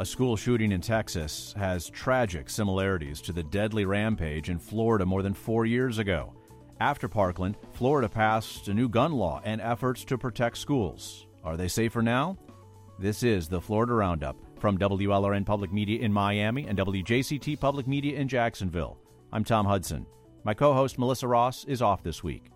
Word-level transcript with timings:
A 0.00 0.06
school 0.06 0.36
shooting 0.36 0.70
in 0.70 0.80
Texas 0.80 1.52
has 1.58 1.90
tragic 1.90 2.48
similarities 2.48 3.20
to 3.22 3.32
the 3.32 3.42
deadly 3.42 3.84
rampage 3.84 4.48
in 4.48 4.60
Florida 4.60 5.04
more 5.04 5.22
than 5.22 5.34
four 5.34 5.66
years 5.66 5.98
ago. 5.98 6.32
After 6.78 7.08
Parkland, 7.08 7.56
Florida 7.72 8.08
passed 8.08 8.68
a 8.68 8.74
new 8.74 8.88
gun 8.88 9.10
law 9.12 9.40
and 9.44 9.60
efforts 9.60 10.04
to 10.04 10.16
protect 10.16 10.58
schools. 10.58 11.26
Are 11.42 11.56
they 11.56 11.66
safer 11.66 12.00
now? 12.00 12.38
This 13.00 13.24
is 13.24 13.48
the 13.48 13.60
Florida 13.60 13.94
Roundup 13.94 14.36
from 14.60 14.78
WLRN 14.78 15.44
Public 15.44 15.72
Media 15.72 16.00
in 16.00 16.12
Miami 16.12 16.68
and 16.68 16.78
WJCT 16.78 17.58
Public 17.58 17.88
Media 17.88 18.18
in 18.18 18.28
Jacksonville. 18.28 18.98
I'm 19.32 19.42
Tom 19.42 19.66
Hudson. 19.66 20.06
My 20.44 20.54
co 20.54 20.74
host 20.74 20.96
Melissa 20.96 21.26
Ross 21.26 21.64
is 21.64 21.82
off 21.82 22.04
this 22.04 22.22
week. 22.22 22.52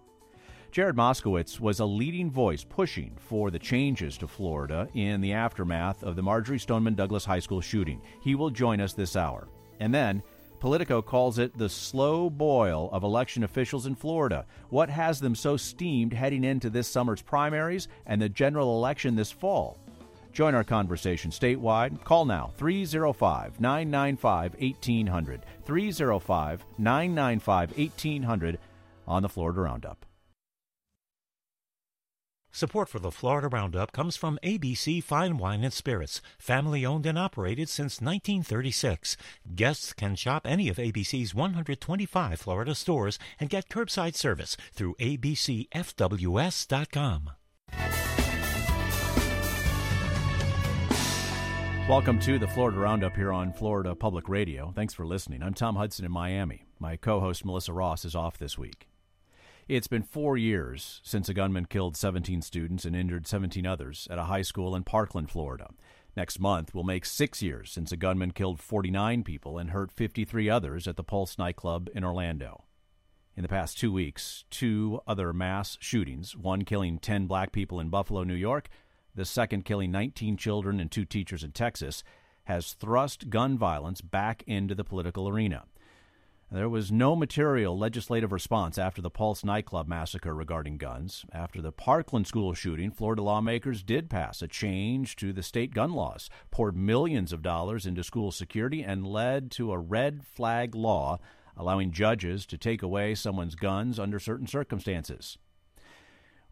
Jared 0.73 0.96
Moskowitz 0.96 1.61
was 1.61 1.80
a 1.80 1.84
leading 1.84 2.30
voice 2.30 2.64
pushing 2.64 3.14
for 3.18 3.50
the 3.50 3.58
changes 3.58 4.17
to 4.17 4.26
Florida 4.26 4.89
in 4.94 5.21
the 5.21 5.35
aftermath 5.35 6.03
of 6.03 6.17
the 6.17 6.22
Marjory 6.22 6.58
Stoneman 6.58 6.94
Douglas 6.94 7.26
High 7.26 7.40
School 7.40 7.61
shooting. 7.61 8.00
He 8.22 8.35
will 8.35 8.49
join 8.49 8.80
us 8.80 8.94
this 8.94 9.14
hour. 9.14 9.49
And 9.80 9.93
then, 9.93 10.22
Politico 10.61 11.03
calls 11.03 11.39
it 11.39 11.58
the 11.58 11.68
slow 11.68 12.30
boil 12.30 12.89
of 12.90 13.03
election 13.03 13.44
officials 13.44 13.85
in 13.85 13.94
Florida. 13.94 14.46
What 14.71 14.89
has 14.89 15.21
them 15.21 15.35
so 15.35 15.58
steamed 15.58 16.14
heading 16.14 16.43
into 16.43 16.71
this 16.71 16.89
summer's 16.89 17.21
primaries 17.21 17.89
and 18.07 18.22
the 18.22 18.30
general 18.30 18.79
election 18.79 19.14
this 19.14 19.30
fall? 19.30 19.77
Join 20.32 20.54
our 20.54 20.64
conversation 20.64 21.30
statewide. 21.30 22.02
Call 22.02 22.25
now 22.25 22.50
305 22.57 23.61
995 23.61 24.54
1800. 24.54 25.43
305 25.66 26.64
995 26.79 27.77
1800 27.77 28.58
on 29.07 29.22
the 29.22 29.29
Florida 29.29 29.61
Roundup. 29.61 30.07
Support 32.55 32.91
for 32.91 32.98
the 32.98 33.11
Florida 33.11 33.48
Roundup 33.48 33.92
comes 33.92 34.14
from 34.14 34.38
ABC 34.42 35.02
Fine 35.02 35.38
Wine 35.38 35.64
and 35.64 35.72
Spirits, 35.72 36.20
family 36.38 36.84
owned 36.84 37.06
and 37.06 37.18
operated 37.18 37.70
since 37.70 37.98
1936. 37.98 39.16
Guests 39.54 39.94
can 39.94 40.16
shop 40.16 40.46
any 40.46 40.68
of 40.68 40.77
ABC's 40.77 41.34
125 41.34 42.38
Florida 42.38 42.74
stores 42.74 43.18
and 43.40 43.48
get 43.48 43.70
curbside 43.70 44.14
service 44.16 44.58
through 44.74 44.94
abcfws.com. 44.96 45.70
Welcome 51.88 52.20
to 52.20 52.38
the 52.38 52.48
Florida 52.48 52.78
Roundup 52.78 53.16
here 53.16 53.32
on 53.32 53.55
Florida 53.55 53.94
Public 53.94 54.28
Radio. 54.28 54.74
Thanks 54.77 54.92
for 54.92 55.06
listening. 55.06 55.42
I'm 55.42 55.55
Tom 55.55 55.77
Hudson 55.77 56.05
in 56.05 56.12
Miami. 56.12 56.66
My 56.78 56.98
co 56.98 57.18
host 57.18 57.46
Melissa 57.46 57.72
Ross 57.72 58.05
is 58.05 58.14
off 58.14 58.36
this 58.36 58.58
week. 58.58 58.91
It's 59.68 59.86
been 59.86 60.02
four 60.02 60.36
years 60.36 61.00
since 61.05 61.28
a 61.28 61.34
gunman 61.34 61.66
killed 61.66 61.96
17 61.96 62.42
students 62.42 62.84
and 62.84 62.96
injured 62.96 63.28
17 63.28 63.64
others 63.64 64.08
at 64.10 64.18
a 64.18 64.24
high 64.24 64.42
school 64.42 64.74
in 64.74 64.82
Parkland, 64.82 65.30
Florida. 65.30 65.68
Next 66.16 66.41
month 66.41 66.74
will 66.74 66.82
make 66.82 67.06
six 67.06 67.41
years 67.41 67.70
since 67.70 67.92
a 67.92 67.96
gunman 67.96 68.33
killed 68.33 68.60
49 68.60 69.22
people 69.22 69.58
and 69.58 69.70
hurt 69.70 69.92
53 69.92 70.50
others 70.50 70.88
at 70.88 70.96
the 70.96 71.05
Pulse 71.05 71.38
nightclub 71.38 71.88
in 71.94 72.02
Orlando. 72.02 72.64
In 73.36 73.42
the 73.42 73.48
past 73.48 73.78
two 73.78 73.92
weeks, 73.92 74.44
two 74.50 75.00
other 75.06 75.33
mass 75.33 75.78
shootings, 75.80 76.36
one 76.36 76.64
killing 76.64 76.98
10 76.98 77.28
black 77.28 77.52
people 77.52 77.78
in 77.78 77.88
Buffalo, 77.88 78.24
New 78.24 78.34
York, 78.34 78.68
the 79.14 79.24
second 79.24 79.64
killing 79.64 79.92
19 79.92 80.36
children 80.36 80.80
and 80.80 80.90
two 80.90 81.05
teachers 81.05 81.44
in 81.44 81.52
Texas, 81.52 82.02
has 82.44 82.72
thrust 82.72 83.30
gun 83.30 83.56
violence 83.56 84.00
back 84.00 84.42
into 84.48 84.74
the 84.74 84.84
political 84.84 85.28
arena. 85.28 85.66
There 86.53 86.69
was 86.69 86.92
no 86.92 87.17
material 87.17 87.78
legislative 87.78 88.31
response 88.31 88.77
after 88.77 89.00
the 89.00 89.08
Pulse 89.08 89.42
nightclub 89.42 89.89
massacre 89.89 90.34
regarding 90.34 90.77
guns. 90.77 91.25
After 91.33 91.62
the 91.62 91.72
Parkland 91.72 92.27
school 92.27 92.53
shooting, 92.53 92.91
Florida 92.91 93.22
lawmakers 93.22 93.83
did 93.83 94.11
pass 94.11 94.42
a 94.42 94.48
change 94.48 95.17
to 95.17 95.33
the 95.33 95.42
state 95.42 95.73
gun 95.73 95.95
laws, 95.95 96.28
poured 96.50 96.77
millions 96.77 97.33
of 97.33 97.41
dollars 97.41 97.86
into 97.86 98.05
school 98.05 98.30
security, 98.30 98.83
and 98.83 99.06
led 99.06 99.51
to 99.52 99.73
a 99.73 99.79
red 99.79 100.27
flag 100.27 100.74
law 100.74 101.18
allowing 101.57 101.91
judges 101.91 102.45
to 102.45 102.58
take 102.58 102.83
away 102.83 103.14
someone's 103.14 103.55
guns 103.55 103.98
under 103.98 104.18
certain 104.18 104.46
circumstances. 104.46 105.39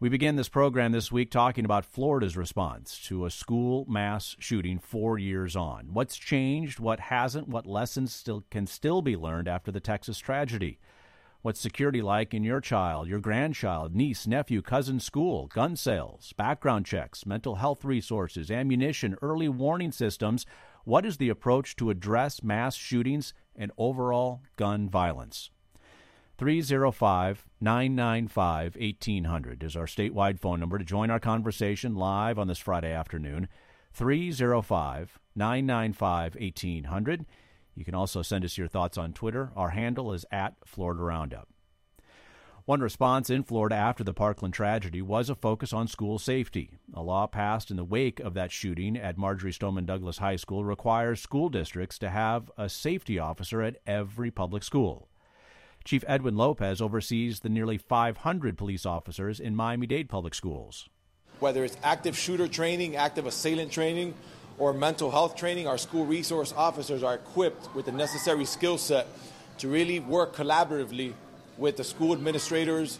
We 0.01 0.09
begin 0.09 0.35
this 0.35 0.49
program 0.49 0.93
this 0.93 1.11
week 1.11 1.29
talking 1.29 1.63
about 1.63 1.85
Florida's 1.85 2.35
response 2.35 2.99
to 3.03 3.27
a 3.27 3.29
school 3.29 3.85
mass 3.87 4.35
shooting 4.39 4.79
four 4.79 5.19
years 5.19 5.55
on. 5.55 5.89
What's 5.93 6.17
changed, 6.17 6.79
what 6.79 6.99
hasn't, 6.99 7.47
what 7.47 7.67
lessons 7.67 8.11
still 8.11 8.43
can 8.49 8.65
still 8.65 9.03
be 9.03 9.15
learned 9.15 9.47
after 9.47 9.71
the 9.71 9.79
Texas 9.79 10.17
tragedy. 10.17 10.79
What's 11.43 11.59
security 11.59 12.01
like 12.01 12.33
in 12.33 12.43
your 12.43 12.61
child, 12.61 13.09
your 13.09 13.19
grandchild, 13.19 13.95
niece, 13.95 14.25
nephew, 14.25 14.63
cousin 14.63 14.99
school, 14.99 15.45
gun 15.45 15.75
sales, 15.75 16.33
background 16.35 16.87
checks, 16.87 17.27
mental 17.27 17.57
health 17.57 17.85
resources, 17.85 18.49
ammunition, 18.49 19.15
early 19.21 19.49
warning 19.49 19.91
systems? 19.91 20.47
What 20.83 21.05
is 21.05 21.17
the 21.17 21.29
approach 21.29 21.75
to 21.75 21.91
address 21.91 22.41
mass 22.41 22.73
shootings 22.75 23.35
and 23.55 23.71
overall 23.77 24.41
gun 24.55 24.89
violence? 24.89 25.51
305 26.41 27.45
995 27.61 28.75
1800 28.75 29.61
is 29.61 29.75
our 29.75 29.85
statewide 29.85 30.39
phone 30.39 30.59
number 30.59 30.79
to 30.79 30.83
join 30.83 31.11
our 31.11 31.19
conversation 31.19 31.93
live 31.93 32.39
on 32.39 32.47
this 32.47 32.57
Friday 32.57 32.91
afternoon. 32.91 33.47
305 33.93 35.19
995 35.35 36.33
1800. 36.33 37.27
You 37.75 37.85
can 37.85 37.93
also 37.93 38.23
send 38.23 38.43
us 38.43 38.57
your 38.57 38.67
thoughts 38.67 38.97
on 38.97 39.13
Twitter. 39.13 39.51
Our 39.55 39.69
handle 39.69 40.13
is 40.13 40.25
at 40.31 40.55
Florida 40.65 41.03
Roundup. 41.03 41.47
One 42.65 42.81
response 42.81 43.29
in 43.29 43.43
Florida 43.43 43.75
after 43.75 44.03
the 44.03 44.11
Parkland 44.11 44.55
tragedy 44.55 45.03
was 45.03 45.29
a 45.29 45.35
focus 45.35 45.71
on 45.71 45.87
school 45.87 46.17
safety. 46.17 46.71
A 46.95 47.03
law 47.03 47.27
passed 47.27 47.69
in 47.69 47.77
the 47.77 47.83
wake 47.83 48.19
of 48.19 48.33
that 48.33 48.51
shooting 48.51 48.97
at 48.97 49.15
Marjory 49.15 49.53
Stoneman 49.53 49.85
Douglas 49.85 50.17
High 50.17 50.37
School 50.37 50.65
requires 50.65 51.21
school 51.21 51.49
districts 51.49 51.99
to 51.99 52.09
have 52.09 52.49
a 52.57 52.67
safety 52.67 53.19
officer 53.19 53.61
at 53.61 53.77
every 53.85 54.31
public 54.31 54.63
school. 54.63 55.10
Chief 55.83 56.03
Edwin 56.07 56.35
Lopez 56.35 56.81
oversees 56.81 57.39
the 57.39 57.49
nearly 57.49 57.77
500 57.77 58.57
police 58.57 58.85
officers 58.85 59.39
in 59.39 59.55
Miami 59.55 59.87
Dade 59.87 60.09
public 60.09 60.35
schools. 60.35 60.89
Whether 61.39 61.63
it's 61.63 61.77
active 61.83 62.17
shooter 62.17 62.47
training, 62.47 62.95
active 62.95 63.25
assailant 63.25 63.71
training, 63.71 64.13
or 64.59 64.73
mental 64.73 65.09
health 65.09 65.35
training, 65.35 65.67
our 65.67 65.77
school 65.77 66.05
resource 66.05 66.53
officers 66.55 67.01
are 67.01 67.15
equipped 67.15 67.73
with 67.73 67.85
the 67.85 67.91
necessary 67.91 68.45
skill 68.45 68.77
set 68.77 69.07
to 69.57 69.67
really 69.67 69.99
work 69.99 70.35
collaboratively 70.35 71.13
with 71.57 71.77
the 71.77 71.83
school 71.83 72.13
administrators, 72.13 72.99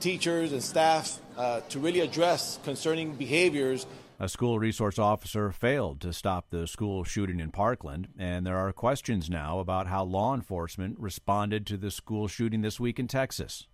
teachers, 0.00 0.52
and 0.52 0.62
staff 0.62 1.18
uh, 1.36 1.60
to 1.68 1.78
really 1.78 2.00
address 2.00 2.58
concerning 2.64 3.14
behaviors 3.14 3.86
a 4.24 4.28
school 4.28 4.58
resource 4.58 4.98
officer 4.98 5.52
failed 5.52 6.00
to 6.00 6.10
stop 6.10 6.48
the 6.48 6.66
school 6.66 7.04
shooting 7.04 7.40
in 7.40 7.50
Parkland, 7.50 8.08
and 8.18 8.46
there 8.46 8.56
are 8.56 8.72
questions 8.72 9.28
now 9.28 9.58
about 9.58 9.86
how 9.86 10.02
law 10.02 10.34
enforcement 10.34 10.98
responded 10.98 11.66
to 11.66 11.76
the 11.76 11.90
school 11.90 12.26
shooting 12.26 12.62
this 12.62 12.80
week 12.80 12.98
in 12.98 13.06
Texas. 13.06 13.66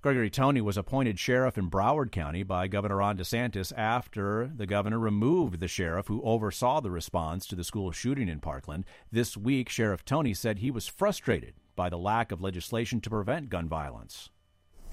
Gregory 0.00 0.30
Tony 0.30 0.62
was 0.62 0.78
appointed 0.78 1.18
sheriff 1.18 1.58
in 1.58 1.68
Broward 1.68 2.10
County 2.10 2.42
by 2.42 2.66
Governor 2.66 2.96
Ron 2.96 3.18
DeSantis 3.18 3.70
after 3.76 4.50
the 4.56 4.64
governor 4.64 4.98
removed 4.98 5.60
the 5.60 5.68
sheriff 5.68 6.06
who 6.06 6.22
oversaw 6.22 6.80
the 6.80 6.90
response 6.90 7.46
to 7.46 7.54
the 7.54 7.62
school 7.62 7.92
shooting 7.92 8.30
in 8.30 8.40
Parkland. 8.40 8.86
This 9.12 9.36
week, 9.36 9.68
Sheriff 9.68 10.02
Tony 10.02 10.32
said 10.32 10.60
he 10.60 10.70
was 10.70 10.88
frustrated 10.88 11.52
by 11.76 11.90
the 11.90 11.98
lack 11.98 12.32
of 12.32 12.40
legislation 12.40 13.02
to 13.02 13.10
prevent 13.10 13.50
gun 13.50 13.68
violence. 13.68 14.30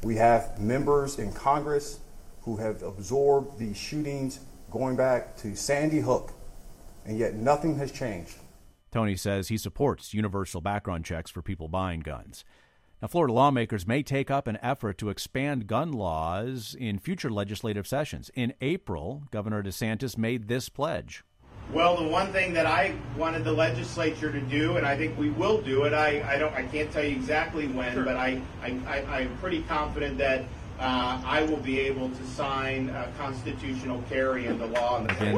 We 0.04 0.18
have 0.18 0.60
members 0.60 1.18
in 1.18 1.32
Congress 1.32 2.02
who 2.42 2.58
have 2.58 2.84
absorbed 2.84 3.58
these 3.58 3.78
shootings 3.78 4.42
going 4.76 4.98
back 4.98 5.38
to 5.38 5.56
Sandy 5.56 6.02
Hook, 6.02 6.34
and 7.06 7.18
yet 7.18 7.36
nothing 7.36 7.78
has 7.78 7.94
changed. 7.94 8.36
Tony 8.92 9.16
says 9.16 9.48
he 9.48 9.58
supports 9.58 10.14
universal 10.14 10.60
background 10.60 11.06
checks 11.06 11.32
for 11.32 11.42
people 11.42 11.70
buying 11.70 12.02
guns. 12.02 12.44
Now, 13.02 13.08
Florida 13.08 13.34
lawmakers 13.34 13.88
may 13.88 14.04
take 14.04 14.30
up 14.30 14.48
an 14.48 14.58
effort 14.62 14.98
to 14.98 15.10
expand 15.10 15.68
gun 15.68 15.94
laws 15.94 16.76
in 16.78 17.00
future 17.00 17.30
legislative 17.30 17.88
sessions. 17.88 18.30
In 18.36 18.54
April, 18.60 19.24
Governor 19.32 19.64
DeSantis 19.64 20.18
made 20.18 20.50
this 20.50 20.68
pledge. 20.68 21.24
Well, 21.72 21.96
the 21.96 22.10
one 22.10 22.34
thing 22.34 22.54
that 22.54 22.66
I 22.66 22.96
wanted 23.18 23.46
the 23.46 23.54
legislature 23.54 24.32
to 24.32 24.42
do, 24.42 24.76
and 24.76 24.86
I 24.86 24.98
think 24.98 25.18
we 25.18 25.30
will 25.30 25.62
do 25.62 25.84
it. 25.86 25.94
I, 25.94 26.22
I 26.30 26.38
don't, 26.38 26.54
I 26.54 26.64
can't 26.64 26.92
tell 26.92 27.04
you 27.04 27.16
exactly 27.16 27.68
when, 27.68 27.94
sure. 27.94 28.04
but 28.04 28.18
I, 28.18 28.42
I, 28.62 28.78
I, 28.88 29.20
I'm 29.20 29.38
pretty 29.38 29.64
confident 29.64 30.18
that 30.18 30.44
uh, 30.80 31.22
I 31.26 31.44
will 31.44 31.58
be 31.58 31.80
able 31.80 32.10
to 32.10 32.26
sign 32.26 32.90
a 32.90 33.12
constitutional 33.18 34.02
carry 34.10 34.46
into 34.48 34.66
law. 34.66 35.00
In 35.00 35.10
again, 35.10 35.36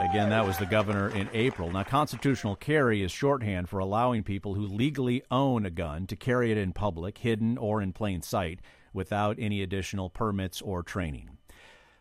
again, 0.00 0.30
that 0.30 0.46
was 0.46 0.58
the 0.58 0.66
governor 0.66 1.08
in 1.10 1.28
April. 1.32 1.70
Now, 1.70 1.82
constitutional 1.82 2.56
carry 2.56 3.02
is 3.02 3.10
shorthand 3.10 3.68
for 3.68 3.78
allowing 3.78 4.22
people 4.22 4.54
who 4.54 4.66
legally 4.66 5.22
own 5.30 5.66
a 5.66 5.70
gun 5.70 6.06
to 6.06 6.16
carry 6.16 6.52
it 6.52 6.58
in 6.58 6.72
public, 6.72 7.18
hidden 7.18 7.58
or 7.58 7.82
in 7.82 7.92
plain 7.92 8.22
sight, 8.22 8.60
without 8.92 9.36
any 9.38 9.62
additional 9.62 10.10
permits 10.10 10.60
or 10.62 10.82
training. 10.82 11.30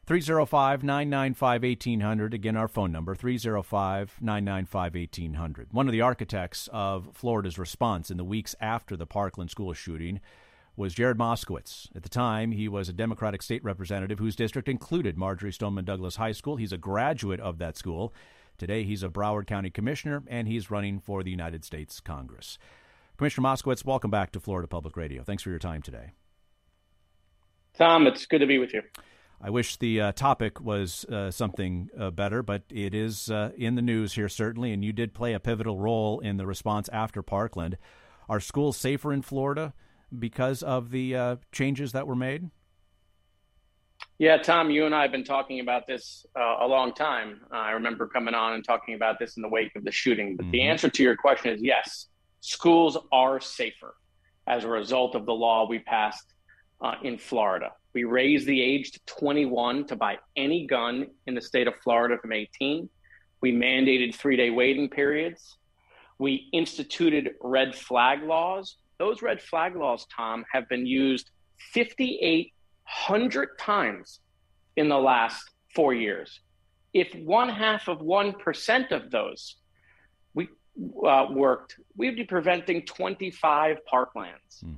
305 0.06 0.84
995 0.84 1.64
1800. 1.64 2.34
Again, 2.34 2.58
our 2.58 2.68
phone 2.68 2.92
number 2.92 3.16
305 3.16 4.18
995 4.20 4.96
1800. 4.96 5.68
One 5.72 5.88
of 5.88 5.92
the 5.92 6.02
architects 6.02 6.68
of 6.74 7.10
Florida's 7.14 7.58
response 7.58 8.12
in 8.12 8.18
the 8.18 8.24
weeks 8.24 8.56
after 8.60 8.98
the 8.98 9.06
Parkland 9.06 9.52
school 9.52 9.74
shooting 9.74 10.20
was 10.76 10.94
Jared 10.94 11.18
Moskowitz. 11.18 11.90
At 11.96 12.04
the 12.04 12.10
time, 12.10 12.52
he 12.52 12.68
was 12.68 12.88
a 12.88 12.94
Democratic 12.94 13.42
state 13.42 13.64
representative 13.64 14.20
whose 14.20 14.36
district 14.36 14.70
included 14.70 15.18
Marjory 15.18 15.52
Stoneman 15.52 15.86
Douglas 15.86 16.16
High 16.16 16.32
School. 16.32 16.56
He's 16.56 16.72
a 16.72 16.78
graduate 16.78 17.40
of 17.40 17.58
that 17.58 17.78
school. 17.78 18.14
Today, 18.58 18.84
he's 18.84 19.04
a 19.04 19.10
Broward 19.10 19.48
County 19.48 19.70
Commissioner, 19.70 20.24
and 20.28 20.48
he's 20.48 20.72
running 20.72 21.00
for 21.00 21.24
the 21.24 21.32
United 21.32 21.66
States 21.66 22.00
Congress. 22.00 22.58
Commissioner 23.18 23.48
Moskowitz, 23.48 23.86
welcome 23.86 24.12
back 24.12 24.32
to 24.32 24.40
Florida 24.40 24.68
Public 24.68 24.96
Radio. 24.96 25.24
Thanks 25.24 25.44
for 25.44 25.50
your 25.50 25.60
time 25.60 25.82
today. 25.82 26.12
Tom, 27.74 28.08
it's 28.08 28.26
good 28.26 28.40
to 28.40 28.48
be 28.48 28.58
with 28.58 28.74
you. 28.74 28.82
I 29.44 29.50
wish 29.50 29.78
the 29.78 30.00
uh, 30.00 30.12
topic 30.12 30.62
was 30.62 31.04
uh, 31.06 31.32
something 31.32 31.90
uh, 31.98 32.12
better, 32.12 32.44
but 32.44 32.64
it 32.70 32.94
is 32.94 33.30
uh, 33.32 33.52
in 33.58 33.76
the 33.76 33.82
news 33.82 34.14
here, 34.14 34.30
certainly, 34.30 34.72
and 34.72 34.86
you 34.86 34.94
did 34.94 35.14
play 35.14 35.34
a 35.34 35.40
pivotal 35.40 35.78
role 35.78 36.20
in 36.20 36.38
the 36.38 36.46
response 36.46 36.90
after 36.90 37.24
Parkland. 37.24 37.78
Are 38.30 38.40
schools 38.40 38.78
safer 38.78 39.12
in 39.12 39.24
Florida 39.24 39.74
because 40.18 40.64
of 40.64 40.92
the 40.92 41.16
uh, 41.16 41.36
changes 41.52 41.92
that 41.94 42.08
were 42.08 42.16
made? 42.16 42.50
Yeah, 44.18 44.38
Tom, 44.38 44.70
you 44.70 44.86
and 44.86 44.94
I 44.94 45.02
have 45.02 45.12
been 45.12 45.24
talking 45.24 45.62
about 45.62 45.88
this 45.88 46.26
uh, 46.40 46.58
a 46.60 46.68
long 46.68 46.94
time. 46.94 47.42
I 47.52 47.72
remember 47.72 48.08
coming 48.08 48.36
on 48.36 48.54
and 48.54 48.64
talking 48.64 48.94
about 48.94 49.18
this 49.20 49.36
in 49.36 49.42
the 49.42 49.50
wake 49.50 49.76
of 49.76 49.84
the 49.84 49.92
shooting. 49.92 50.36
But 50.36 50.44
mm-hmm. 50.44 50.52
the 50.52 50.62
answer 50.62 50.90
to 50.90 51.04
your 51.04 51.16
question 51.16 51.54
is 51.54 51.62
yes, 51.62 52.08
schools 52.42 52.98
are 53.12 53.40
safer 53.40 53.96
as 54.48 54.64
a 54.64 54.68
result 54.68 55.16
of 55.16 55.26
the 55.26 55.34
law 55.34 55.68
we 55.68 55.80
passed 55.80 56.34
in 57.04 57.18
Florida. 57.18 57.72
We 57.94 58.04
raised 58.06 58.48
the 58.48 58.62
age 58.62 58.92
to 58.92 59.00
21 59.06 59.86
to 59.88 59.96
buy 59.96 60.18
any 60.36 60.66
gun 60.66 61.08
in 61.28 61.36
the 61.36 61.42
state 61.42 61.68
of 61.68 61.76
Florida 61.84 62.18
from 62.22 62.32
18. 62.32 62.90
We 63.42 63.52
mandated 63.52 64.16
three 64.16 64.38
day 64.38 64.50
waiting 64.50 64.90
periods. 64.90 65.58
We 66.20 66.50
instituted 66.54 67.32
red 67.42 67.76
flag 67.76 68.24
laws. 68.24 68.78
Those 69.02 69.24
red 69.24 69.42
flag 69.42 69.76
laws, 69.76 70.06
Tom, 70.16 70.46
have 70.54 70.70
been 70.70 70.86
used 70.86 71.32
5,800 71.74 73.58
times 73.58 74.20
in 74.76 74.90
the 74.90 74.98
last 75.00 75.44
four 75.74 75.96
years. 75.96 76.40
If 76.94 77.12
one 77.16 77.50
half 77.50 77.88
of 77.88 77.98
1% 77.98 78.92
of 78.92 79.10
those 79.10 79.56
we 80.36 80.50
uh, 81.04 81.26
worked, 81.32 81.78
we'd 81.98 82.16
be 82.16 82.26
preventing 82.26 82.86
25 82.86 83.78
parklands. 83.92 84.62
Hmm. 84.62 84.74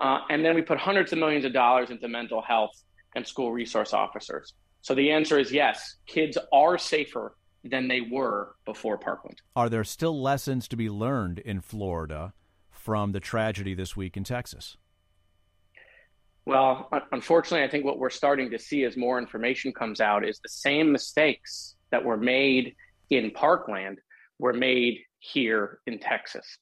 Uh, 0.00 0.22
and 0.28 0.44
then 0.44 0.56
we 0.56 0.62
put 0.62 0.78
hundreds 0.78 1.12
of 1.12 1.20
millions 1.20 1.44
of 1.44 1.52
dollars 1.52 1.90
into 1.90 2.08
mental 2.08 2.42
health 2.42 2.82
and 3.14 3.24
school 3.24 3.52
resource 3.52 3.92
officers. 3.92 4.54
So 4.82 4.96
the 4.96 5.12
answer 5.12 5.38
is 5.38 5.52
yes, 5.52 5.94
kids 6.06 6.36
are 6.52 6.76
safer 6.76 7.36
than 7.62 7.86
they 7.86 8.00
were 8.00 8.56
before 8.64 8.98
Parkland. 8.98 9.40
Are 9.54 9.68
there 9.68 9.84
still 9.84 10.20
lessons 10.20 10.66
to 10.66 10.76
be 10.76 10.90
learned 10.90 11.38
in 11.38 11.60
Florida 11.60 12.32
from 12.80 13.12
the 13.12 13.20
tragedy 13.20 13.74
this 13.74 13.94
week 13.96 14.16
in 14.16 14.24
Texas? 14.24 14.76
Well, 16.46 16.88
unfortunately, 17.12 17.64
I 17.64 17.70
think 17.70 17.84
what 17.84 17.98
we're 17.98 18.10
starting 18.10 18.50
to 18.50 18.58
see 18.58 18.84
as 18.84 18.96
more 18.96 19.18
information 19.18 19.72
comes 19.72 20.00
out 20.00 20.26
is 20.26 20.40
the 20.40 20.48
same 20.48 20.90
mistakes 20.90 21.76
that 21.90 22.02
were 22.02 22.16
made 22.16 22.74
in 23.10 23.30
Parkland 23.32 23.98
were 24.38 24.54
made 24.54 25.00
here 25.18 25.80
in 25.86 25.98
Texas. 25.98 26.58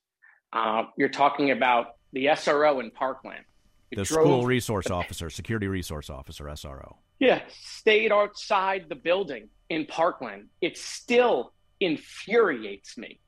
Uh, 0.53 0.85
you're 0.97 1.09
talking 1.09 1.53
about 1.53 1.97
the 2.12 2.26
SRO 2.26 2.81
in 2.81 2.91
Parkland. 2.91 3.44
It 3.91 3.97
the 3.97 4.05
drove, 4.05 4.26
school 4.26 4.47
resource 4.56 4.91
officer, 4.91 5.31
security 5.31 5.69
resource 5.69 6.11
officer, 6.11 6.44
SRO. 6.44 6.97
Yeah, 7.20 7.43
stayed 7.49 8.11
outside 8.11 8.87
the 8.88 8.97
building 8.97 9.49
in 9.70 9.87
Parkland. 9.87 10.49
It 10.61 10.76
still 10.76 11.53
infuriates 11.81 12.99
me. 12.99 13.20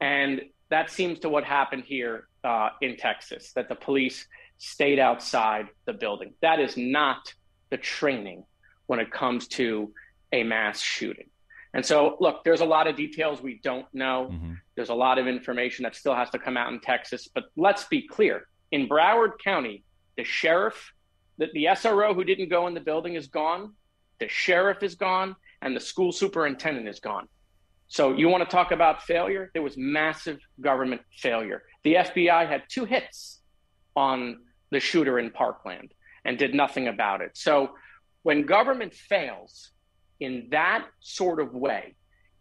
And 0.00 0.42
that 0.70 0.90
seems 0.90 1.20
to 1.20 1.28
what 1.28 1.44
happened 1.44 1.84
here 1.86 2.28
uh, 2.42 2.70
in 2.80 2.96
Texas, 2.96 3.52
that 3.54 3.68
the 3.68 3.74
police 3.74 4.26
stayed 4.58 4.98
outside 4.98 5.68
the 5.86 5.92
building. 5.92 6.34
That 6.42 6.60
is 6.60 6.76
not 6.76 7.32
the 7.70 7.76
training 7.76 8.44
when 8.86 9.00
it 9.00 9.10
comes 9.10 9.48
to 9.48 9.92
a 10.32 10.42
mass 10.42 10.80
shooting. 10.80 11.28
And 11.74 11.84
so, 11.84 12.16
look, 12.20 12.44
there's 12.44 12.60
a 12.60 12.64
lot 12.64 12.86
of 12.86 12.96
details 12.96 13.42
we 13.42 13.60
don't 13.62 13.86
know. 13.92 14.30
Mm-hmm. 14.32 14.52
There's 14.76 14.90
a 14.90 14.94
lot 14.94 15.18
of 15.18 15.26
information 15.26 15.82
that 15.82 15.96
still 15.96 16.14
has 16.14 16.30
to 16.30 16.38
come 16.38 16.56
out 16.56 16.72
in 16.72 16.80
Texas. 16.80 17.28
But 17.32 17.44
let's 17.56 17.84
be 17.84 18.06
clear 18.06 18.46
in 18.70 18.88
Broward 18.88 19.38
County, 19.42 19.84
the 20.16 20.24
sheriff, 20.24 20.92
the, 21.38 21.48
the 21.52 21.64
SRO 21.64 22.14
who 22.14 22.24
didn't 22.24 22.48
go 22.48 22.66
in 22.68 22.74
the 22.74 22.80
building 22.80 23.14
is 23.14 23.26
gone, 23.26 23.74
the 24.20 24.28
sheriff 24.28 24.82
is 24.82 24.94
gone, 24.94 25.34
and 25.62 25.74
the 25.74 25.80
school 25.80 26.12
superintendent 26.12 26.88
is 26.88 27.00
gone. 27.00 27.28
So, 27.88 28.14
you 28.14 28.28
want 28.28 28.48
to 28.48 28.50
talk 28.50 28.72
about 28.72 29.02
failure? 29.02 29.50
There 29.52 29.62
was 29.62 29.76
massive 29.76 30.38
government 30.60 31.02
failure. 31.18 31.62
The 31.84 31.94
FBI 31.94 32.48
had 32.48 32.62
two 32.68 32.84
hits 32.84 33.40
on 33.94 34.38
the 34.70 34.80
shooter 34.80 35.18
in 35.18 35.30
Parkland 35.30 35.92
and 36.24 36.38
did 36.38 36.54
nothing 36.54 36.88
about 36.88 37.20
it. 37.20 37.32
So, 37.34 37.70
when 38.22 38.46
government 38.46 38.94
fails, 38.94 39.70
in 40.20 40.48
that 40.50 40.86
sort 41.00 41.40
of 41.40 41.54
way, 41.54 41.94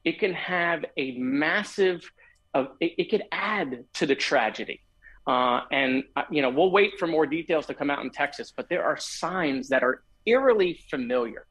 it 0.04 0.20
can 0.20 0.34
have 0.34 0.86
a 0.98 1.18
massive, 1.18 2.10
uh, 2.54 2.66
it, 2.80 2.94
it 2.98 3.10
could 3.10 3.24
add 3.32 3.86
to 3.94 4.06
the 4.06 4.16
tragedy. 4.16 4.82
Uh, 5.26 5.62
and, 5.72 6.04
uh, 6.16 6.24
you 6.30 6.42
know, 6.42 6.50
we'll 6.50 6.72
wait 6.72 6.94
for 7.00 7.08
more 7.08 7.26
details 7.26 7.66
to 7.66 7.74
come 7.74 7.90
out 7.90 8.04
in 8.04 8.10
Texas, 8.10 8.54
but 8.56 8.68
there 8.70 8.84
are 8.84 8.98
signs 8.98 9.70
that 9.70 9.84
are 9.84 10.04
eerily 10.26 10.80
familiar 10.90 11.46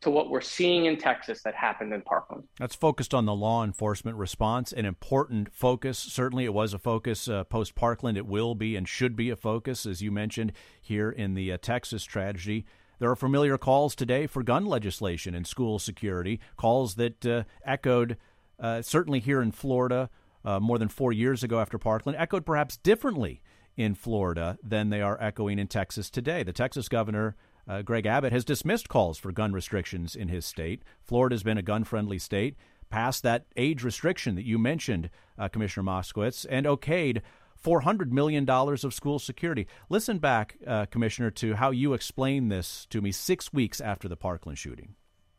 to 0.00 0.10
what 0.10 0.30
we're 0.30 0.40
seeing 0.40 0.86
in 0.86 0.96
Texas 0.96 1.42
that 1.42 1.54
happened 1.54 1.92
in 1.92 2.00
Parkland. 2.02 2.44
That's 2.58 2.74
focused 2.74 3.12
on 3.12 3.26
the 3.26 3.34
law 3.34 3.64
enforcement 3.64 4.16
response, 4.16 4.72
an 4.72 4.86
important 4.86 5.52
focus. 5.52 5.98
Certainly, 5.98 6.46
it 6.46 6.54
was 6.54 6.72
a 6.72 6.78
focus 6.78 7.28
uh, 7.28 7.44
post 7.44 7.74
Parkland. 7.74 8.16
It 8.16 8.26
will 8.26 8.54
be 8.54 8.76
and 8.76 8.88
should 8.88 9.14
be 9.14 9.30
a 9.30 9.36
focus, 9.36 9.84
as 9.84 10.00
you 10.00 10.10
mentioned, 10.10 10.52
here 10.80 11.10
in 11.10 11.34
the 11.34 11.52
uh, 11.52 11.58
Texas 11.60 12.04
tragedy. 12.04 12.64
There 12.98 13.10
are 13.10 13.16
familiar 13.16 13.56
calls 13.56 13.94
today 13.94 14.26
for 14.26 14.42
gun 14.42 14.66
legislation 14.66 15.34
and 15.34 15.46
school 15.46 15.78
security, 15.78 16.40
calls 16.56 16.96
that 16.96 17.24
uh, 17.24 17.44
echoed 17.64 18.16
uh, 18.58 18.82
certainly 18.82 19.20
here 19.20 19.40
in 19.40 19.52
Florida 19.52 20.10
uh, 20.44 20.60
more 20.60 20.78
than 20.78 20.88
four 20.88 21.12
years 21.12 21.42
ago 21.42 21.60
after 21.60 21.78
Parkland, 21.78 22.18
echoed 22.18 22.44
perhaps 22.44 22.76
differently 22.76 23.40
in 23.76 23.94
Florida 23.94 24.58
than 24.62 24.90
they 24.90 25.00
are 25.00 25.20
echoing 25.20 25.58
in 25.58 25.66
Texas 25.66 26.10
today. 26.10 26.42
The 26.42 26.52
Texas 26.52 26.88
governor, 26.88 27.36
uh, 27.68 27.82
Greg 27.82 28.06
Abbott, 28.06 28.32
has 28.32 28.44
dismissed 28.44 28.88
calls 28.88 29.18
for 29.18 29.32
gun 29.32 29.52
restrictions 29.52 30.14
in 30.16 30.28
his 30.28 30.44
state. 30.44 30.82
Florida 31.02 31.34
has 31.34 31.42
been 31.42 31.58
a 31.58 31.62
gun 31.62 31.84
friendly 31.84 32.18
state, 32.18 32.56
passed 32.90 33.22
that 33.22 33.46
age 33.56 33.82
restriction 33.82 34.34
that 34.34 34.44
you 34.44 34.58
mentioned, 34.58 35.10
uh, 35.38 35.48
Commissioner 35.48 35.84
Moskowitz, 35.84 36.46
and 36.48 36.66
okayed 36.66 37.22
$400 37.62 38.10
million 38.10 38.48
of 38.48 38.94
school 38.94 39.18
security. 39.18 39.66
Listen 39.88 40.18
back, 40.18 40.56
uh, 40.66 40.86
Commissioner, 40.86 41.30
to 41.32 41.54
how 41.54 41.70
you 41.70 41.92
explained 41.92 42.50
this 42.50 42.86
to 42.90 43.00
me 43.00 43.12
six 43.12 43.52
weeks 43.52 43.80
after 43.80 44.08
the 44.08 44.16
Parkland 44.16 44.58
shooting. 44.58 44.94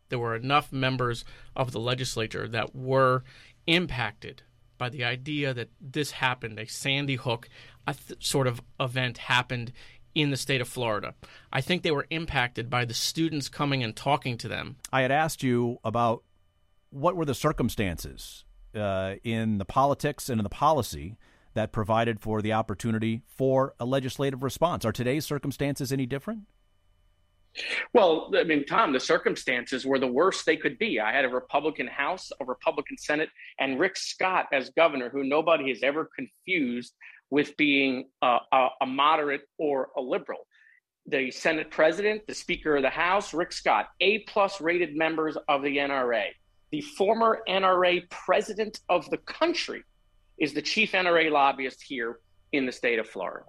There 0.10 0.20
were 0.20 0.36
enough 0.36 0.72
members 0.72 1.24
of 1.56 1.72
the 1.72 1.80
legislature 1.80 2.48
that 2.48 2.75
were 2.75 3.24
impacted 3.66 4.44
by 4.78 4.90
the 4.90 5.04
idea 5.04 5.54
that 5.54 5.70
this 5.80 6.12
happened, 6.12 6.60
a 6.60 6.66
Sandy 6.66 7.16
Hook 7.16 7.48
sort 8.20 8.48
of 8.48 8.62
event 8.80 9.20
happened 9.20 9.72
in 10.15 10.30
the 10.30 10.38
state 10.38 10.62
of 10.62 10.68
Florida. 10.68 11.13
I 11.51 11.62
think 11.62 11.84
they 11.84 11.91
were 11.91 12.08
impacted 12.10 12.70
by 12.70 12.86
the 12.86 12.94
students 12.94 13.50
coming 13.50 13.84
and 13.84 13.96
talking 13.96 14.38
to 14.39 14.48
them. 14.48 14.77
I 14.91 15.01
had 15.01 15.12
asked 15.12 15.44
you 15.44 15.80
about 15.84 16.24
what 16.89 17.15
were 17.15 17.25
the 17.25 17.34
circumstances 17.34 18.44
uh, 18.75 19.15
in 19.24 19.58
the 19.58 19.65
politics 19.65 20.30
and 20.30 20.39
in 20.39 20.44
the 20.44 20.50
policy 20.50 21.18
that 21.53 21.72
provided 21.72 22.20
for 22.20 22.41
the 22.41 22.53
opportunity 22.53 23.22
for 23.27 23.74
a 23.80 23.86
legislative 23.86 24.44
response. 24.44 24.86
Are 24.86 24.91
today's 24.91 25.25
circumstances 25.25 25.91
any 25.91 26.06
different? 26.06 26.44
Well, 27.94 28.32
I 28.34 28.44
mean, 28.44 28.65
Tom, 28.65 28.94
the 28.94 29.00
circumstances 29.00 29.86
were 29.86 30.00
the 30.00 30.08
worst 30.08 30.46
they 30.46 30.56
could 30.56 30.77
be. 30.80 31.01
I 31.01 31.12
had 31.12 31.25
a 31.25 31.30
Republican 31.30 31.88
House, 31.88 32.32
a 32.39 32.46
Republican 32.46 32.98
Senate, 32.98 33.30
and 33.60 33.77
Rick 33.77 33.98
Scott 33.98 34.46
as 34.53 34.70
governor, 34.70 35.10
who 35.10 35.25
nobody 35.25 35.68
has 35.70 35.84
ever 35.84 36.10
confused 36.15 36.94
with 37.32 37.56
being 37.58 38.10
a, 38.22 38.38
a, 38.52 38.68
a 38.82 38.86
moderate 38.86 39.42
or 39.58 39.90
a 39.98 40.02
liberal. 40.02 40.46
The 41.08 41.32
Senate 41.32 41.72
president, 41.72 42.28
the 42.28 42.36
Speaker 42.36 42.76
of 42.76 42.84
the 42.84 42.90
House, 42.90 43.34
Rick 43.34 43.54
Scott, 43.54 43.88
A 44.02 44.20
plus 44.20 44.62
rated 44.62 44.96
members 44.96 45.38
of 45.48 45.64
the 45.64 45.78
NRA, 45.78 46.26
the 46.72 46.82
former 46.82 47.42
NRA 47.50 48.08
president 48.10 48.80
of 48.90 49.10
the 49.10 49.18
country, 49.18 49.84
is 50.38 50.54
the 50.54 50.62
chief 50.62 50.92
NRA 50.92 51.32
lobbyist 51.32 51.82
here 51.82 52.20
in 52.52 52.66
the 52.66 52.72
state 52.72 53.00
of 53.00 53.08
Florida. 53.08 53.46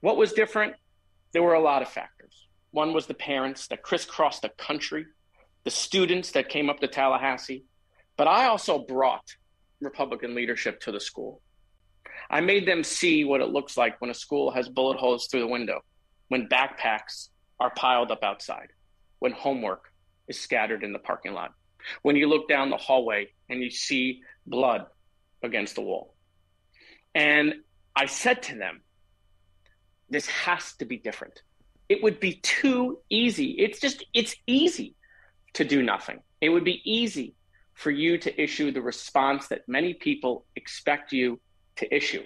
What 0.00 0.16
was 0.16 0.32
different? 0.32 0.74
There 1.32 1.42
were 1.42 1.54
a 1.54 1.62
lot 1.62 1.82
of 1.82 1.88
factors. 1.88 2.48
One 2.70 2.92
was 2.92 3.06
the 3.06 3.14
parents 3.14 3.68
that 3.68 3.82
crisscrossed 3.82 4.42
the 4.42 4.50
country, 4.50 5.06
the 5.64 5.70
students 5.70 6.32
that 6.32 6.48
came 6.48 6.70
up 6.70 6.80
to 6.80 6.88
Tallahassee, 6.88 7.64
but 8.16 8.26
I 8.26 8.46
also 8.46 8.78
brought 8.78 9.24
Republican 9.80 10.34
leadership 10.34 10.80
to 10.80 10.92
the 10.92 11.00
school. 11.00 11.42
I 12.30 12.40
made 12.40 12.66
them 12.66 12.82
see 12.82 13.24
what 13.24 13.40
it 13.40 13.48
looks 13.48 13.76
like 13.76 14.00
when 14.00 14.10
a 14.10 14.14
school 14.14 14.50
has 14.50 14.68
bullet 14.68 14.98
holes 14.98 15.26
through 15.26 15.40
the 15.40 15.46
window, 15.46 15.80
when 16.28 16.48
backpacks 16.48 17.28
are 17.60 17.70
piled 17.70 18.10
up 18.10 18.24
outside, 18.24 18.68
when 19.18 19.32
homework 19.32 19.92
is 20.28 20.38
scattered 20.38 20.82
in 20.82 20.92
the 20.92 20.98
parking 20.98 21.32
lot, 21.32 21.52
when 22.02 22.16
you 22.16 22.28
look 22.28 22.48
down 22.48 22.70
the 22.70 22.76
hallway 22.76 23.28
and 23.48 23.62
you 23.62 23.70
see 23.70 24.22
blood 24.46 24.86
against 25.42 25.74
the 25.76 25.80
wall. 25.82 26.14
And 27.14 27.54
I 27.94 28.06
said 28.06 28.42
to 28.44 28.56
them, 28.56 28.82
this 30.10 30.26
has 30.26 30.74
to 30.74 30.84
be 30.84 30.98
different. 30.98 31.42
It 31.88 32.02
would 32.02 32.20
be 32.20 32.34
too 32.34 32.98
easy. 33.08 33.52
It's 33.52 33.80
just, 33.80 34.04
it's 34.12 34.34
easy 34.46 34.94
to 35.54 35.64
do 35.64 35.82
nothing. 35.82 36.20
It 36.40 36.50
would 36.50 36.64
be 36.64 36.82
easy 36.84 37.34
for 37.74 37.90
you 37.90 38.18
to 38.18 38.42
issue 38.42 38.72
the 38.72 38.82
response 38.82 39.48
that 39.48 39.68
many 39.68 39.94
people 39.94 40.44
expect 40.56 41.12
you 41.12 41.40
to 41.76 41.94
issue. 41.94 42.24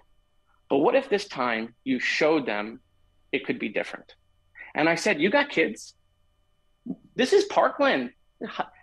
But 0.69 0.79
what 0.79 0.95
if 0.95 1.09
this 1.09 1.27
time 1.27 1.75
you 1.85 1.99
showed 1.99 2.47
them 2.47 2.81
it 3.33 3.45
could 3.45 3.59
be 3.59 3.69
different? 3.69 4.15
And 4.75 4.89
I 4.89 4.95
said, 4.95 5.21
You 5.21 5.31
got 5.31 5.51
kids. 5.51 5.95
This 7.15 7.33
is 7.33 7.45
Parkland. 7.45 8.11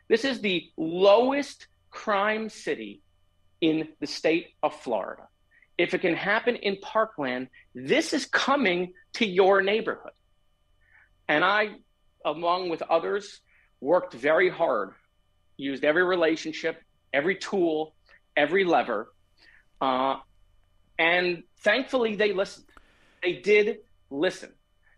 This 0.09 0.24
is 0.24 0.39
the 0.39 0.69
lowest 0.77 1.67
crime 1.89 2.50
city 2.50 3.01
in 3.59 3.89
the 4.00 4.07
state 4.07 4.47
of 4.63 4.74
Florida. 4.74 5.27
If 5.77 5.93
it 5.93 6.01
can 6.01 6.15
happen 6.15 6.55
in 6.55 6.77
Parkland, 6.77 7.50
this 7.75 8.13
is 8.13 8.25
coming 8.25 8.93
to 9.13 9.25
your 9.25 9.62
neighborhood. 9.62 10.13
And 11.27 11.43
I, 11.43 11.71
along 12.25 12.69
with 12.69 12.81
others, 12.83 13.41
worked 13.81 14.13
very 14.13 14.50
hard, 14.50 14.93
used 15.57 15.83
every 15.83 16.03
relationship, 16.03 16.81
every 17.13 17.36
tool, 17.36 17.95
every 18.36 18.63
lever. 18.63 19.12
Uh, 19.81 20.17
and 20.97 21.43
thankfully, 21.61 22.15
they 22.15 22.33
listened. 22.33 22.65
They 23.21 23.33
did 23.33 23.79
listen. 24.09 24.51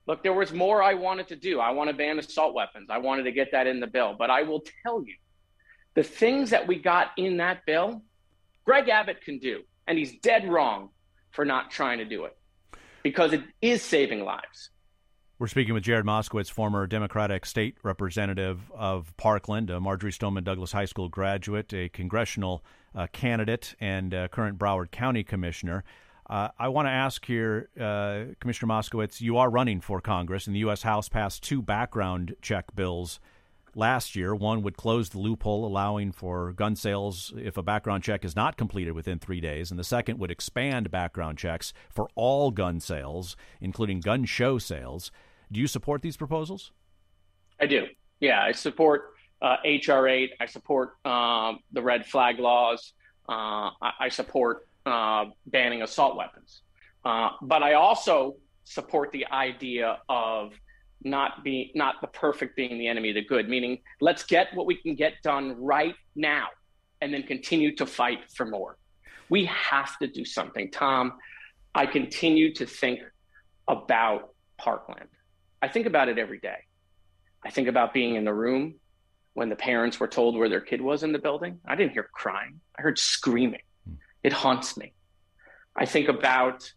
Look, 0.08 0.24
there 0.24 0.34
was 0.34 0.52
more 0.52 0.82
I 0.82 0.96
wanted 0.96 1.28
to 1.28 1.36
do. 1.36 1.60
I 1.60 1.72
want 1.72 1.90
to 1.90 1.96
ban 1.96 2.18
assault 2.18 2.54
weapons. 2.54 2.90
I 2.90 2.98
wanted 2.98 3.24
to 3.24 3.32
get 3.32 3.52
that 3.52 3.68
in 3.68 3.80
the 3.80 3.88
bill. 3.88 4.16
But 4.18 4.30
I 4.30 4.44
will 4.44 4.64
tell 4.84 5.04
you, 5.04 5.16
the 5.94 6.04
things 6.04 6.50
that 6.50 6.68
we 6.68 6.80
got 6.80 7.12
in 7.18 7.38
that 7.38 7.66
bill, 7.66 8.02
Greg 8.66 8.90
Abbott 8.90 9.22
can 9.22 9.40
do. 9.40 9.62
And 9.88 9.98
he's 9.98 10.20
dead 10.20 10.48
wrong 10.48 10.90
for 11.32 11.46
not 11.46 11.72
trying 11.72 12.00
to 12.00 12.06
do 12.06 12.26
it 12.26 12.36
because 13.04 13.34
it 13.34 13.44
is 13.62 13.82
saving 13.82 14.24
lives. 14.24 14.70
We're 15.40 15.48
speaking 15.48 15.74
with 15.74 15.84
Jared 15.84 16.06
Moskowitz, 16.06 16.52
former 16.52 16.86
Democratic 16.86 17.46
state 17.46 17.78
representative 17.82 18.70
of 18.76 19.16
Parkland, 19.16 19.70
a 19.70 19.80
Marjory 19.80 20.12
Stoneman 20.12 20.44
Douglas 20.44 20.74
High 20.74 20.84
School 20.84 21.08
graduate, 21.08 21.74
a 21.74 21.88
congressional 21.88 22.62
uh, 22.94 23.08
candidate, 23.14 23.74
and 23.80 24.14
uh, 24.14 24.28
current 24.28 24.60
Broward 24.60 24.92
County 24.92 25.24
commissioner. 25.24 25.86
Uh, 26.30 26.50
I 26.60 26.68
want 26.68 26.88
to 26.88 26.92
ask 26.92 27.26
here, 27.26 27.70
uh, 27.80 28.36
Commissioner 28.42 28.74
Moskowitz, 28.74 29.22
you 29.22 29.38
are 29.38 29.50
running 29.50 29.80
for 29.80 30.02
Congress, 30.02 30.46
and 30.46 30.54
the 30.54 30.60
U.S. 30.60 30.82
House 30.82 31.08
passed 31.08 31.42
two 31.42 31.62
background 31.62 32.36
check 32.42 32.76
bills 32.76 33.22
last 33.74 34.18
year. 34.18 34.36
One 34.36 34.62
would 34.64 34.76
close 34.76 35.08
the 35.08 35.20
loophole 35.20 35.66
allowing 35.66 36.12
for 36.12 36.52
gun 36.52 36.76
sales 36.76 37.34
if 37.38 37.56
a 37.56 37.64
background 37.64 38.04
check 38.04 38.26
is 38.26 38.36
not 38.36 38.58
completed 38.58 38.92
within 38.92 39.20
three 39.20 39.40
days, 39.40 39.72
and 39.72 39.80
the 39.80 39.86
second 39.86 40.20
would 40.20 40.32
expand 40.32 40.92
background 40.92 41.38
checks 41.38 41.72
for 41.90 42.10
all 42.16 42.52
gun 42.52 42.82
sales, 42.82 43.38
including 43.62 44.02
gun 44.02 44.26
show 44.26 44.58
sales. 44.58 45.14
Do 45.52 45.60
you 45.60 45.68
support 45.68 46.02
these 46.02 46.18
proposals? 46.18 46.72
I 47.60 47.66
do. 47.66 47.88
Yeah, 48.20 48.42
I 48.42 48.52
support 48.52 49.14
uh, 49.42 49.58
HR 49.64 50.08
8. 50.08 50.34
I 50.40 50.46
support 50.46 50.94
um, 51.06 51.60
the 51.72 51.82
red 51.82 52.06
flag 52.06 52.40
laws. 52.40 52.94
Uh, 53.28 53.72
I, 53.82 53.92
I, 54.02 54.10
support 54.10 54.68
uh, 54.86 55.26
banning 55.46 55.82
assault 55.82 56.16
weapons. 56.18 56.62
Uh, 57.06 57.30
but 57.42 57.64
I 57.64 57.74
also 57.74 58.36
support 58.64 59.12
the 59.12 59.26
idea 59.28 60.00
of 60.10 60.54
not 61.04 61.44
being 61.44 61.70
not 61.76 62.02
the 62.02 62.08
perfect 62.08 62.56
being 62.56 62.78
the 62.78 62.88
enemy 62.88 63.10
of 63.10 63.16
the 63.16 63.24
good, 63.24 63.48
meaning 63.48 63.80
let's 64.02 64.24
get 64.24 64.48
what 64.54 64.66
we 64.66 64.76
can 64.76 64.96
get 64.96 65.14
done 65.24 65.56
right 65.58 65.96
now 66.16 66.48
and 67.02 67.14
then 67.14 67.24
continue 67.24 67.76
to 67.76 67.86
fight 67.86 68.20
for 68.36 68.46
more. 68.46 68.78
We 69.30 69.46
have 69.46 69.98
to 70.00 70.08
do 70.08 70.26
something. 70.26 70.72
Tom, 70.72 71.14
I 71.74 71.86
continue 71.86 72.54
to 72.56 72.66
think 72.66 73.00
about 73.68 74.34
Parkland. 74.58 75.08
I 75.62 75.68
think 75.68 75.86
about 75.86 76.10
it 76.10 76.18
every 76.18 76.40
day. 76.40 76.66
I 77.44 77.52
think 77.52 77.68
about 77.68 77.94
being 77.94 78.16
in 78.16 78.26
the 78.26 78.34
room 78.34 78.76
when 79.34 79.50
the 79.50 79.56
parents 79.56 80.00
were 80.00 80.08
told 80.08 80.38
where 80.38 80.50
their 80.50 80.62
kid 80.62 80.82
was 80.82 81.04
in 81.04 81.12
the 81.12 81.20
building. 81.20 81.60
I 81.66 81.76
didn't 81.76 81.94
hear 81.94 82.10
crying, 82.12 82.60
I 82.78 82.82
heard 82.82 82.98
screaming. 82.98 83.62
Hmm. 83.86 83.96
It 84.24 84.34
haunts 84.34 84.78
me. 84.78 84.94
I 85.76 85.86
think 85.86 86.10
about 86.10 86.72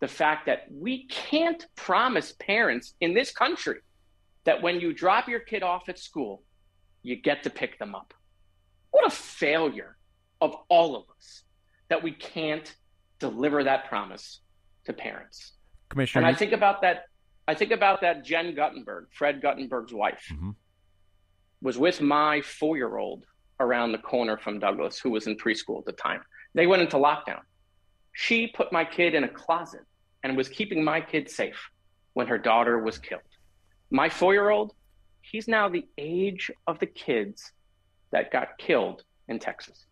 the 0.00 0.08
fact 0.08 0.46
that 0.46 0.66
we 0.70 1.06
can't 1.06 1.64
promise 1.76 2.32
parents 2.38 2.94
in 3.00 3.14
this 3.14 3.32
country 3.32 3.80
that 4.44 4.62
when 4.62 4.80
you 4.80 4.92
drop 4.92 5.28
your 5.28 5.40
kid 5.40 5.62
off 5.62 5.88
at 5.88 5.98
school, 5.98 6.42
you 7.02 7.16
get 7.16 7.42
to 7.42 7.50
pick 7.50 7.78
them 7.78 7.94
up. 7.94 8.14
What 8.90 9.06
a 9.06 9.10
failure 9.10 9.96
of 10.40 10.54
all 10.68 10.96
of 10.96 11.04
us 11.16 11.42
that 11.88 12.02
we 12.02 12.12
can't 12.12 12.74
deliver 13.18 13.64
that 13.64 13.88
promise 13.88 14.40
to 14.84 14.92
parents. 14.92 15.52
Commissioner, 15.88 16.26
and 16.26 16.34
I 16.34 16.38
think 16.38 16.52
about 16.52 16.82
that 16.82 17.04
I 17.48 17.54
think 17.54 17.72
about 17.72 18.02
that 18.02 18.26
Jen 18.26 18.54
Guttenberg, 18.54 19.06
Fred 19.10 19.40
Guttenberg's 19.40 19.94
wife, 19.94 20.22
mm-hmm. 20.30 20.50
was 21.62 21.78
with 21.78 22.02
my 22.02 22.42
four 22.42 22.76
year 22.76 22.98
old 22.98 23.24
around 23.58 23.92
the 23.92 23.98
corner 23.98 24.36
from 24.36 24.58
Douglas, 24.58 24.98
who 24.98 25.10
was 25.10 25.26
in 25.26 25.34
preschool 25.34 25.78
at 25.78 25.86
the 25.86 25.92
time. 25.92 26.20
They 26.52 26.66
went 26.66 26.82
into 26.82 26.98
lockdown. 26.98 27.40
She 28.12 28.48
put 28.48 28.70
my 28.70 28.84
kid 28.84 29.14
in 29.14 29.24
a 29.24 29.28
closet 29.28 29.80
and 30.22 30.36
was 30.36 30.50
keeping 30.50 30.84
my 30.84 31.00
kid 31.00 31.30
safe 31.30 31.58
when 32.12 32.26
her 32.26 32.36
daughter 32.36 32.80
was 32.80 32.98
killed. 32.98 33.22
My 33.90 34.10
four 34.10 34.34
year 34.34 34.50
old, 34.50 34.74
he's 35.22 35.48
now 35.48 35.70
the 35.70 35.86
age 35.96 36.50
of 36.66 36.78
the 36.80 36.86
kids 36.86 37.52
that 38.10 38.30
got 38.30 38.58
killed 38.58 39.04
in 39.26 39.38
Texas. 39.38 39.86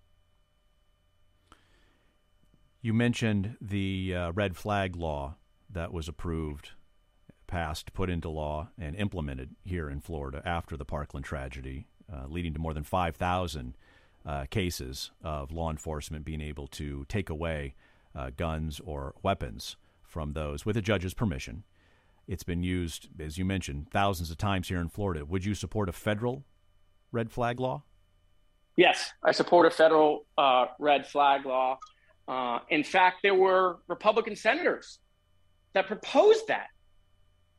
You 2.83 2.93
mentioned 2.93 3.57
the 3.63 4.15
uh, 4.15 4.33
red 4.33 4.57
flag 4.57 4.95
law 4.95 5.37
that 5.71 5.91
was 5.91 6.07
approved 6.07 6.73
passed, 7.47 7.93
put 7.93 8.11
into 8.11 8.29
law, 8.29 8.69
and 8.79 8.97
implemented 8.97 9.51
here 9.65 9.89
in 9.89 10.01
Florida 10.01 10.43
after 10.45 10.77
the 10.77 10.85
Parkland 10.85 11.25
tragedy, 11.25 11.87
uh, 12.13 12.27
leading 12.29 12.53
to 12.55 12.59
more 12.59 12.75
than 12.75 12.85
5,000 12.85 13.77
uh, 14.25 14.45
cases 14.51 15.11
of 15.23 15.53
law 15.53 15.71
enforcement 15.71 16.25
being 16.25 16.41
able 16.41 16.67
to 16.67 17.05
take 17.09 17.31
away 17.31 17.75
uh, 18.15 18.31
guns 18.37 18.81
or 18.85 19.15
weapons 19.23 19.77
from 20.03 20.33
those 20.33 20.65
with 20.65 20.77
a 20.77 20.83
judge's 20.83 21.15
permission. 21.15 21.65
It's 22.27 22.43
been 22.43 22.63
used, 22.63 23.09
as 23.21 23.39
you 23.39 23.45
mentioned, 23.45 23.89
thousands 23.93 24.31
of 24.31 24.39
times 24.39 24.69
here 24.69 24.81
in 24.81 24.89
Florida. 24.89 25.25
Would 25.25 25.45
you 25.45 25.55
support 25.55 25.89
a 25.89 25.93
federal 25.93 26.45
red 27.13 27.31
flag 27.31 27.61
law? 27.61 27.85
Yes, 28.77 29.13
I 29.23 29.33
support 29.33 29.67
a 29.67 29.71
federal 29.71 30.27
uh, 30.37 30.67
red 30.79 31.07
flag 31.07 31.47
law. 31.47 31.79
Uh, 32.27 32.59
in 32.69 32.83
fact, 32.83 33.19
there 33.23 33.35
were 33.35 33.79
Republican 33.87 34.35
senators 34.35 34.99
that 35.73 35.87
proposed 35.87 36.49
that 36.49 36.69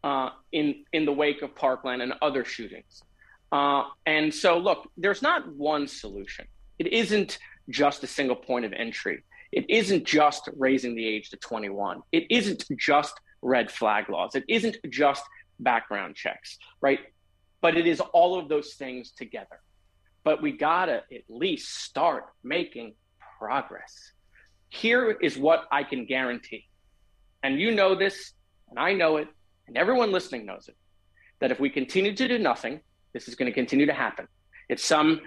uh, 0.04 0.30
in 0.52 0.86
in 0.94 1.06
the 1.06 1.12
wake 1.12 1.42
of 1.42 1.56
Parkland 1.56 2.02
and 2.02 2.14
other 2.22 2.46
shootings. 2.46 3.04
Uh, 3.52 3.84
and 4.06 4.34
so, 4.34 4.58
look, 4.58 4.92
there's 4.98 5.22
not 5.22 5.48
one 5.54 5.88
solution. 5.88 6.46
It 6.80 6.88
isn't 6.88 7.40
just 7.70 8.04
a 8.04 8.08
single 8.08 8.36
point 8.36 8.66
of 8.66 8.74
entry. 8.74 9.24
It 9.52 9.70
isn't 9.70 10.06
just 10.06 10.50
raising 10.58 10.96
the 10.96 11.06
age 11.06 11.30
to 11.30 11.38
21. 11.38 12.02
It 12.12 12.26
isn't 12.30 12.66
just 12.78 13.20
red 13.42 13.72
flag 13.72 14.10
laws. 14.10 14.36
It 14.36 14.44
isn't 14.48 14.78
just 14.90 15.24
background 15.60 16.16
checks, 16.16 16.58
right? 16.82 17.00
But 17.62 17.78
it 17.78 17.88
is 17.88 18.00
all 18.00 18.38
of 18.38 18.50
those 18.50 18.74
things 18.74 19.12
together. 19.12 19.62
But 20.24 20.42
we 20.42 20.52
gotta 20.52 21.04
at 21.12 21.24
least 21.30 21.84
start 21.84 22.26
making 22.44 22.96
progress. 23.40 24.12
Here 24.70 25.12
is 25.12 25.38
what 25.38 25.66
I 25.72 25.84
can 25.84 26.06
guarantee. 26.06 26.68
And 27.44 27.60
you 27.60 27.72
know 27.74 27.96
this, 27.96 28.34
and 28.70 28.78
I 28.78 28.94
know 28.94 29.18
it, 29.18 29.30
and 29.68 29.78
everyone 29.78 30.12
listening 30.12 30.46
knows 30.46 30.68
it, 30.68 30.76
that 31.40 31.52
if 31.52 31.60
we 31.60 31.70
continue 31.70 32.16
to 32.16 32.28
do 32.28 32.40
nothing, 32.40 32.82
this 33.14 33.28
is 33.28 33.36
going 33.36 33.48
to 33.48 33.54
continue 33.54 33.86
to 33.86 33.94
happen. 33.94 34.28
It's 34.70 34.84
some 34.84 35.22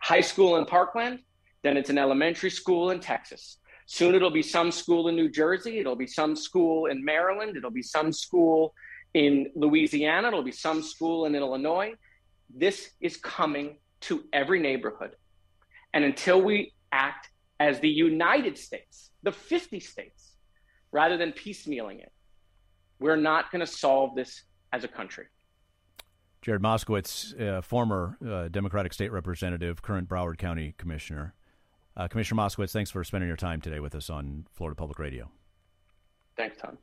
high 0.00 0.20
school 0.20 0.56
in 0.56 0.64
Parkland, 0.64 1.20
then 1.62 1.76
it's 1.76 1.90
an 1.90 1.98
elementary 1.98 2.50
school 2.50 2.90
in 2.90 3.00
Texas. 3.00 3.58
Soon 3.86 4.14
it'll 4.14 4.30
be 4.30 4.42
some 4.42 4.70
school 4.70 5.08
in 5.08 5.16
New 5.16 5.28
Jersey, 5.28 5.78
it'll 5.78 5.96
be 5.96 6.06
some 6.06 6.36
school 6.36 6.86
in 6.86 7.04
Maryland, 7.04 7.56
it'll 7.56 7.70
be 7.70 7.82
some 7.82 8.12
school 8.12 8.72
in 9.14 9.50
Louisiana, 9.54 10.28
it'll 10.28 10.42
be 10.42 10.52
some 10.52 10.82
school 10.82 11.26
in 11.26 11.34
Illinois. 11.34 11.92
This 12.54 12.90
is 13.00 13.16
coming 13.16 13.76
to 14.02 14.24
every 14.32 14.60
neighborhood. 14.60 15.16
And 15.92 16.04
until 16.04 16.40
we 16.40 16.72
act 16.92 17.28
as 17.58 17.80
the 17.80 17.88
United 17.88 18.56
States, 18.56 19.10
the 19.22 19.32
50 19.32 19.80
states, 19.80 20.32
rather 20.92 21.16
than 21.16 21.32
piecemealing 21.32 22.00
it, 22.00 22.12
we're 23.00 23.16
not 23.16 23.50
going 23.50 23.60
to 23.60 23.66
solve 23.66 24.14
this 24.14 24.44
as 24.72 24.84
a 24.84 24.88
country. 24.88 25.26
Jared 26.42 26.62
Moskowitz, 26.62 27.38
uh, 27.40 27.60
former 27.60 28.16
uh, 28.26 28.48
Democratic 28.48 28.92
state 28.92 29.12
representative, 29.12 29.82
current 29.82 30.08
Broward 30.08 30.38
County 30.38 30.74
commissioner. 30.78 31.34
Uh, 31.96 32.08
commissioner 32.08 32.40
Moskowitz, 32.40 32.72
thanks 32.72 32.90
for 32.90 33.04
spending 33.04 33.28
your 33.28 33.36
time 33.36 33.60
today 33.60 33.80
with 33.80 33.94
us 33.94 34.08
on 34.08 34.46
Florida 34.52 34.74
Public 34.74 34.98
Radio. 34.98 35.30
Thanks, 36.36 36.56
Tom. 36.56 36.78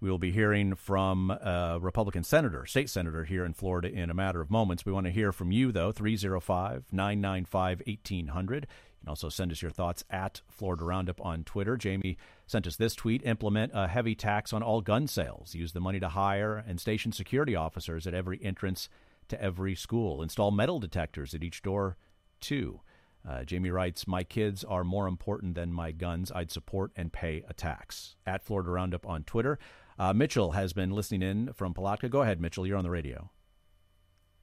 We 0.00 0.10
will 0.10 0.18
be 0.18 0.32
hearing 0.32 0.74
from 0.74 1.30
a 1.30 1.78
Republican 1.80 2.24
senator, 2.24 2.66
state 2.66 2.90
senator 2.90 3.24
here 3.24 3.44
in 3.44 3.54
Florida 3.54 3.88
in 3.88 4.10
a 4.10 4.14
matter 4.14 4.40
of 4.40 4.50
moments. 4.50 4.84
We 4.84 4.92
want 4.92 5.06
to 5.06 5.12
hear 5.12 5.32
from 5.32 5.52
you, 5.52 5.70
though, 5.70 5.92
305 5.92 6.86
995 6.90 7.82
1800. 7.86 8.62
You 8.64 8.68
can 9.00 9.08
also 9.08 9.28
send 9.28 9.52
us 9.52 9.62
your 9.62 9.70
thoughts 9.70 10.02
at 10.10 10.42
Florida 10.48 10.84
Roundup 10.84 11.20
on 11.24 11.44
Twitter. 11.44 11.76
Jamie 11.76 12.16
sent 12.52 12.66
us 12.66 12.76
this 12.76 12.94
tweet 12.94 13.24
implement 13.24 13.72
a 13.74 13.88
heavy 13.88 14.14
tax 14.14 14.52
on 14.52 14.62
all 14.62 14.82
gun 14.82 15.08
sales, 15.08 15.54
use 15.54 15.72
the 15.72 15.80
money 15.80 15.98
to 15.98 16.10
hire 16.10 16.62
and 16.68 16.78
station 16.78 17.10
security 17.10 17.56
officers 17.56 18.06
at 18.06 18.14
every 18.14 18.38
entrance 18.44 18.88
to 19.28 19.42
every 19.42 19.74
school, 19.74 20.22
install 20.22 20.50
metal 20.50 20.78
detectors 20.78 21.34
at 21.34 21.42
each 21.42 21.62
door, 21.62 21.96
too. 22.40 22.80
Uh, 23.26 23.44
Jamie 23.44 23.70
writes, 23.70 24.06
My 24.06 24.22
kids 24.22 24.64
are 24.64 24.84
more 24.84 25.08
important 25.08 25.54
than 25.54 25.72
my 25.72 25.92
guns. 25.92 26.30
I'd 26.30 26.50
support 26.50 26.92
and 26.94 27.12
pay 27.12 27.42
a 27.48 27.54
tax. 27.54 28.16
At 28.26 28.44
Florida 28.44 28.70
Roundup 28.70 29.06
on 29.06 29.24
Twitter. 29.24 29.58
Uh, 29.98 30.12
Mitchell 30.12 30.52
has 30.52 30.72
been 30.72 30.90
listening 30.90 31.22
in 31.22 31.52
from 31.54 31.72
Palatka. 31.72 32.08
Go 32.08 32.22
ahead, 32.22 32.40
Mitchell. 32.40 32.66
You're 32.66 32.76
on 32.76 32.84
the 32.84 32.90
radio. 32.90 33.30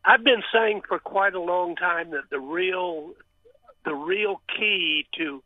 I've 0.03 0.23
been 0.23 0.43
saying 0.51 0.81
for 0.87 0.97
quite 0.97 1.35
a 1.35 1.41
long 1.41 1.75
time 1.75 2.11
that 2.11 2.29
the 2.31 2.39
real, 2.39 3.11
the 3.85 3.93
real 3.93 4.41
key 4.57 5.05
to 5.17 5.43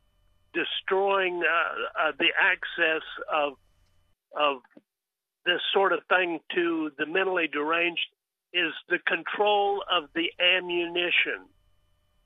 destroying 0.53 1.43
uh, 1.43 2.07
uh, 2.07 2.12
the 2.17 2.29
access 2.39 3.03
of 3.31 3.53
of 4.36 4.62
this 5.45 5.62
sort 5.74 5.93
of 5.93 6.00
thing 6.10 6.39
to 6.55 6.91
the 6.98 7.05
mentally 7.05 7.48
deranged 7.48 8.07
is 8.53 8.72
the 8.89 9.00
control 9.00 9.83
of 9.91 10.10
the 10.15 10.31
ammunition. 10.39 11.45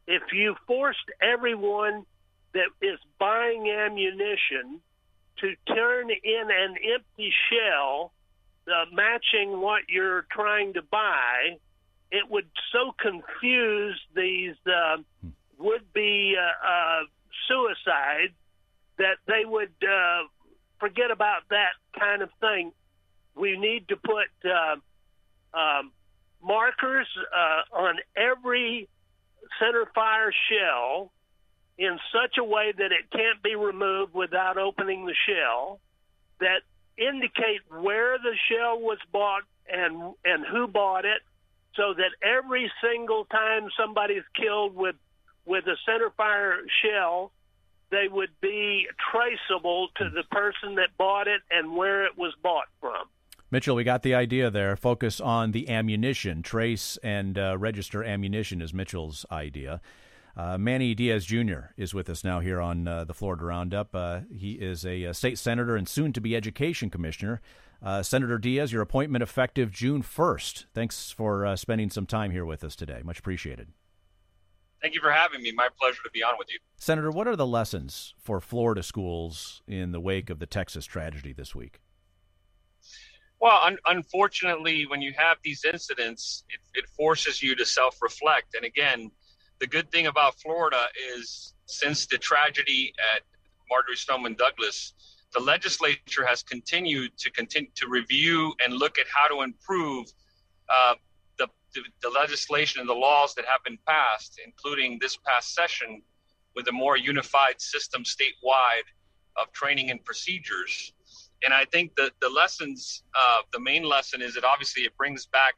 If 0.07 0.21
you 0.33 0.55
forced 0.67 0.99
everyone 1.21 2.05
that 2.53 2.69
is 2.81 2.99
buying 3.19 3.69
ammunition 3.69 4.81
to 5.39 5.53
turn 5.73 6.09
in 6.09 6.47
an 6.49 6.75
empty 6.95 7.33
shell 7.49 8.13
uh, 8.67 8.85
matching 8.91 9.61
what 9.61 9.83
you're 9.89 10.25
trying 10.31 10.73
to 10.73 10.81
buy, 10.81 11.57
it 12.11 12.29
would 12.29 12.47
so 12.71 12.93
confuse 12.99 13.99
these 14.15 14.55
uh, 14.65 14.97
would 15.57 15.91
be 15.93 16.35
uh, 16.37 16.67
uh, 16.67 17.03
suicides 17.47 18.33
that 18.97 19.17
they 19.27 19.45
would 19.45 19.73
uh, 19.81 20.23
forget 20.79 21.11
about 21.11 21.43
that 21.49 21.73
kind 21.97 22.21
of 22.21 22.29
thing. 22.39 22.71
We 23.35 23.57
need 23.57 23.87
to 23.89 23.95
put 23.95 24.27
uh, 24.43 24.77
um, 25.57 25.91
markers 26.41 27.07
uh, 27.35 27.75
on 27.75 27.95
every 28.15 28.89
center 29.59 29.85
fire 29.93 30.33
shell 30.49 31.11
in 31.77 31.99
such 32.11 32.37
a 32.37 32.43
way 32.43 32.73
that 32.75 32.91
it 32.91 33.11
can't 33.11 33.41
be 33.43 33.55
removed 33.55 34.13
without 34.13 34.57
opening 34.57 35.05
the 35.05 35.13
shell 35.27 35.79
that 36.39 36.61
indicate 36.97 37.61
where 37.69 38.17
the 38.17 38.35
shell 38.49 38.79
was 38.79 38.97
bought 39.11 39.43
and 39.71 40.13
and 40.25 40.45
who 40.45 40.67
bought 40.67 41.05
it 41.05 41.21
so 41.75 41.93
that 41.93 42.11
every 42.23 42.71
single 42.81 43.25
time 43.25 43.69
somebody's 43.79 44.23
killed 44.35 44.75
with 44.75 44.95
with 45.45 45.65
a 45.67 45.75
center 45.85 46.11
fire 46.17 46.57
shell 46.81 47.31
they 47.89 48.07
would 48.09 48.31
be 48.41 48.87
traceable 49.11 49.89
to 49.97 50.09
the 50.09 50.23
person 50.31 50.75
that 50.75 50.89
bought 50.97 51.27
it 51.27 51.41
and 51.49 51.75
where 51.75 52.05
it 52.05 52.17
was 52.17 52.33
bought 52.41 52.67
from 52.79 53.07
Mitchell, 53.49 53.77
we 53.77 53.85
got 53.85 54.03
the 54.03 54.13
idea 54.13 54.51
there. 54.51 54.75
Focus 54.75 55.21
on 55.21 55.51
the 55.51 55.69
ammunition. 55.69 56.43
Trace 56.43 56.97
and 57.01 57.37
uh, 57.37 57.57
register 57.57 58.03
ammunition 58.03 58.61
is 58.61 58.73
Mitchell's 58.73 59.25
idea. 59.31 59.79
Uh, 60.35 60.57
Manny 60.57 60.93
Diaz 60.93 61.25
Jr. 61.25 61.71
is 61.77 61.93
with 61.93 62.09
us 62.09 62.25
now 62.25 62.41
here 62.41 62.59
on 62.59 62.87
uh, 62.87 63.05
the 63.05 63.13
Florida 63.13 63.45
Roundup. 63.45 63.95
Uh, 63.95 64.19
he 64.35 64.53
is 64.53 64.85
a, 64.85 65.03
a, 65.03 65.13
state 65.13 65.39
senator 65.39 65.77
and 65.77 65.87
soon 65.87 66.11
to 66.13 66.21
be 66.21 66.35
education 66.35 66.89
commissioner. 66.89 67.41
Uh, 67.81 68.03
senator 68.03 68.37
Diaz, 68.37 68.73
your 68.73 68.81
appointment 68.81 69.23
effective 69.23 69.71
June 69.71 70.03
1st. 70.03 70.65
Thanks 70.73 71.11
for 71.11 71.45
uh, 71.45 71.55
spending 71.55 71.89
some 71.89 72.05
time 72.05 72.31
here 72.31 72.45
with 72.45 72.65
us 72.65 72.75
today. 72.75 73.01
Much 73.03 73.19
appreciated. 73.19 73.69
Thank 74.81 74.93
you 74.93 75.01
for 75.01 75.11
having 75.11 75.41
me. 75.41 75.51
My 75.51 75.69
pleasure 75.79 76.01
to 76.03 76.11
be 76.11 76.23
on 76.23 76.35
with 76.37 76.49
you. 76.51 76.59
Senator, 76.77 77.09
what 77.09 77.27
are 77.27 77.35
the 77.35 77.47
lessons 77.47 78.13
for 78.19 78.39
Florida 78.39 78.83
schools 78.83 79.61
in 79.67 79.91
the 79.91 79.99
wake 79.99 80.29
of 80.29 80.39
the 80.39 80.45
Texas 80.45 80.85
tragedy 80.85 81.33
this 81.33 81.55
week? 81.55 81.79
Well, 83.39 83.59
un- 83.63 83.77
unfortunately, 83.85 84.85
when 84.85 85.01
you 85.01 85.13
have 85.17 85.37
these 85.43 85.65
incidents, 85.65 86.43
it, 86.49 86.59
it 86.79 86.89
forces 86.89 87.41
you 87.41 87.55
to 87.55 87.65
self 87.65 88.01
reflect. 88.01 88.55
And 88.55 88.65
again, 88.65 89.11
the 89.59 89.67
good 89.67 89.91
thing 89.91 90.07
about 90.07 90.39
Florida 90.39 90.85
is 91.15 91.53
since 91.65 92.05
the 92.05 92.17
tragedy 92.17 92.93
at 93.15 93.23
Marjory 93.69 93.95
Stoneman 93.95 94.35
Douglas, 94.35 94.93
the 95.33 95.39
legislature 95.39 96.25
has 96.25 96.41
continued 96.41 97.17
to 97.17 97.31
continue 97.31 97.69
to 97.75 97.87
review 97.87 98.53
and 98.63 98.73
look 98.73 98.97
at 98.97 99.05
how 99.13 99.27
to 99.27 99.41
improve 99.41 100.07
uh, 100.69 100.95
the, 101.83 102.09
the, 102.09 102.09
legislation 102.09 102.79
and 102.79 102.89
the 102.89 102.93
laws 102.93 103.33
that 103.35 103.45
have 103.45 103.63
been 103.63 103.77
passed, 103.87 104.39
including 104.45 104.97
this 105.01 105.17
past 105.17 105.53
session 105.53 106.01
with 106.55 106.67
a 106.67 106.71
more 106.71 106.97
unified 106.97 107.61
system 107.61 108.03
statewide 108.03 108.87
of 109.35 109.51
training 109.51 109.91
and 109.91 110.03
procedures 110.03 110.93
and 111.43 111.53
I 111.53 111.65
think 111.65 111.95
that 111.95 112.11
the 112.21 112.29
lessons, 112.29 113.03
uh, 113.15 113.41
the 113.53 113.59
main 113.59 113.83
lesson 113.83 114.21
is 114.21 114.33
that 114.35 114.43
obviously 114.43 114.83
it 114.83 114.97
brings 114.97 115.25
back, 115.27 115.53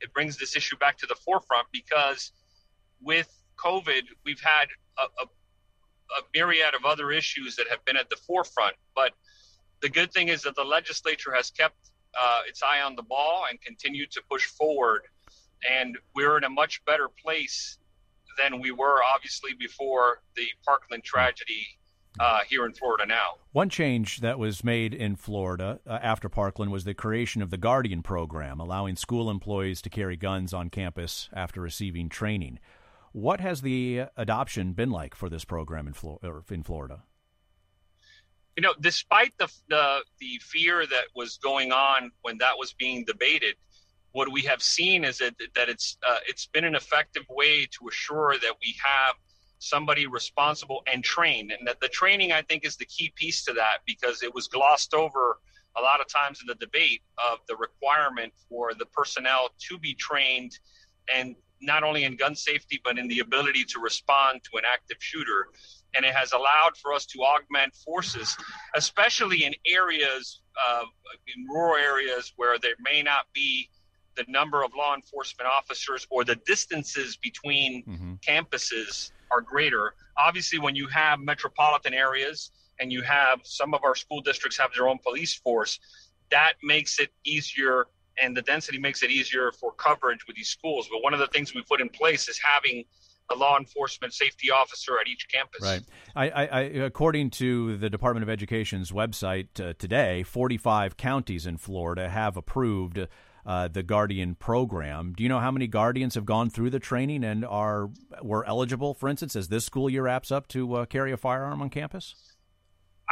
it 0.00 0.12
brings 0.12 0.36
this 0.36 0.56
issue 0.56 0.76
back 0.78 0.96
to 0.98 1.06
the 1.06 1.14
forefront 1.14 1.68
because 1.72 2.32
with 3.00 3.30
COVID, 3.56 4.02
we've 4.24 4.40
had 4.40 4.66
a, 4.98 5.02
a, 5.02 5.24
a 5.24 6.22
myriad 6.34 6.74
of 6.74 6.84
other 6.84 7.12
issues 7.12 7.54
that 7.56 7.68
have 7.68 7.84
been 7.84 7.96
at 7.96 8.10
the 8.10 8.16
forefront. 8.16 8.74
But 8.94 9.12
the 9.82 9.88
good 9.88 10.12
thing 10.12 10.28
is 10.28 10.42
that 10.42 10.56
the 10.56 10.64
legislature 10.64 11.32
has 11.32 11.50
kept 11.50 11.76
uh, 12.20 12.40
its 12.48 12.62
eye 12.62 12.80
on 12.80 12.96
the 12.96 13.02
ball 13.02 13.44
and 13.48 13.60
continued 13.60 14.10
to 14.12 14.22
push 14.28 14.46
forward. 14.46 15.02
And 15.68 15.98
we're 16.14 16.38
in 16.38 16.44
a 16.44 16.50
much 16.50 16.84
better 16.84 17.08
place 17.08 17.78
than 18.38 18.60
we 18.60 18.70
were 18.70 19.00
obviously 19.14 19.52
before 19.58 20.22
the 20.36 20.46
Parkland 20.64 21.04
tragedy 21.04 21.66
uh, 22.18 22.40
here 22.48 22.66
in 22.66 22.72
Florida 22.72 23.06
now. 23.06 23.36
One 23.52 23.68
change 23.68 24.20
that 24.20 24.38
was 24.38 24.64
made 24.64 24.94
in 24.94 25.16
Florida 25.16 25.80
uh, 25.86 25.98
after 26.02 26.28
Parkland 26.28 26.72
was 26.72 26.84
the 26.84 26.94
creation 26.94 27.42
of 27.42 27.50
the 27.50 27.56
Guardian 27.56 28.02
program, 28.02 28.60
allowing 28.60 28.96
school 28.96 29.30
employees 29.30 29.80
to 29.82 29.90
carry 29.90 30.16
guns 30.16 30.52
on 30.52 30.70
campus 30.70 31.28
after 31.32 31.60
receiving 31.60 32.08
training. 32.08 32.58
What 33.12 33.40
has 33.40 33.62
the 33.62 34.04
adoption 34.16 34.72
been 34.72 34.90
like 34.90 35.14
for 35.14 35.28
this 35.28 35.44
program 35.44 35.86
in, 35.88 35.94
in 36.50 36.62
Florida? 36.62 37.02
You 38.56 38.62
know, 38.62 38.74
despite 38.80 39.32
the, 39.38 39.48
the 39.68 40.00
the 40.18 40.40
fear 40.42 40.84
that 40.84 41.04
was 41.14 41.38
going 41.38 41.72
on 41.72 42.10
when 42.22 42.38
that 42.38 42.58
was 42.58 42.72
being 42.72 43.04
debated, 43.04 43.54
what 44.12 44.30
we 44.32 44.42
have 44.42 44.62
seen 44.62 45.04
is 45.04 45.18
that 45.18 45.34
that 45.54 45.68
it's 45.68 45.96
uh, 46.06 46.18
it's 46.26 46.46
been 46.46 46.64
an 46.64 46.74
effective 46.74 47.24
way 47.28 47.66
to 47.66 47.88
assure 47.88 48.34
that 48.40 48.54
we 48.60 48.74
have 48.82 49.14
somebody 49.60 50.06
responsible 50.06 50.82
and 50.92 51.04
trained. 51.04 51.52
And 51.52 51.68
that 51.68 51.80
the 51.80 51.88
training, 51.88 52.32
I 52.32 52.42
think, 52.42 52.64
is 52.64 52.76
the 52.76 52.86
key 52.86 53.12
piece 53.14 53.44
to 53.44 53.52
that 53.52 53.78
because 53.86 54.22
it 54.22 54.34
was 54.34 54.48
glossed 54.48 54.94
over 54.94 55.38
a 55.76 55.80
lot 55.80 56.00
of 56.00 56.08
times 56.08 56.40
in 56.40 56.46
the 56.46 56.54
debate 56.54 57.02
of 57.30 57.38
the 57.46 57.54
requirement 57.56 58.32
for 58.48 58.74
the 58.74 58.86
personnel 58.86 59.50
to 59.68 59.78
be 59.78 59.94
trained 59.94 60.58
and 61.14 61.36
not 61.62 61.82
only 61.82 62.04
in 62.04 62.16
gun 62.16 62.34
safety, 62.34 62.80
but 62.82 62.98
in 62.98 63.06
the 63.06 63.20
ability 63.20 63.64
to 63.64 63.80
respond 63.80 64.40
to 64.50 64.56
an 64.56 64.64
active 64.66 64.96
shooter. 64.98 65.48
And 65.94 66.06
it 66.06 66.14
has 66.14 66.32
allowed 66.32 66.76
for 66.80 66.94
us 66.94 67.04
to 67.06 67.20
augment 67.20 67.74
forces, 67.74 68.36
especially 68.74 69.44
in 69.44 69.54
areas, 69.66 70.40
uh, 70.68 70.84
in 71.36 71.46
rural 71.48 71.76
areas 71.76 72.32
where 72.36 72.58
there 72.58 72.76
may 72.80 73.02
not 73.02 73.26
be 73.34 73.68
the 74.26 74.30
number 74.30 74.62
of 74.62 74.72
law 74.76 74.94
enforcement 74.94 75.48
officers 75.48 76.06
or 76.10 76.24
the 76.24 76.36
distances 76.46 77.16
between 77.16 77.84
mm-hmm. 77.84 78.14
campuses 78.26 79.12
are 79.30 79.40
greater. 79.40 79.94
Obviously, 80.18 80.58
when 80.58 80.74
you 80.74 80.86
have 80.88 81.20
metropolitan 81.20 81.94
areas 81.94 82.50
and 82.78 82.92
you 82.92 83.02
have 83.02 83.40
some 83.44 83.74
of 83.74 83.84
our 83.84 83.94
school 83.94 84.20
districts 84.20 84.58
have 84.58 84.70
their 84.74 84.88
own 84.88 84.98
police 84.98 85.34
force, 85.34 85.78
that 86.30 86.54
makes 86.62 86.98
it 86.98 87.10
easier 87.24 87.86
and 88.22 88.36
the 88.36 88.42
density 88.42 88.78
makes 88.78 89.02
it 89.02 89.10
easier 89.10 89.50
for 89.52 89.72
coverage 89.72 90.26
with 90.26 90.36
these 90.36 90.48
schools. 90.48 90.88
But 90.90 91.02
one 91.02 91.14
of 91.14 91.20
the 91.20 91.28
things 91.28 91.54
we 91.54 91.62
put 91.62 91.80
in 91.80 91.88
place 91.88 92.28
is 92.28 92.38
having 92.38 92.84
a 93.30 93.34
law 93.34 93.56
enforcement 93.58 94.12
safety 94.12 94.50
officer 94.50 94.98
at 95.00 95.06
each 95.06 95.28
campus. 95.32 95.62
Right. 95.62 95.82
I, 96.16 96.30
I, 96.30 96.46
I 96.46 96.60
according 96.84 97.30
to 97.30 97.76
the 97.76 97.88
Department 97.88 98.24
of 98.24 98.28
Education's 98.28 98.90
website 98.90 99.60
uh, 99.60 99.74
today, 99.78 100.22
45 100.24 100.96
counties 100.96 101.46
in 101.46 101.56
Florida 101.56 102.08
have 102.08 102.36
approved 102.36 103.06
uh, 103.46 103.68
the 103.68 103.82
Guardian 103.82 104.34
program. 104.34 105.14
Do 105.16 105.22
you 105.22 105.28
know 105.28 105.40
how 105.40 105.50
many 105.50 105.66
Guardians 105.66 106.14
have 106.14 106.24
gone 106.24 106.50
through 106.50 106.70
the 106.70 106.78
training 106.78 107.24
and 107.24 107.44
are 107.44 107.90
were 108.22 108.44
eligible, 108.46 108.94
for 108.94 109.08
instance, 109.08 109.36
as 109.36 109.48
this 109.48 109.64
school 109.64 109.88
year 109.88 110.02
wraps 110.02 110.30
up 110.30 110.48
to 110.48 110.74
uh, 110.74 110.84
carry 110.86 111.12
a 111.12 111.16
firearm 111.16 111.62
on 111.62 111.70
campus? 111.70 112.14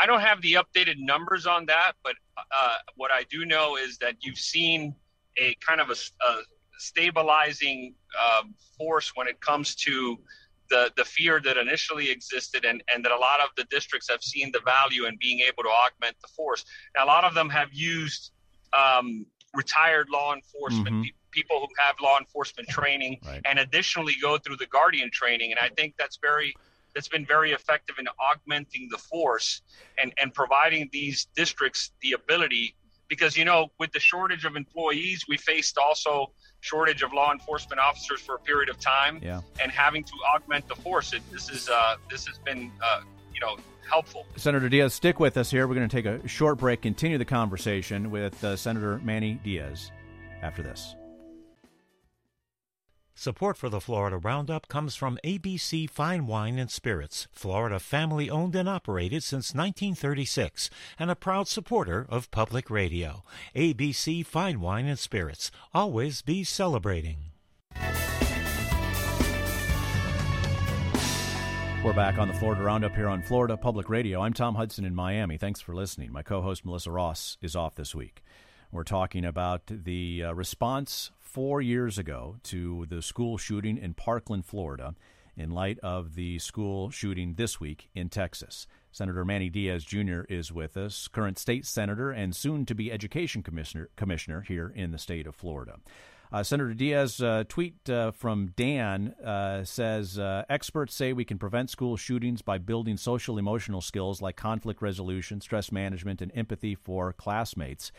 I 0.01 0.07
don't 0.07 0.21
have 0.21 0.41
the 0.43 0.55
updated 0.55 0.95
numbers 0.99 1.47
on 1.47 1.67
that, 1.67 1.93
but 2.05 2.15
uh, 2.39 2.77
what 2.97 3.11
I 3.11 3.25
do 3.31 3.45
know 3.45 3.77
is 3.77 3.99
that 3.99 4.17
you've 4.21 4.39
seen 4.39 4.95
a 5.37 5.57
kind 5.67 5.81
of 5.81 5.91
a, 5.91 5.95
a 5.95 6.43
stabilizing 6.79 7.95
um, 8.17 8.55
force 8.77 9.13
when 9.17 9.27
it 9.27 9.41
comes 9.41 9.75
to 9.75 10.17
the, 10.71 10.93
the 10.97 11.05
fear 11.05 11.41
that 11.45 11.57
initially 11.57 12.11
existed 12.11 12.65
and, 12.65 12.83
and 12.93 13.05
that 13.05 13.13
a 13.13 13.17
lot 13.17 13.41
of 13.41 13.49
the 13.57 13.65
districts 13.65 14.09
have 14.09 14.23
seen 14.23 14.51
the 14.53 14.61
value 14.65 15.07
in 15.07 15.17
being 15.21 15.41
able 15.41 15.63
to 15.63 15.69
augment 15.69 16.17
the 16.21 16.29
force. 16.29 16.65
Now, 16.97 17.05
a 17.05 17.07
lot 17.07 17.25
of 17.25 17.35
them 17.35 17.49
have 17.49 17.69
used 17.73 18.33
um, 18.73 19.27
retired 19.55 20.09
law 20.11 20.35
enforcement, 20.35 20.89
mm-hmm. 20.89 21.03
pe- 21.03 21.11
people 21.31 21.61
who 21.61 21.69
have 21.79 21.97
law 22.01 22.19
enforcement 22.19 22.69
training, 22.69 23.19
right. 23.27 23.41
and 23.45 23.59
additionally 23.59 24.15
go 24.21 24.39
through 24.39 24.57
the 24.57 24.67
guardian 24.67 25.11
training. 25.13 25.51
And 25.51 25.59
I 25.61 25.69
think 25.69 25.95
that's 25.99 26.19
very 26.21 26.55
that's 26.95 27.09
been 27.09 27.27
very 27.27 27.53
effective 27.53 27.97
in 27.99 28.07
augmenting 28.19 28.89
the 28.91 28.99
force 28.99 29.63
and, 30.03 30.13
and 30.21 30.33
providing 30.33 30.89
these 30.93 31.29
districts 31.37 31.93
the 32.03 32.13
ability 32.13 32.75
because 33.09 33.37
you 33.37 33.45
know 33.45 33.69
with 33.79 33.93
the 33.93 34.01
shortage 34.01 34.45
of 34.45 34.57
employees 34.57 35.25
we 35.29 35.37
faced 35.37 35.79
also 35.79 36.33
shortage 36.61 37.03
of 37.03 37.13
law 37.13 37.33
enforcement 37.33 37.81
officers 37.81 38.21
for 38.21 38.35
a 38.37 38.39
period 38.41 38.69
of 38.69 38.79
time 38.81 39.19
yeah. 39.23 39.41
and 39.63 39.71
having 39.71 40.03
to 40.03 40.13
augment 40.35 40.67
the 40.69 40.75
force 40.75 41.13
it, 41.13 41.23
this 41.31 41.49
is 41.51 41.69
uh, 41.69 41.97
this 42.11 42.27
has 42.27 42.39
been 42.39 42.71
uh, 42.83 43.01
you 43.33 43.41
know 43.41 43.57
helpful 43.91 44.27
senator 44.37 44.69
diaz 44.69 44.95
stick 44.95 45.19
with 45.19 45.37
us 45.37 45.51
here 45.51 45.67
we're 45.67 45.75
going 45.75 45.89
to 45.89 45.97
take 45.97 46.07
a 46.07 46.27
short 46.29 46.59
break 46.59 46.83
continue 46.83 47.19
the 47.19 47.25
conversation 47.25 48.11
with 48.11 48.43
uh, 48.45 48.57
senator 48.57 49.01
manny 49.05 49.41
diaz 49.45 49.91
after 50.43 50.63
this 50.63 50.95
Support 53.21 53.57
for 53.57 53.69
the 53.69 53.81
Florida 53.81 54.17
Roundup 54.17 54.69
comes 54.69 54.95
from 54.95 55.19
ABC 55.25 55.91
Fine 55.91 56.29
Wine 56.29 56.57
and 56.57 56.71
Spirits, 56.71 57.27
Florida 57.33 57.81
family 57.81 58.31
owned 58.31 58.55
and 58.55 58.69
operated 58.69 59.25
since 59.25 59.53
1936, 59.53 60.71
and 61.01 61.11
a 61.11 61.17
proud 61.17 61.49
supporter 61.49 62.07
of 62.09 62.31
public 62.31 62.71
radio. 62.71 63.25
ABC 63.57 64.25
Fine 64.25 64.61
Wine 64.61 64.87
and 64.87 65.01
Spirits, 65.01 65.51
always 65.75 66.23
be 66.23 66.45
celebrating. 66.45 67.33
We're 71.85 71.93
back 71.93 72.19
on 72.19 72.27
the 72.27 72.35
Florida 72.35 72.63
Roundup 72.63 72.97
here 72.97 73.09
on 73.09 73.23
Florida 73.23 73.57
Public 73.57 73.89
Radio. 73.89 74.21
I'm 74.21 74.33
Tom 74.33 74.57
Hudson 74.57 74.85
in 74.85 74.97
Miami. 74.97 75.39
Thanks 75.39 75.61
for 75.61 75.75
listening. 75.75 76.13
My 76.13 76.23
co 76.23 76.43
host 76.43 76.65
Melissa 76.65 76.91
Ross 76.91 77.39
is 77.41 77.55
off 77.55 77.77
this 77.77 77.95
week. 77.95 78.23
We're 78.73 78.83
talking 78.83 79.25
about 79.25 79.63
the 79.69 80.25
uh, 80.25 80.33
response 80.35 81.13
four 81.21 81.63
years 81.63 81.97
ago 81.97 82.37
to 82.45 82.85
the 82.91 83.01
school 83.01 83.39
shooting 83.39 83.79
in 83.79 83.95
Parkland, 83.95 84.45
Florida, 84.45 84.97
in 85.37 85.53
light 85.53 85.79
of 85.79 86.17
the 86.17 86.41
school 86.41 86.91
shooting 86.91 87.35
this 87.35 87.61
week 87.61 87.89
in 87.95 88.09
Texas. 88.09 88.67
Senator 88.91 89.25
Manny 89.25 89.49
Diaz 89.49 89.85
Jr. 89.85 90.23
is 90.29 90.53
with 90.53 90.77
us, 90.77 91.07
current 91.07 91.39
state 91.39 91.65
senator 91.65 92.11
and 92.11 92.35
soon 92.35 92.67
to 92.67 92.75
be 92.75 92.91
education 92.91 93.43
commissioner, 93.43 93.89
commissioner 93.95 94.41
here 94.41 94.73
in 94.75 94.91
the 94.91 94.99
state 94.99 95.29
of 95.29 95.37
Florida. 95.37 95.77
Uh, 96.31 96.43
Senator 96.43 96.75
Diaz, 96.75 97.23
uh, 97.23 97.45
tweet 97.49 97.89
uh, 97.89 98.11
from 98.11 98.53
Dan 98.55 99.15
uh, 99.25 99.65
says 99.65 100.19
uh, 100.19 100.45
experts 100.51 100.95
say 100.95 101.15
we 101.15 101.25
can 101.25 101.39
prevent 101.39 101.71
school 101.71 101.97
shootings 101.97 102.43
by 102.43 102.59
building 102.59 102.99
social 102.99 103.39
emotional 103.39 103.81
skills 103.81 104.21
like 104.21 104.37
conflict 104.37 104.83
resolution, 104.83 105.41
stress 105.41 105.73
management, 105.73 106.21
and 106.21 106.31
empathy 106.35 106.75
for 106.75 107.15
classmates. 107.15 107.93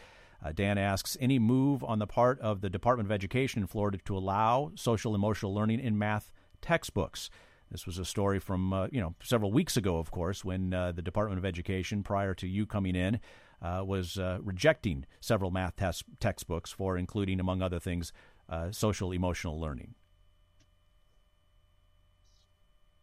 Uh, 0.46 0.52
Dan 0.54 0.78
asks 0.78 1.18
any 1.20 1.40
move 1.40 1.84
on 1.84 1.98
the 1.98 2.06
part 2.06 2.40
of 2.40 2.62
the 2.62 2.70
Department 2.70 3.08
of 3.08 3.12
Education 3.12 3.64
in 3.64 3.68
Florida 3.68 3.98
to 4.06 4.16
allow 4.16 4.72
social 4.76 5.16
emotional 5.16 5.54
learning 5.54 5.80
in 5.80 5.98
math 5.98 6.32
textbooks. 6.62 7.32
This 7.72 7.88
was 7.88 7.98
a 7.98 8.06
story 8.06 8.40
from 8.40 8.90
you 8.92 9.02
know 9.02 9.16
several 9.24 9.52
weeks 9.52 9.76
ago, 9.76 9.98
of 9.98 10.12
course, 10.12 10.46
when 10.46 10.70
the 10.70 11.02
Department 11.04 11.40
of 11.40 11.46
Education, 11.46 12.04
prior 12.04 12.34
to 12.36 12.48
you 12.48 12.66
coming 12.66 12.96
in, 12.96 13.20
uh, 13.62 13.84
was 13.86 14.18
uh, 14.18 14.40
rejecting 14.42 15.06
several 15.20 15.52
math 15.52 15.74
textbooks 16.20 16.72
for 16.72 16.98
including, 16.98 17.40
among 17.40 17.62
other 17.62 17.80
things, 17.80 18.12
uh, 18.50 18.72
social 18.72 19.12
emotional 19.12 19.60
learning. 19.60 19.96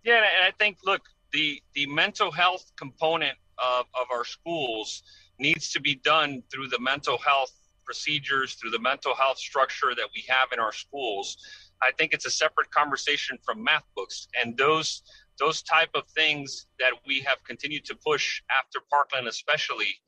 Yeah, 0.03 0.17
and 0.17 0.45
I 0.45 0.53
think 0.59 0.79
look 0.85 1.03
the 1.33 1.61
the 1.75 1.87
mental 1.87 2.31
health 2.31 2.71
component 2.77 3.37
of, 3.59 3.87
of 3.95 4.07
our 4.13 4.25
schools 4.25 5.03
needs 5.39 5.71
to 5.73 5.81
be 5.81 5.97
done 5.97 6.43
through 6.51 6.69
the 6.69 6.79
mental 6.79 7.19
health 7.19 7.53
procedures, 7.85 8.55
through 8.55 8.71
the 8.71 8.79
mental 8.79 9.15
health 9.15 9.39
structure 9.39 9.95
that 9.97 10.09
we 10.15 10.25
have 10.29 10.49
in 10.53 10.59
our 10.59 10.73
schools. 10.73 11.37
I 11.83 11.93
think 11.99 12.13
it's 12.13 12.27
a 12.27 12.31
separate 12.31 12.71
conversation 12.71 13.39
from 13.45 13.63
math 13.63 13.85
books 13.95 14.29
and 14.41 14.57
those 14.57 15.03
those 15.39 15.63
type 15.63 15.91
of 15.95 16.05
things 16.15 16.67
that 16.79 16.93
we 17.07 17.21
have 17.21 17.45
continued 17.45 17.85
to 17.85 17.95
push 17.95 18.43
after 18.59 18.81
Parkland, 18.91 19.29
especially 19.29 20.01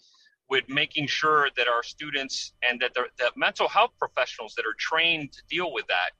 with 0.48 0.64
making 0.68 1.06
sure 1.06 1.48
that 1.56 1.68
our 1.68 1.82
students 1.82 2.52
and 2.68 2.80
that 2.80 2.94
the, 2.94 3.04
the 3.18 3.30
mental 3.36 3.68
health 3.68 3.90
professionals 3.98 4.54
that 4.54 4.64
are 4.64 4.74
trained 4.78 5.32
to 5.32 5.42
deal 5.48 5.72
with 5.72 5.86
that 5.88 6.10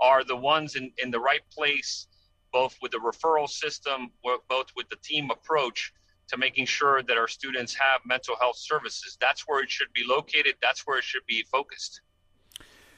are 0.00 0.24
the 0.24 0.36
ones 0.36 0.76
in, 0.76 0.92
in 0.98 1.10
the 1.10 1.18
right 1.18 1.42
place, 1.52 2.06
both 2.52 2.76
with 2.82 2.92
the 2.92 2.98
referral 2.98 3.48
system, 3.48 4.10
both 4.48 4.66
with 4.76 4.88
the 4.90 4.96
team 5.02 5.30
approach 5.30 5.92
to 6.28 6.36
making 6.36 6.66
sure 6.66 7.02
that 7.02 7.16
our 7.16 7.28
students 7.28 7.74
have 7.74 8.00
mental 8.06 8.36
health 8.36 8.56
services. 8.56 9.16
That's 9.20 9.42
where 9.46 9.62
it 9.62 9.70
should 9.70 9.92
be 9.92 10.02
located. 10.06 10.54
That's 10.62 10.86
where 10.86 10.98
it 10.98 11.04
should 11.04 11.26
be 11.26 11.44
focused. 11.50 12.00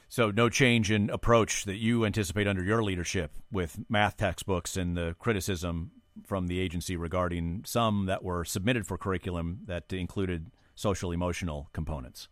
So, 0.09 0.31
no 0.31 0.47
change 0.47 0.89
in 0.89 1.09
approach 1.09 1.65
that 1.65 1.75
you 1.75 2.05
anticipate 2.05 2.47
under 2.47 2.63
your 2.63 2.81
leadership 2.81 3.31
with 3.51 3.77
math 3.89 4.15
textbooks 4.15 4.77
and 4.77 4.95
the 4.95 5.15
criticism 5.19 5.91
from 6.25 6.47
the 6.47 6.59
agency 6.59 6.95
regarding 6.95 7.63
some 7.65 8.05
that 8.05 8.23
were 8.23 8.45
submitted 8.45 8.87
for 8.87 8.97
curriculum 8.97 9.59
that 9.65 9.91
included 9.91 10.49
social 10.77 11.11
emotional 11.11 11.69
components. 11.73 12.29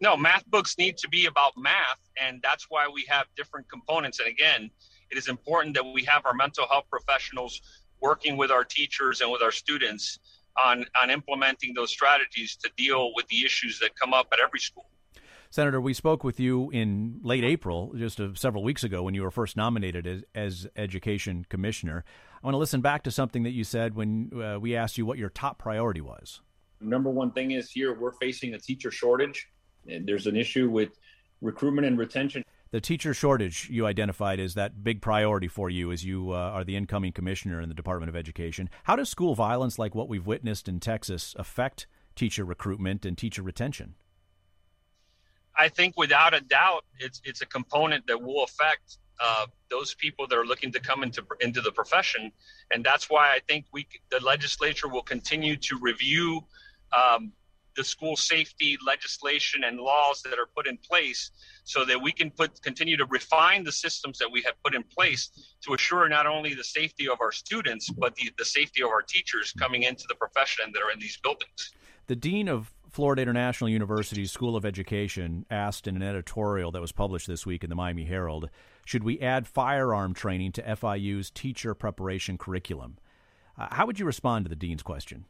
No, 0.00 0.16
math 0.16 0.46
books 0.46 0.78
need 0.78 0.96
to 0.98 1.08
be 1.08 1.26
about 1.26 1.52
math, 1.56 1.98
and 2.20 2.40
that's 2.42 2.66
why 2.70 2.88
we 2.92 3.04
have 3.08 3.26
different 3.36 3.68
components. 3.68 4.20
And 4.20 4.28
again, 4.28 4.70
it 5.10 5.18
is 5.18 5.28
important 5.28 5.74
that 5.74 5.84
we 5.84 6.04
have 6.04 6.24
our 6.24 6.34
mental 6.34 6.66
health 6.68 6.86
professionals 6.88 7.60
working 8.00 8.36
with 8.36 8.50
our 8.50 8.64
teachers 8.64 9.20
and 9.20 9.30
with 9.30 9.42
our 9.42 9.50
students 9.52 10.18
on, 10.62 10.84
on 11.00 11.10
implementing 11.10 11.74
those 11.74 11.90
strategies 11.90 12.56
to 12.56 12.70
deal 12.76 13.12
with 13.14 13.26
the 13.28 13.44
issues 13.44 13.78
that 13.80 13.90
come 13.98 14.14
up 14.14 14.28
at 14.32 14.38
every 14.40 14.60
school. 14.60 14.86
Senator, 15.50 15.80
we 15.80 15.92
spoke 15.92 16.24
with 16.24 16.40
you 16.40 16.70
in 16.70 17.20
late 17.22 17.44
April, 17.44 17.92
just 17.96 18.18
a, 18.18 18.34
several 18.36 18.62
weeks 18.62 18.84
ago, 18.84 19.02
when 19.02 19.14
you 19.14 19.22
were 19.22 19.30
first 19.30 19.56
nominated 19.56 20.06
as, 20.06 20.24
as 20.34 20.66
Education 20.76 21.44
Commissioner. 21.48 22.04
I 22.42 22.46
want 22.46 22.54
to 22.54 22.58
listen 22.58 22.80
back 22.80 23.02
to 23.02 23.10
something 23.10 23.42
that 23.42 23.50
you 23.50 23.64
said 23.64 23.94
when 23.94 24.30
uh, 24.34 24.58
we 24.58 24.74
asked 24.74 24.96
you 24.96 25.04
what 25.04 25.18
your 25.18 25.28
top 25.28 25.58
priority 25.58 26.00
was. 26.00 26.40
Number 26.82 27.10
one 27.10 27.30
thing 27.32 27.52
is 27.52 27.70
here 27.70 27.94
we're 27.94 28.12
facing 28.12 28.54
a 28.54 28.58
teacher 28.58 28.90
shortage. 28.90 29.48
And 29.88 30.06
there's 30.06 30.26
an 30.26 30.36
issue 30.36 30.70
with 30.70 30.98
recruitment 31.40 31.86
and 31.86 31.98
retention 31.98 32.44
the 32.72 32.80
teacher 32.80 33.12
shortage 33.12 33.68
you 33.70 33.86
identified 33.86 34.40
is 34.40 34.54
that 34.54 34.82
big 34.82 35.02
priority 35.02 35.46
for 35.46 35.68
you 35.68 35.92
as 35.92 36.04
you 36.04 36.32
uh, 36.32 36.36
are 36.36 36.64
the 36.64 36.74
incoming 36.74 37.12
commissioner 37.12 37.60
in 37.60 37.68
the 37.68 37.74
Department 37.74 38.08
of 38.08 38.16
Education. 38.16 38.70
How 38.84 38.96
does 38.96 39.10
school 39.10 39.34
violence 39.34 39.78
like 39.78 39.94
what 39.94 40.08
we've 40.08 40.26
witnessed 40.26 40.68
in 40.68 40.80
Texas 40.80 41.34
affect 41.38 41.86
teacher 42.16 42.44
recruitment 42.44 43.04
and 43.04 43.16
teacher 43.16 43.42
retention? 43.42 43.94
I 45.56 45.68
think 45.68 45.98
without 45.98 46.32
a 46.32 46.40
doubt, 46.40 46.86
it's 46.98 47.20
it's 47.24 47.42
a 47.42 47.46
component 47.46 48.06
that 48.06 48.20
will 48.20 48.42
affect 48.42 48.96
uh, 49.20 49.46
those 49.70 49.92
people 49.92 50.26
that 50.26 50.38
are 50.38 50.46
looking 50.46 50.72
to 50.72 50.80
come 50.80 51.02
into 51.02 51.22
into 51.42 51.60
the 51.60 51.72
profession, 51.72 52.32
and 52.70 52.82
that's 52.82 53.10
why 53.10 53.28
I 53.28 53.40
think 53.46 53.66
we 53.70 53.86
the 54.10 54.20
legislature 54.24 54.88
will 54.88 55.02
continue 55.02 55.56
to 55.56 55.78
review 55.78 56.42
um, 56.92 57.32
the 57.76 57.84
school 57.84 58.16
safety 58.16 58.76
legislation 58.86 59.64
and 59.64 59.78
laws 59.78 60.22
that 60.22 60.38
are 60.38 60.48
put 60.54 60.66
in 60.66 60.76
place 60.76 61.30
so 61.64 61.84
that 61.84 62.00
we 62.00 62.12
can 62.12 62.30
put 62.30 62.60
continue 62.62 62.96
to 62.96 63.06
refine 63.06 63.64
the 63.64 63.72
systems 63.72 64.18
that 64.18 64.30
we 64.30 64.42
have 64.42 64.54
put 64.64 64.74
in 64.74 64.82
place 64.82 65.30
to 65.62 65.74
assure 65.74 66.08
not 66.08 66.26
only 66.26 66.54
the 66.54 66.64
safety 66.64 67.08
of 67.08 67.20
our 67.20 67.32
students 67.32 67.90
but 67.90 68.14
the, 68.16 68.30
the 68.38 68.44
safety 68.44 68.82
of 68.82 68.90
our 68.90 69.02
teachers 69.02 69.52
coming 69.58 69.84
into 69.84 70.04
the 70.08 70.14
profession 70.14 70.70
that 70.72 70.82
are 70.82 70.90
in 70.90 70.98
these 70.98 71.18
buildings 71.22 71.72
the 72.06 72.16
dean 72.16 72.48
of 72.48 72.72
Florida 72.90 73.22
International 73.22 73.70
University's 73.70 74.30
School 74.30 74.54
of 74.54 74.66
Education 74.66 75.46
asked 75.50 75.86
in 75.86 75.96
an 75.96 76.02
editorial 76.02 76.70
that 76.72 76.82
was 76.82 76.92
published 76.92 77.26
this 77.26 77.46
week 77.46 77.64
in 77.64 77.70
the 77.70 77.76
Miami 77.76 78.04
Herald 78.04 78.50
should 78.84 79.04
we 79.04 79.20
add 79.20 79.46
firearm 79.46 80.12
training 80.12 80.52
to 80.52 80.62
FIU's 80.62 81.30
teacher 81.30 81.74
preparation 81.74 82.36
curriculum? 82.36 82.98
Uh, 83.56 83.68
how 83.70 83.86
would 83.86 83.98
you 83.98 84.04
respond 84.04 84.44
to 84.44 84.48
the 84.48 84.56
dean's 84.56 84.82
question? 84.82 85.24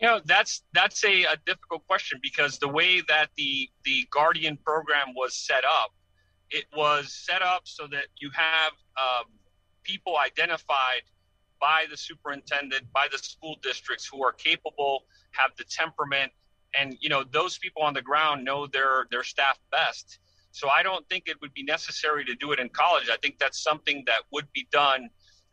You 0.00 0.08
know, 0.08 0.20
that's 0.24 0.62
that's 0.72 1.04
a, 1.04 1.24
a 1.24 1.36
difficult 1.44 1.86
question 1.86 2.20
because 2.22 2.58
the 2.58 2.68
way 2.68 3.02
that 3.08 3.28
the 3.36 3.68
the 3.84 4.06
Guardian 4.10 4.56
program 4.56 5.14
was 5.14 5.34
set 5.34 5.64
up, 5.64 5.92
it 6.50 6.64
was 6.74 7.12
set 7.12 7.42
up 7.42 7.62
so 7.64 7.86
that 7.88 8.06
you 8.18 8.30
have 8.34 8.72
um, 8.96 9.26
people 9.82 10.16
identified 10.16 11.02
by 11.60 11.84
the 11.90 11.96
superintendent, 11.96 12.90
by 12.94 13.08
the 13.12 13.18
school 13.18 13.56
districts 13.62 14.08
who 14.10 14.24
are 14.24 14.32
capable, 14.32 15.04
have 15.32 15.50
the 15.58 15.64
temperament, 15.64 16.32
and 16.74 16.96
you 17.00 17.10
know 17.10 17.22
those 17.22 17.58
people 17.58 17.82
on 17.82 17.92
the 17.92 18.02
ground 18.02 18.42
know 18.42 18.66
their 18.66 19.06
their 19.10 19.22
staff 19.22 19.58
best. 19.70 20.18
So 20.52 20.68
I 20.70 20.82
don't 20.82 21.06
think 21.10 21.24
it 21.26 21.38
would 21.42 21.52
be 21.52 21.62
necessary 21.62 22.24
to 22.24 22.34
do 22.34 22.52
it 22.52 22.58
in 22.58 22.70
college. 22.70 23.08
I 23.12 23.18
think 23.18 23.38
that's 23.38 23.62
something 23.62 24.02
that 24.06 24.22
would 24.32 24.50
be 24.52 24.66
done 24.72 25.10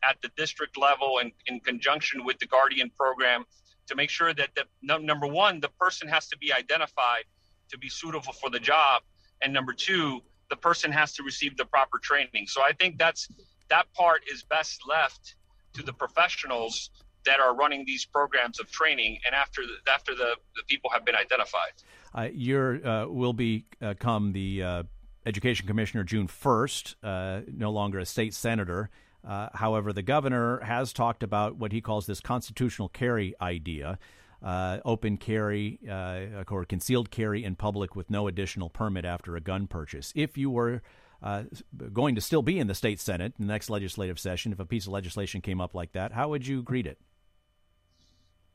at 0.07 0.15
the 0.21 0.29
district 0.37 0.77
level 0.77 1.19
and 1.19 1.31
in 1.47 1.59
conjunction 1.59 2.23
with 2.23 2.39
the 2.39 2.47
Guardian 2.47 2.89
program 2.97 3.45
to 3.87 3.95
make 3.95 4.09
sure 4.09 4.33
that 4.33 4.49
the 4.55 4.65
number 4.99 5.27
one, 5.27 5.59
the 5.59 5.69
person 5.79 6.07
has 6.07 6.27
to 6.27 6.37
be 6.37 6.53
identified 6.53 7.23
to 7.69 7.77
be 7.77 7.89
suitable 7.89 8.33
for 8.33 8.49
the 8.49 8.59
job, 8.59 9.01
and 9.41 9.53
number 9.53 9.73
two, 9.73 10.21
the 10.49 10.55
person 10.55 10.91
has 10.91 11.13
to 11.13 11.23
receive 11.23 11.57
the 11.57 11.65
proper 11.65 11.97
training. 11.99 12.47
So 12.47 12.61
I 12.61 12.71
think 12.73 12.97
that's 12.97 13.27
that 13.69 13.91
part 13.93 14.21
is 14.31 14.43
best 14.43 14.81
left 14.87 15.35
to 15.73 15.83
the 15.83 15.93
professionals 15.93 16.89
that 17.25 17.39
are 17.39 17.53
running 17.55 17.83
these 17.85 18.05
programs 18.05 18.59
of 18.59 18.71
training, 18.71 19.19
and 19.25 19.35
after 19.35 19.61
the, 19.63 19.91
after 19.91 20.15
the, 20.15 20.35
the 20.55 20.63
people 20.67 20.89
have 20.89 21.03
been 21.05 21.15
identified. 21.15 21.73
Uh, 22.15 22.29
you 22.31 22.81
uh, 22.85 23.05
will 23.09 23.33
become 23.33 24.31
the 24.31 24.63
uh, 24.63 24.83
education 25.25 25.67
commissioner 25.67 26.03
June 26.03 26.27
first, 26.27 26.95
uh, 27.03 27.41
no 27.51 27.71
longer 27.71 27.99
a 27.99 28.05
state 28.05 28.33
senator. 28.33 28.89
Uh, 29.25 29.49
however, 29.53 29.93
the 29.93 30.01
governor 30.01 30.59
has 30.61 30.93
talked 30.93 31.23
about 31.23 31.55
what 31.55 31.71
he 31.71 31.81
calls 31.81 32.05
this 32.05 32.19
constitutional 32.19 32.89
carry 32.89 33.33
idea. 33.41 33.99
Uh, 34.43 34.79
open 34.85 35.17
carry 35.17 35.79
uh, 35.89 36.43
or 36.49 36.63
concealed 36.63 37.09
carry 37.09 37.43
in 37.43 37.55
public 37.55 37.95
with 37.95 38.09
no 38.09 38.27
additional 38.27 38.69
permit 38.69 39.03
after 39.03 39.35
a 39.35 39.41
gun 39.41 39.65
purchase. 39.65 40.13
If 40.15 40.37
you 40.37 40.51
were 40.51 40.83
uh, 41.23 41.43
going 41.91 42.13
to 42.15 42.21
still 42.21 42.43
be 42.43 42.59
in 42.59 42.67
the 42.67 42.75
state 42.75 42.99
senate 42.99 43.33
in 43.39 43.47
the 43.47 43.51
next 43.51 43.69
legislative 43.69 44.19
session, 44.19 44.51
if 44.51 44.59
a 44.59 44.65
piece 44.65 44.85
of 44.85 44.93
legislation 44.93 45.41
came 45.41 45.59
up 45.59 45.73
like 45.73 45.93
that, 45.93 46.11
how 46.11 46.29
would 46.29 46.45
you 46.45 46.61
greet 46.61 46.85
it? 46.85 46.99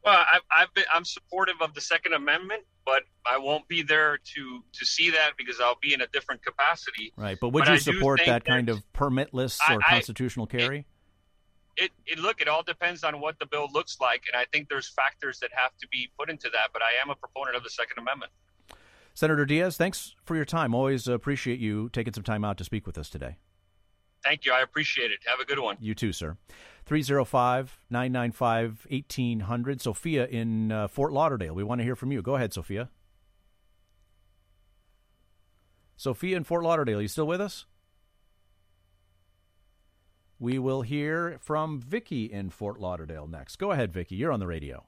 Well, 0.04 0.24
I've, 0.34 0.42
I've 0.50 0.74
been, 0.74 0.84
I'm 0.92 1.04
supportive 1.04 1.56
of 1.60 1.74
the 1.74 1.80
Second 1.80 2.14
Amendment, 2.14 2.64
but 2.84 3.02
I 3.24 3.38
won't 3.38 3.68
be 3.68 3.82
there 3.82 4.18
to 4.34 4.64
to 4.72 4.84
see 4.84 5.10
that 5.10 5.32
because 5.38 5.60
I'll 5.60 5.78
be 5.80 5.94
in 5.94 6.00
a 6.00 6.08
different 6.08 6.44
capacity. 6.44 7.12
Right, 7.16 7.38
but 7.40 7.50
would 7.50 7.64
but 7.64 7.72
you 7.72 7.78
support 7.78 8.20
that 8.26 8.44
kind 8.44 8.68
of 8.68 8.82
permitless 8.92 9.58
or 9.70 9.80
I, 9.86 9.90
constitutional 9.90 10.46
carry? 10.46 10.86
It, 11.76 11.84
it, 11.84 11.92
it 12.06 12.18
look 12.18 12.40
it 12.40 12.48
all 12.48 12.62
depends 12.64 13.04
on 13.04 13.20
what 13.20 13.38
the 13.38 13.46
bill 13.46 13.68
looks 13.72 13.98
like, 14.00 14.24
and 14.32 14.40
I 14.40 14.46
think 14.52 14.68
there's 14.68 14.88
factors 14.88 15.38
that 15.40 15.50
have 15.54 15.76
to 15.80 15.88
be 15.88 16.10
put 16.18 16.28
into 16.28 16.50
that. 16.50 16.70
But 16.72 16.82
I 16.82 17.00
am 17.02 17.10
a 17.10 17.14
proponent 17.14 17.56
of 17.56 17.62
the 17.62 17.70
Second 17.70 17.98
Amendment. 17.98 18.32
Senator 19.14 19.44
Diaz, 19.44 19.76
thanks 19.76 20.14
for 20.24 20.34
your 20.34 20.44
time. 20.44 20.74
Always 20.74 21.06
appreciate 21.06 21.60
you 21.60 21.90
taking 21.90 22.12
some 22.12 22.24
time 22.24 22.44
out 22.44 22.56
to 22.58 22.64
speak 22.64 22.86
with 22.86 22.98
us 22.98 23.10
today. 23.10 23.36
Thank 24.24 24.46
you. 24.46 24.52
I 24.52 24.62
appreciate 24.62 25.10
it. 25.10 25.18
Have 25.26 25.40
a 25.40 25.44
good 25.44 25.58
one. 25.58 25.76
You 25.80 25.94
too, 25.94 26.12
sir. 26.12 26.36
305 26.84 27.80
995 27.90 28.86
1800. 28.90 29.80
Sophia 29.80 30.26
in 30.26 30.72
uh, 30.72 30.88
Fort 30.88 31.12
Lauderdale. 31.12 31.54
We 31.54 31.64
want 31.64 31.80
to 31.80 31.84
hear 31.84 31.96
from 31.96 32.12
you. 32.12 32.22
Go 32.22 32.36
ahead, 32.36 32.52
Sophia. 32.52 32.90
Sophia 35.96 36.36
in 36.36 36.44
Fort 36.44 36.64
Lauderdale, 36.64 37.00
you 37.00 37.08
still 37.08 37.26
with 37.26 37.40
us? 37.40 37.66
We 40.40 40.58
will 40.58 40.82
hear 40.82 41.38
from 41.40 41.78
Vicky 41.78 42.24
in 42.24 42.50
Fort 42.50 42.80
Lauderdale 42.80 43.28
next. 43.28 43.56
Go 43.56 43.70
ahead, 43.70 43.92
Vicky. 43.92 44.16
You're 44.16 44.32
on 44.32 44.40
the 44.40 44.48
radio. 44.48 44.84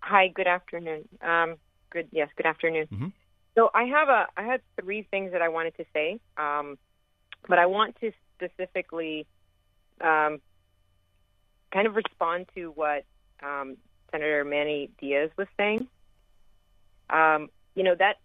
Hi. 0.00 0.28
Good 0.28 0.46
afternoon. 0.46 1.06
Um, 1.20 1.56
good. 1.90 2.08
Yes. 2.10 2.30
Good 2.36 2.46
afternoon. 2.46 2.86
Mm-hmm. 2.90 3.06
So 3.54 3.70
I 3.74 3.84
have 3.84 4.08
a 4.08 4.26
I 4.36 4.42
had 4.44 4.62
three 4.80 5.06
things 5.10 5.32
that 5.32 5.42
I 5.42 5.48
wanted 5.48 5.76
to 5.76 5.84
say, 5.92 6.18
um, 6.36 6.78
but 7.48 7.58
I 7.58 7.66
want 7.66 7.96
to 8.00 8.10
specifically 8.34 9.26
um, 10.00 10.40
kind 11.74 11.86
of 11.86 11.96
respond 11.96 12.46
to 12.54 12.68
what 12.68 13.04
um, 13.42 13.76
Senator 14.10 14.44
Manny 14.44 14.90
Diaz 15.00 15.30
was 15.36 15.48
saying. 15.58 15.86
Um, 17.10 17.50
you 17.74 17.82
know 17.82 17.96
that, 17.98 18.18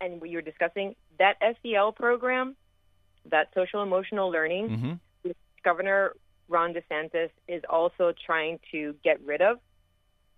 and 0.00 0.20
what 0.20 0.30
you 0.30 0.38
were 0.38 0.42
discussing 0.42 0.94
that 1.18 1.36
SEL 1.62 1.92
program, 1.92 2.56
that 3.30 3.48
social 3.54 3.82
emotional 3.82 4.30
learning, 4.30 4.68
mm-hmm. 4.68 5.30
Governor 5.64 6.14
Ron 6.48 6.74
DeSantis 6.74 7.30
is 7.48 7.62
also 7.68 8.12
trying 8.24 8.60
to 8.70 8.94
get 9.04 9.20
rid 9.24 9.42
of. 9.42 9.58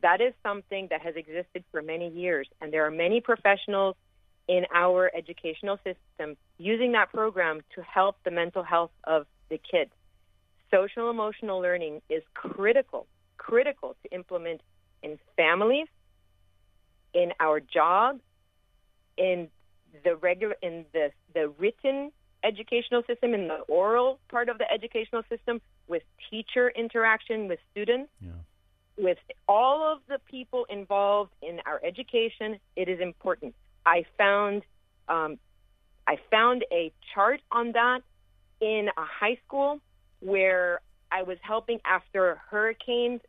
That 0.03 0.21
is 0.21 0.35
something 0.43 0.89
that 0.91 1.01
has 1.03 1.15
existed 1.17 1.65
for 1.71 1.83
many 1.83 2.11
years, 2.11 2.49
and 2.61 2.73
there 2.73 2.87
are 2.87 2.91
many 2.91 3.21
professionals 3.21 3.97
in 4.49 4.67
our 4.75 5.11
educational 5.15 5.79
system 5.79 6.37
using 6.59 6.93
that 6.93 7.11
program 7.11 7.63
to 7.75 7.83
help 7.83 8.17
the 8.25 8.31
mental 8.31 8.63
health 8.63 8.91
of 9.05 9.27
the 9.49 9.59
kids. 9.59 9.91
Social 10.75 11.09
emotional 11.09 11.61
learning 11.61 12.03
is 12.11 12.23
critical, 12.35 13.07
critical 13.37 13.95
to 14.03 14.13
implement 14.13 14.61
in 15.05 15.19
families, 15.37 15.87
in 17.13 17.33
our 17.39 17.61
jobs, 17.61 18.21
in 19.17 19.49
the 20.03 20.17
regular, 20.17 20.57
in 20.63 20.85
the 20.93 21.13
the 21.33 21.49
written 21.59 22.11
educational 22.43 23.03
system, 23.07 23.35
in 23.35 23.47
the 23.47 23.61
oral 23.69 24.19
part 24.29 24.49
of 24.49 24.59
the 24.59 24.65
educational 24.73 25.23
system, 25.29 25.61
with 25.87 26.03
teacher 26.29 26.71
interaction 26.71 27.47
with 27.47 27.61
students. 27.71 28.11
Yeah. 28.21 28.31
With 28.97 29.19
all 29.49 29.93
of 29.93 29.99
the 30.09 30.19
people 30.29 30.67
involved 30.69 31.33
in 31.43 31.61
our 31.67 31.81
education, 31.85 32.59
it 32.75 32.89
is 32.89 33.01
important. 33.01 33.55
I 33.87 34.07
found 34.19 34.63
um, 35.09 35.39
I 36.09 36.19
found 36.31 36.65
a 36.73 36.93
chart 37.15 37.41
on 37.53 37.73
that 37.73 38.01
in 38.61 38.89
a 38.97 39.05
high 39.05 39.39
school 39.47 39.81
where 40.25 40.81
I 41.13 41.23
was 41.23 41.39
helping 41.43 41.81
after 41.85 42.41
hurricanes 42.51 43.21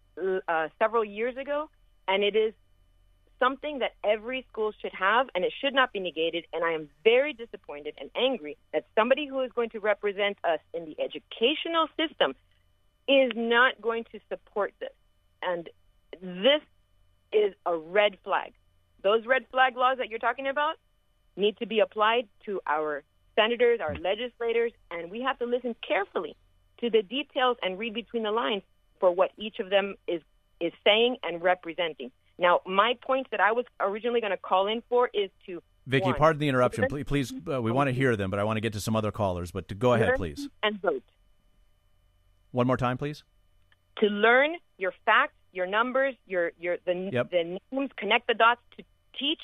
uh, 0.48 0.70
several 0.80 1.04
years 1.04 1.36
ago, 1.38 1.70
and 2.08 2.24
it 2.24 2.36
is 2.36 2.54
something 3.38 3.80
that 3.80 3.92
every 4.04 4.46
school 4.50 4.72
should 4.82 4.94
have, 4.94 5.28
and 5.36 5.44
it 5.44 5.54
should 5.62 5.74
not 5.74 5.92
be 5.92 6.00
negated. 6.00 6.46
And 6.54 6.64
I 6.64 6.72
am 6.72 6.90
very 7.04 7.34
disappointed 7.34 7.96
and 8.00 8.10
angry 8.16 8.58
that 8.72 8.86
somebody 8.96 9.28
who 9.28 9.42
is 9.42 9.52
going 9.54 9.72
to 9.72 9.80
represent 9.80 10.38
us 10.44 10.60
in 10.74 10.86
the 10.86 10.96
educational 11.02 11.88
system 11.98 12.34
is 13.08 13.34
not 13.36 13.82
going 13.82 14.06
to 14.14 14.20
support 14.30 14.74
this. 14.80 14.94
And 15.44 15.70
this 16.22 16.62
is 17.34 17.54
a 17.66 17.76
red 17.76 18.18
flag. 18.24 18.54
Those 19.04 19.26
red 19.26 19.46
flag 19.52 19.76
laws 19.76 19.98
that 19.98 20.10
you're 20.10 20.18
talking 20.20 20.48
about 20.48 20.76
need 21.36 21.58
to 21.58 21.68
be 21.68 21.82
applied 21.82 22.28
to 22.46 22.62
our 22.66 23.04
senators, 23.36 23.80
our 23.82 23.96
legislators, 23.96 24.72
and 24.90 25.12
we 25.12 25.22
have 25.22 25.38
to 25.40 25.46
listen 25.46 25.76
carefully 25.86 26.38
to 26.80 26.90
the 26.90 27.02
details 27.02 27.58
and 27.62 27.78
read 27.78 27.94
between 27.94 28.24
the 28.24 28.32
lines 28.32 28.64
for 29.00 29.12
what 29.12 29.32
each 29.38 29.60
of 29.60 29.70
them 29.70 29.96
is 30.08 30.22
is 30.62 30.72
saying 30.84 31.18
and 31.24 31.44
representing. 31.44 32.12
Now, 32.38 32.62
my 32.66 32.98
point 33.06 33.28
that 33.32 33.40
I 33.40 33.52
was 33.52 33.66
originally 33.80 34.22
going 34.22 34.32
to 34.32 34.38
call 34.38 34.68
in 34.68 34.82
for 34.90 35.10
is 35.14 35.30
to 35.46 35.62
Vicky, 35.88 36.06
one, 36.06 36.16
pardon 36.16 36.40
the 36.40 36.48
interruption. 36.48 36.86
Please, 36.90 37.06
please 37.06 37.34
uh, 37.48 37.62
we 37.62 37.72
want 37.72 37.88
to 37.88 37.94
hear 37.94 38.16
them, 38.16 38.32
but 38.32 38.40
I 38.40 38.44
want 38.44 38.58
to 38.58 38.62
get 38.62 38.74
to 38.74 38.82
some 38.82 38.96
other 38.96 39.12
callers. 39.12 39.52
But 39.52 39.68
to 39.68 39.76
go 39.76 39.94
ahead, 39.94 40.16
please. 40.16 40.50
And 40.64 40.82
vote. 40.82 41.04
One 42.52 42.68
more 42.68 42.78
time, 42.78 42.98
please. 42.98 43.24
To 44.00 44.08
learn 44.08 44.56
your 44.78 44.94
facts, 45.06 45.36
your 45.52 45.68
numbers, 45.68 46.16
your 46.26 46.52
your 46.60 46.78
the 46.86 47.10
yep. 47.12 47.30
the 47.30 47.60
names, 47.72 47.92
connect 47.98 48.28
the 48.28 48.34
dots 48.34 48.62
to 48.78 48.84
teach 49.20 49.40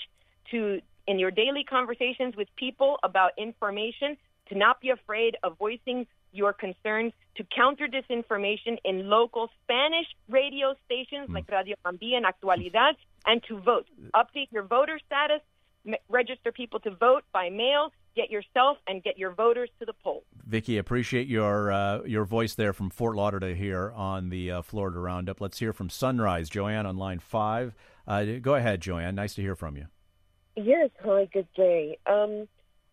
to 0.52 0.82
in 1.08 1.20
your 1.20 1.32
daily 1.32 1.64
conversations 1.64 2.36
with 2.36 2.48
people 2.56 2.98
about 3.04 3.32
information 3.38 4.18
to 4.50 4.58
not 4.58 4.82
be 4.82 4.90
afraid 4.90 5.38
of 5.44 5.58
voicing 5.58 6.08
your 6.32 6.54
concerns 6.54 7.14
to 7.36 7.44
counter 7.56 7.88
disinformation 7.88 8.78
in 8.84 9.10
local 9.10 9.50
Spanish 9.64 10.08
radio 10.30 10.76
stations 10.86 11.30
mm. 11.30 11.34
like 11.34 11.50
Radio 11.50 11.76
Mambia 11.86 12.18
and 12.18 12.26
Actualidad 12.26 12.94
and 13.26 13.42
to 13.48 13.60
vote. 13.60 13.88
Update 14.16 14.52
your 14.52 14.64
voter 14.64 15.00
status, 15.06 15.42
m- 15.86 15.96
register 16.10 16.52
people 16.52 16.80
to 16.82 16.92
vote 16.92 17.24
by 17.32 17.50
mail, 17.50 17.92
get 18.16 18.30
yourself 18.30 18.78
and 18.88 19.02
get 19.04 19.18
your 19.18 19.32
voters 19.32 19.70
to 19.80 19.86
the 19.86 19.94
polls. 19.94 20.24
Vicky, 20.46 20.78
appreciate 20.78 21.28
your 21.28 21.72
uh, 21.72 22.02
your 22.04 22.26
voice 22.26 22.56
there 22.56 22.74
from 22.74 22.90
Fort 22.90 23.16
Lauderdale 23.16 23.56
here 23.56 23.92
on 23.96 24.30
the 24.30 24.52
uh, 24.52 24.62
Florida 24.62 25.00
Roundup. 25.00 25.40
Let's 25.40 25.60
hear 25.60 25.74
from 25.74 25.90
Sunrise. 25.90 26.50
Joanne 26.50 26.86
on 26.86 26.98
line 26.98 27.20
five. 27.20 27.74
Uh, 28.08 28.26
go 28.42 28.56
ahead, 28.56 28.82
Joanne. 28.82 29.16
Nice 29.16 29.36
to 29.36 29.42
hear 29.42 29.56
from 29.56 29.78
you. 29.78 29.88
Yes. 30.56 30.90
Hi. 31.06 31.30
Good 31.32 31.48
day. 31.56 31.98
Um, 32.06 32.48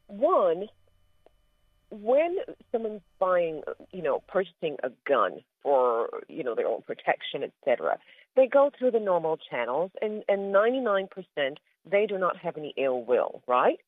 one, 0.06 0.68
when 1.90 2.38
someone's 2.70 3.02
buying, 3.18 3.62
you 3.92 4.02
know, 4.02 4.22
purchasing 4.28 4.76
a 4.82 4.90
gun 5.06 5.40
for, 5.62 6.08
you 6.28 6.44
know, 6.44 6.54
their 6.54 6.66
own 6.66 6.82
protection, 6.82 7.42
etc., 7.42 7.98
they 8.36 8.46
go 8.46 8.70
through 8.78 8.92
the 8.92 9.00
normal 9.00 9.38
channels, 9.50 9.90
and 10.00 10.22
and 10.28 10.54
99% 10.54 11.08
they 11.90 12.06
do 12.06 12.18
not 12.18 12.36
have 12.36 12.56
any 12.56 12.74
ill 12.76 13.02
will, 13.02 13.42
right? 13.46 13.80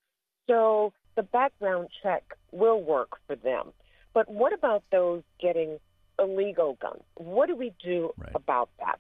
So 0.47 0.93
the 1.17 1.23
background 1.23 1.89
check 2.03 2.25
will 2.51 2.83
work 2.83 3.19
for 3.27 3.37
them. 3.37 3.73
But 4.13 4.29
what 4.29 4.53
about 4.53 4.83
those 4.91 5.23
getting 5.41 5.79
illegal 6.19 6.77
guns? 6.81 7.03
What 7.17 7.47
do 7.47 7.57
we 7.57 7.73
do 7.83 8.11
right. 8.17 8.33
about 8.35 8.71
that? 8.79 8.99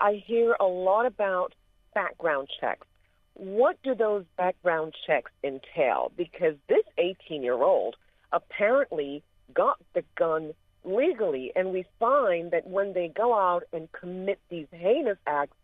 I 0.00 0.22
hear 0.24 0.56
a 0.60 0.64
lot 0.64 1.06
about 1.06 1.54
background 1.94 2.48
checks. 2.60 2.86
What 3.34 3.78
do 3.82 3.94
those 3.94 4.24
background 4.36 4.94
checks 5.06 5.32
entail? 5.42 6.12
Because 6.16 6.54
this 6.68 6.84
18 6.98 7.42
year 7.42 7.62
old 7.62 7.96
apparently 8.32 9.22
got 9.54 9.78
the 9.94 10.04
gun 10.16 10.52
legally, 10.84 11.52
and 11.54 11.72
we 11.72 11.84
find 11.98 12.50
that 12.50 12.66
when 12.66 12.92
they 12.92 13.08
go 13.08 13.34
out 13.34 13.64
and 13.72 13.90
commit 13.92 14.40
these 14.50 14.66
heinous 14.72 15.18
acts, 15.26 15.56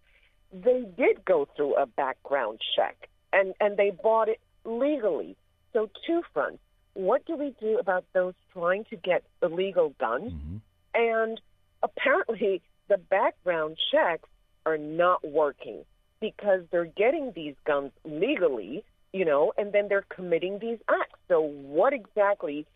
they 0.52 0.84
did 0.96 1.24
go 1.24 1.46
through 1.56 1.74
a 1.76 1.86
background 1.86 2.60
check 2.76 3.08
and, 3.32 3.54
and 3.60 3.76
they 3.76 3.90
bought 3.90 4.28
it 4.28 4.40
legally. 4.64 5.36
So, 5.72 5.90
two 6.06 6.22
fronts. 6.32 6.60
What 6.94 7.26
do 7.26 7.36
we 7.36 7.54
do 7.60 7.78
about 7.78 8.04
those 8.12 8.34
trying 8.52 8.84
to 8.86 8.96
get 8.96 9.22
illegal 9.42 9.94
guns? 10.00 10.32
Mm-hmm. 10.32 10.56
And 10.94 11.40
apparently, 11.82 12.62
the 12.88 12.96
background 12.96 13.76
checks 13.92 14.28
are 14.66 14.78
not 14.78 15.26
working 15.26 15.84
because 16.20 16.62
they're 16.70 16.84
getting 16.84 17.32
these 17.34 17.54
guns 17.64 17.92
legally, 18.04 18.82
you 19.12 19.24
know, 19.24 19.52
and 19.56 19.72
then 19.72 19.88
they're 19.88 20.04
committing 20.14 20.58
these 20.60 20.78
acts. 20.88 21.18
So, 21.28 21.40
what 21.40 21.92
exactly 21.92 22.66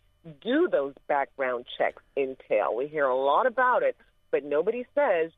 do 0.41 0.67
those 0.71 0.93
background 1.07 1.65
checks 1.77 2.01
entail? 2.17 2.75
We 2.75 2.87
hear 2.87 3.05
a 3.05 3.15
lot 3.15 3.45
about 3.45 3.83
it, 3.83 3.95
but 4.31 4.43
nobody 4.43 4.85
says, 4.95 5.31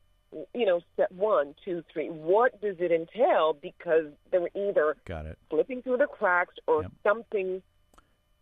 you 0.54 0.66
know, 0.66 0.80
step 0.94 1.10
one, 1.12 1.54
two, 1.64 1.82
three. 1.92 2.08
What 2.08 2.60
does 2.60 2.76
it 2.78 2.92
entail? 2.92 3.56
Because 3.60 4.06
they're 4.30 4.48
either 4.54 4.96
Got 5.04 5.26
it. 5.26 5.38
slipping 5.50 5.82
through 5.82 5.98
the 5.98 6.06
cracks 6.06 6.54
or 6.66 6.82
yep. 6.82 6.92
something 7.02 7.62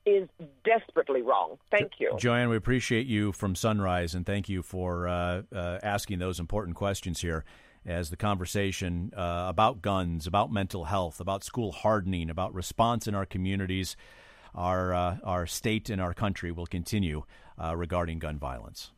is 0.07 0.29
desperately 0.64 1.23
wrong. 1.23 1.57
Thank 1.71 1.93
you. 1.99 2.14
Joanne, 2.19 2.51
we 2.51 2.57
appreciate 2.57 3.07
you 3.07 3.33
from 3.33 3.55
Sunrise, 3.55 4.14
and 4.14 4.27
thank 4.27 4.51
you 4.51 4.62
for 4.62 5.09
uh, 5.09 5.43
uh, 5.55 5.79
asking 5.83 6.19
those 6.19 6.38
important 6.38 6.77
questions 6.77 7.21
here 7.23 7.45
as 7.87 8.11
the 8.11 8.16
conversation 8.16 9.12
uh, 9.16 9.47
about 9.49 9.83
guns, 9.83 10.27
about 10.27 10.53
mental 10.53 10.85
health, 10.85 11.20
about 11.20 11.44
school 11.44 11.73
hardening, 11.73 12.31
about 12.31 12.55
response 12.55 13.07
in 13.07 13.14
our 13.14 13.27
communities, 13.27 13.97
our, 14.55 14.94
uh, 14.94 15.16
our 15.25 15.47
state, 15.47 15.90
and 15.90 16.01
our 16.01 16.14
country 16.14 16.51
will 16.51 16.66
continue 16.66 17.25
uh, 17.62 17.77
regarding 17.77 18.18
gun 18.18 18.38
violence. 18.38 18.90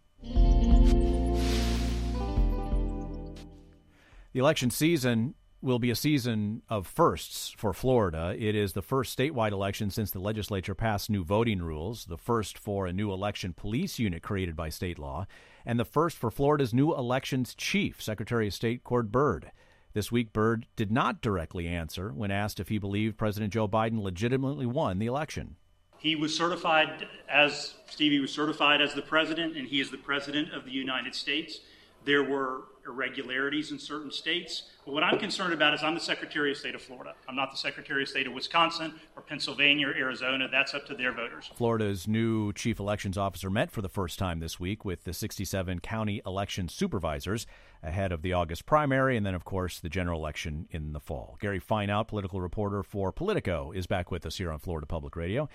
The 4.33 4.41
election 4.41 4.71
season 4.71 5.35
will 5.63 5.79
be 5.79 5.91
a 5.91 5.97
season 5.97 6.63
of 6.69 6.87
firsts 6.87 7.55
for 7.57 7.73
Florida. 7.73 8.37
It 8.39 8.55
is 8.55 8.75
the 8.75 8.83
first 8.83 9.19
statewide 9.19 9.53
election 9.53 9.91
since 9.91 10.11
the 10.11 10.21
legislature 10.21 10.75
passed 10.75 11.11
new 11.11 11.25
voting 11.25 11.63
rules, 11.63 12.05
the 12.05 12.19
first 12.19 12.59
for 12.59 12.87
a 12.87 12.93
new 12.93 13.13
election 13.13 13.53
police 13.53 13.99
unit 13.99 14.23
created 14.23 14.55
by 14.55 14.69
state 14.69 14.99
law, 14.99 15.27
and 15.67 15.79
the 15.79 15.85
first 15.85 16.17
for 16.17 16.31
Florida's 16.31 16.73
new 16.73 16.95
elections 16.95 17.55
chief, 17.55 18.01
Secretary 18.01 18.47
of 18.47 18.55
State 18.55 18.85
Cord 18.85 19.11
Byrd. 19.11 19.51
This 19.93 20.13
week, 20.13 20.33
Byrd 20.33 20.67
did 20.77 20.93
not 20.93 21.21
directly 21.21 21.67
answer 21.67 22.13
when 22.13 22.31
asked 22.31 22.61
if 22.61 22.69
he 22.69 22.79
believed 22.79 23.19
President 23.19 23.53
Joe 23.53 23.67
Biden 23.67 24.01
legitimately 24.03 24.67
won 24.67 24.99
the 24.99 25.07
election. 25.07 25.57
He 25.99 26.15
was 26.15 26.37
certified 26.37 27.09
as 27.29 27.75
Stevie 27.91 28.21
was 28.21 28.31
certified 28.31 28.81
as 28.81 28.95
the 28.95 29.03
president, 29.03 29.57
and 29.57 29.67
he 29.67 29.81
is 29.81 29.91
the 29.91 29.97
president 29.97 30.53
of 30.53 30.65
the 30.65 30.71
United 30.71 31.15
States. 31.15 31.61
There 32.05 32.23
were 32.23 32.65
irregularities 32.87 33.73
in 33.73 33.79
certain 33.79 34.11
states. 34.11 34.63
But 34.85 34.95
what 34.95 35.03
I'm 35.03 35.19
concerned 35.19 35.53
about 35.53 35.75
is 35.75 35.83
I'm 35.83 35.95
the 35.95 36.01
Secretary 36.01 36.53
of 36.53 36.57
State 36.57 36.75
of 36.75 36.83
Florida. 36.83 37.15
I'm 37.29 37.37
not 37.37 37.51
the 37.51 37.57
Secretary 37.57 38.03
of 38.03 38.09
State 38.09 38.27
of 38.27 38.33
Wisconsin 38.33 38.95
or 39.17 39.23
Pennsylvania 39.23 39.89
or 39.89 39.95
Arizona. 39.95 40.49
That's 40.51 40.75
up 40.75 40.87
to 40.87 40.95
their 40.95 41.13
voters. 41.13 41.51
Florida's 41.55 42.07
new 42.07 42.53
chief 42.53 42.79
elections 42.79 43.19
officer 43.19 43.51
met 43.51 43.71
for 43.71 43.83
the 43.83 43.89
first 43.89 44.19
time 44.19 44.41
this 44.41 44.61
week 44.61 44.85
with 44.85 45.05
the 45.05 45.13
67 45.13 45.81
county 45.81 46.23
election 46.25 46.69
supervisors 46.69 47.47
ahead 47.83 48.13
of 48.13 48.23
the 48.23 48.33
August 48.33 48.67
primary 48.67 49.17
and 49.17 49.27
then, 49.27 49.35
of 49.35 49.45
course, 49.45 49.81
the 49.81 49.89
general 49.89 50.21
election 50.21 50.69
in 50.71 50.93
the 50.93 51.01
fall. 51.01 51.37
Gary 51.41 51.61
Fineout, 51.61 52.09
political 52.09 52.41
reporter 52.41 52.83
for 52.83 53.13
Politico, 53.13 53.73
is 53.73 53.87
back 53.87 54.11
with 54.11 54.25
us 54.25 54.39
here 54.39 54.51
on 54.51 54.59
Florida 54.59 54.87
Public 54.87 55.17
Radio. 55.17 55.49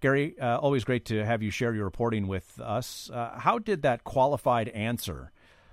Gary, 0.00 0.38
uh, 0.40 0.56
always 0.56 0.84
great 0.84 1.04
to 1.04 1.24
have 1.26 1.42
you 1.42 1.50
share 1.50 1.74
your 1.74 1.84
reporting 1.84 2.26
with 2.26 2.58
us. 2.60 3.10
Uh, 3.12 3.38
how 3.38 3.58
did 3.58 3.82
that 3.82 4.02
qualified 4.02 4.68
answer 4.68 5.30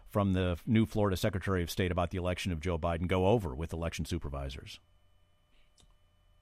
from 0.10 0.34
the 0.34 0.58
new 0.65 0.86
Florida 0.86 1.17
Secretary 1.17 1.63
of 1.63 1.70
State 1.70 1.91
about 1.91 2.12
the 2.12 2.17
election 2.17 2.52
of 2.52 2.60
Joe 2.60 2.78
Biden 2.78 3.08
go 3.08 3.28
over 3.28 3.54
with 3.56 3.74
election 3.74 4.06
supervisors? 4.06 4.80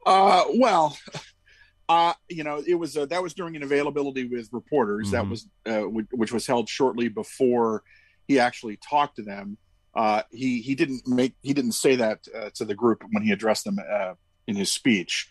Uh, 0.06 0.46
well, 0.56 0.98
uh, 1.90 2.14
you 2.30 2.44
know, 2.44 2.64
it 2.66 2.76
was 2.76 2.96
uh, 2.96 3.06
that 3.08 3.22
was 3.24 3.34
during 3.34 3.56
an 3.56 3.64
availability 3.64 4.26
with 4.26 4.50
reporters 4.52 5.08
mm-hmm. 5.08 5.16
that 5.16 5.30
was 5.30 5.48
uh, 5.66 5.82
w- 5.82 6.08
which 6.12 6.32
was 6.32 6.46
held 6.46 6.70
shortly 6.70 7.08
before 7.08 7.84
he 8.28 8.40
actually 8.40 8.78
talked 8.78 9.18
to 9.18 9.24
them. 9.24 9.58
Uh, 9.96 10.22
he 10.32 10.62
he 10.62 10.76
didn't 10.76 11.08
make 11.08 11.36
he 11.42 11.54
didn't 11.54 11.72
say 11.72 11.96
that 11.96 12.20
uh, 12.36 12.50
to 12.54 12.66
the 12.66 12.76
group 12.76 13.04
when 13.12 13.24
he 13.24 13.32
addressed 13.32 13.64
them 13.64 13.80
uh, 13.80 14.14
in 14.48 14.56
his 14.56 14.72
speech. 14.72 15.30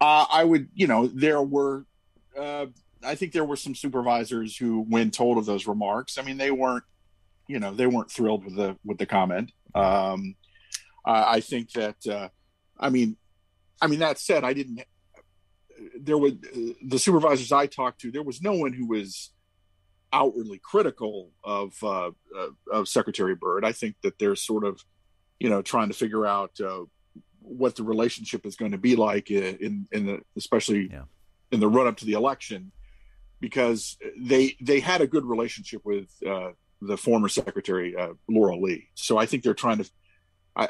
Uh, 0.00 0.24
I 0.30 0.44
would, 0.44 0.68
you 0.74 0.86
know, 0.86 1.06
there 1.08 1.42
were, 1.42 1.84
uh, 2.38 2.66
I 3.04 3.14
think 3.16 3.32
there 3.32 3.44
were 3.44 3.56
some 3.56 3.74
supervisors 3.74 4.56
who, 4.56 4.82
when 4.88 5.10
told 5.10 5.36
of 5.36 5.44
those 5.44 5.66
remarks, 5.66 6.16
I 6.16 6.22
mean, 6.22 6.38
they 6.38 6.50
weren't 6.50 6.84
you 7.50 7.58
know 7.62 7.72
they 7.74 7.86
weren't 7.86 8.10
thrilled 8.16 8.44
with 8.44 8.56
the 8.60 8.70
with 8.88 8.98
the 8.98 9.06
comment. 9.06 9.48
Um, 9.74 10.20
I, 11.04 11.36
I 11.36 11.40
think 11.40 11.66
that 11.72 12.00
uh, 12.06 12.28
I 12.86 12.88
mean, 12.90 13.16
I 13.82 13.86
mean 13.88 14.00
that 14.00 14.18
said, 14.18 14.44
I 14.50 14.52
didn't. 14.52 14.80
There 16.06 16.18
were 16.22 16.32
the 16.92 16.98
supervisors 16.98 17.52
I 17.52 17.66
talked 17.66 18.00
to. 18.02 18.10
There 18.10 18.28
was 18.30 18.40
no 18.42 18.54
one 18.64 18.72
who 18.78 18.86
was 18.86 19.32
outwardly 20.12 20.60
critical 20.72 21.30
of 21.42 21.72
uh, 21.82 22.10
uh, 22.38 22.52
of 22.76 22.88
Secretary 22.88 23.34
Byrd. 23.34 23.64
I 23.64 23.72
think 23.72 23.94
that 24.02 24.18
they're 24.18 24.36
sort 24.36 24.64
of, 24.64 24.74
you 25.38 25.48
know, 25.50 25.62
trying 25.62 25.88
to 25.88 25.94
figure 26.02 26.26
out 26.26 26.52
uh, 26.60 26.84
what 27.40 27.76
the 27.76 27.84
relationship 27.84 28.44
is 28.44 28.56
going 28.56 28.72
to 28.72 28.78
be 28.78 28.94
like 28.96 29.30
in 29.30 29.86
in 29.92 30.06
the 30.06 30.20
especially 30.36 30.90
yeah. 30.92 31.04
in 31.52 31.60
the 31.60 31.68
run 31.68 31.86
up 31.86 31.96
to 31.98 32.06
the 32.06 32.16
election, 32.22 32.72
because 33.40 33.96
they 34.18 34.56
they 34.60 34.80
had 34.80 35.00
a 35.00 35.06
good 35.06 35.24
relationship 35.24 35.80
with 35.84 36.08
uh, 36.26 36.52
the 36.80 36.96
former 36.96 37.28
secretary 37.28 37.96
uh, 37.96 38.14
Laurel 38.28 38.62
Lee. 38.62 38.88
So 38.94 39.18
I 39.18 39.26
think 39.26 39.42
they're 39.42 39.54
trying 39.54 39.78
to. 39.78 39.90
I, 40.56 40.68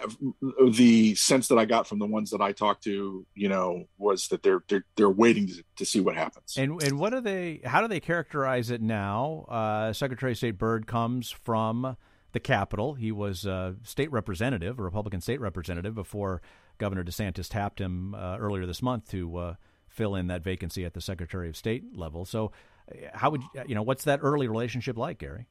the 0.71 1.15
sense 1.15 1.49
that 1.49 1.57
I 1.57 1.65
got 1.65 1.87
from 1.87 1.99
the 1.99 2.07
ones 2.07 2.31
that 2.31 2.43
I 2.43 2.53
talked 2.53 2.85
to, 2.85 3.27
you 3.35 3.49
know, 3.49 3.87
was 3.97 4.29
that 4.29 4.43
they're 4.43 4.63
they're, 4.69 4.85
they're 4.97 5.11
waiting 5.11 5.47
to, 5.47 5.65
to 5.77 5.87
see 5.87 6.01
what 6.01 6.17
happens. 6.17 6.55
And 6.57 6.83
and 6.83 6.99
what 6.99 7.11
do 7.11 7.21
they? 7.21 7.63
How 7.65 7.81
do 7.81 7.89
they 7.89 8.01
characterize 8.01 8.71
it 8.71 8.83
now? 8.83 9.47
Uh, 9.49 9.93
secretary 9.95 10.33
of 10.33 10.39
State 10.39 10.59
Byrd 10.59 10.87
comes 10.87 11.31
from 11.31 11.97
the 12.33 12.41
Capitol. 12.41 12.95
He 12.95 13.11
was 13.11 13.47
a 13.47 13.77
state 13.83 14.13
representative, 14.13 14.79
a 14.79 14.83
Republican 14.83 15.21
state 15.21 15.41
representative, 15.41 15.95
before 15.95 16.43
Governor 16.79 17.03
DeSantis 17.03 17.49
tapped 17.49 17.81
him 17.81 18.15
uh, 18.15 18.37
earlier 18.39 18.67
this 18.67 18.83
month 18.83 19.11
to 19.11 19.37
uh, 19.37 19.55
fill 19.89 20.15
in 20.15 20.29
that 20.29 20.45
vacancy 20.45 20.85
at 20.85 20.95
the 20.95 21.01
Secretary 21.01 21.49
of 21.49 21.57
State 21.57 21.97
level. 21.97 22.25
So, 22.25 22.53
uh, 22.91 22.95
how 23.15 23.31
would 23.31 23.43
you 23.67 23.75
know? 23.75 23.83
What's 23.83 24.05
that 24.05 24.21
early 24.23 24.47
relationship 24.47 24.97
like, 24.97 25.19
Gary? 25.19 25.47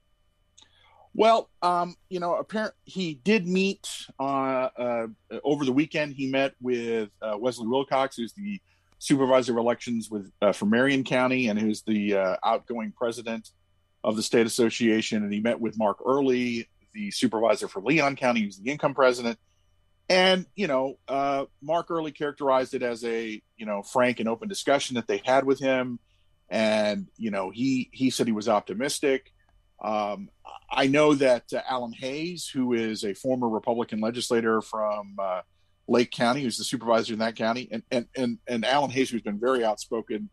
Well, 1.14 1.50
um, 1.62 1.96
you 2.10 2.20
know, 2.20 2.36
apparently 2.36 2.78
he 2.86 3.16
did 3.16 3.48
meet 3.48 3.88
uh, 4.20 4.70
uh, 4.78 5.08
over 5.44 5.66
the 5.66 5.72
weekend. 5.72 6.14
He 6.14 6.28
met 6.28 6.54
with 6.62 7.10
uh, 7.22 7.36
Wesley 7.38 7.68
Wilcox, 7.68 8.16
who's 8.16 8.34
the 8.34 8.62
supervisor 9.00 9.54
of 9.54 9.58
elections 9.58 10.10
with 10.10 10.32
uh, 10.42 10.52
for 10.52 10.66
Marion 10.66 11.04
County, 11.04 11.48
and 11.48 11.60
who's 11.60 11.82
the 11.82 12.16
uh, 12.16 12.36
outgoing 12.44 12.94
president 12.96 13.50
of 14.04 14.16
the 14.16 14.24
state 14.24 14.46
association. 14.46 15.24
And 15.24 15.34
he 15.34 15.40
met 15.40 15.60
with 15.60 15.78
Mark 15.78 15.98
Earley, 16.06 16.70
the 16.94 17.12
supervisor 17.12 17.68
for 17.68 17.82
Leon 17.82 18.16
County, 18.16 18.44
who's 18.44 18.58
the 18.58 18.70
income 18.70 18.94
president. 18.94 19.40
And 20.10 20.46
you 20.56 20.68
know, 20.68 21.00
uh, 21.08 21.46
Mark 21.62 21.90
Earley 21.90 22.12
characterized 22.12 22.74
it 22.74 22.84
as 22.84 23.04
a 23.04 23.42
you 23.58 23.66
know 23.66 23.82
frank 23.82 24.20
and 24.20 24.30
open 24.30 24.48
discussion 24.48 24.96
that 24.96 25.08
they 25.08 25.22
had 25.26 25.44
with 25.44 25.60
him, 25.60 26.00
and 26.50 27.08
you 27.18 27.32
know 27.32 27.50
he 27.50 27.90
he 27.94 28.10
said 28.10 28.28
he 28.28 28.34
was 28.34 28.48
optimistic. 28.48 29.32
Um, 29.82 30.30
I 30.72 30.88
know 30.88 31.14
that 31.16 31.52
uh, 31.54 31.62
Alan 31.68 31.94
Hays, 31.94 32.48
who 32.48 32.74
is 32.74 33.04
a 33.04 33.14
former 33.14 33.48
Republican 33.48 34.02
legislator 34.02 34.62
from 34.62 35.16
uh, 35.18 35.42
Lake 35.88 36.12
County, 36.12 36.44
who's 36.44 36.58
the 36.58 36.64
supervisor 36.64 37.14
in 37.14 37.20
that 37.20 37.36
county, 37.36 37.68
and, 37.72 37.84
and 37.92 38.08
and 38.16 38.38
and 38.48 38.66
Alan 38.66 38.92
Hays, 38.92 39.10
who's 39.10 39.22
been 39.22 39.40
very 39.40 39.64
outspoken, 39.64 40.30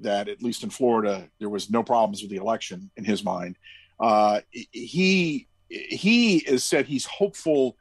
that 0.00 0.28
at 0.28 0.42
least 0.42 0.62
in 0.62 0.70
Florida 0.70 1.28
there 1.40 1.48
was 1.48 1.70
no 1.70 1.82
problems 1.82 2.22
with 2.22 2.30
the 2.30 2.36
election 2.36 2.90
in 2.96 3.04
his 3.04 3.24
mind. 3.24 3.56
Uh, 3.98 4.40
he 4.50 5.48
he 5.68 6.40
has 6.40 6.64
said 6.64 6.86
he's 6.86 7.06
hopeful 7.06 7.76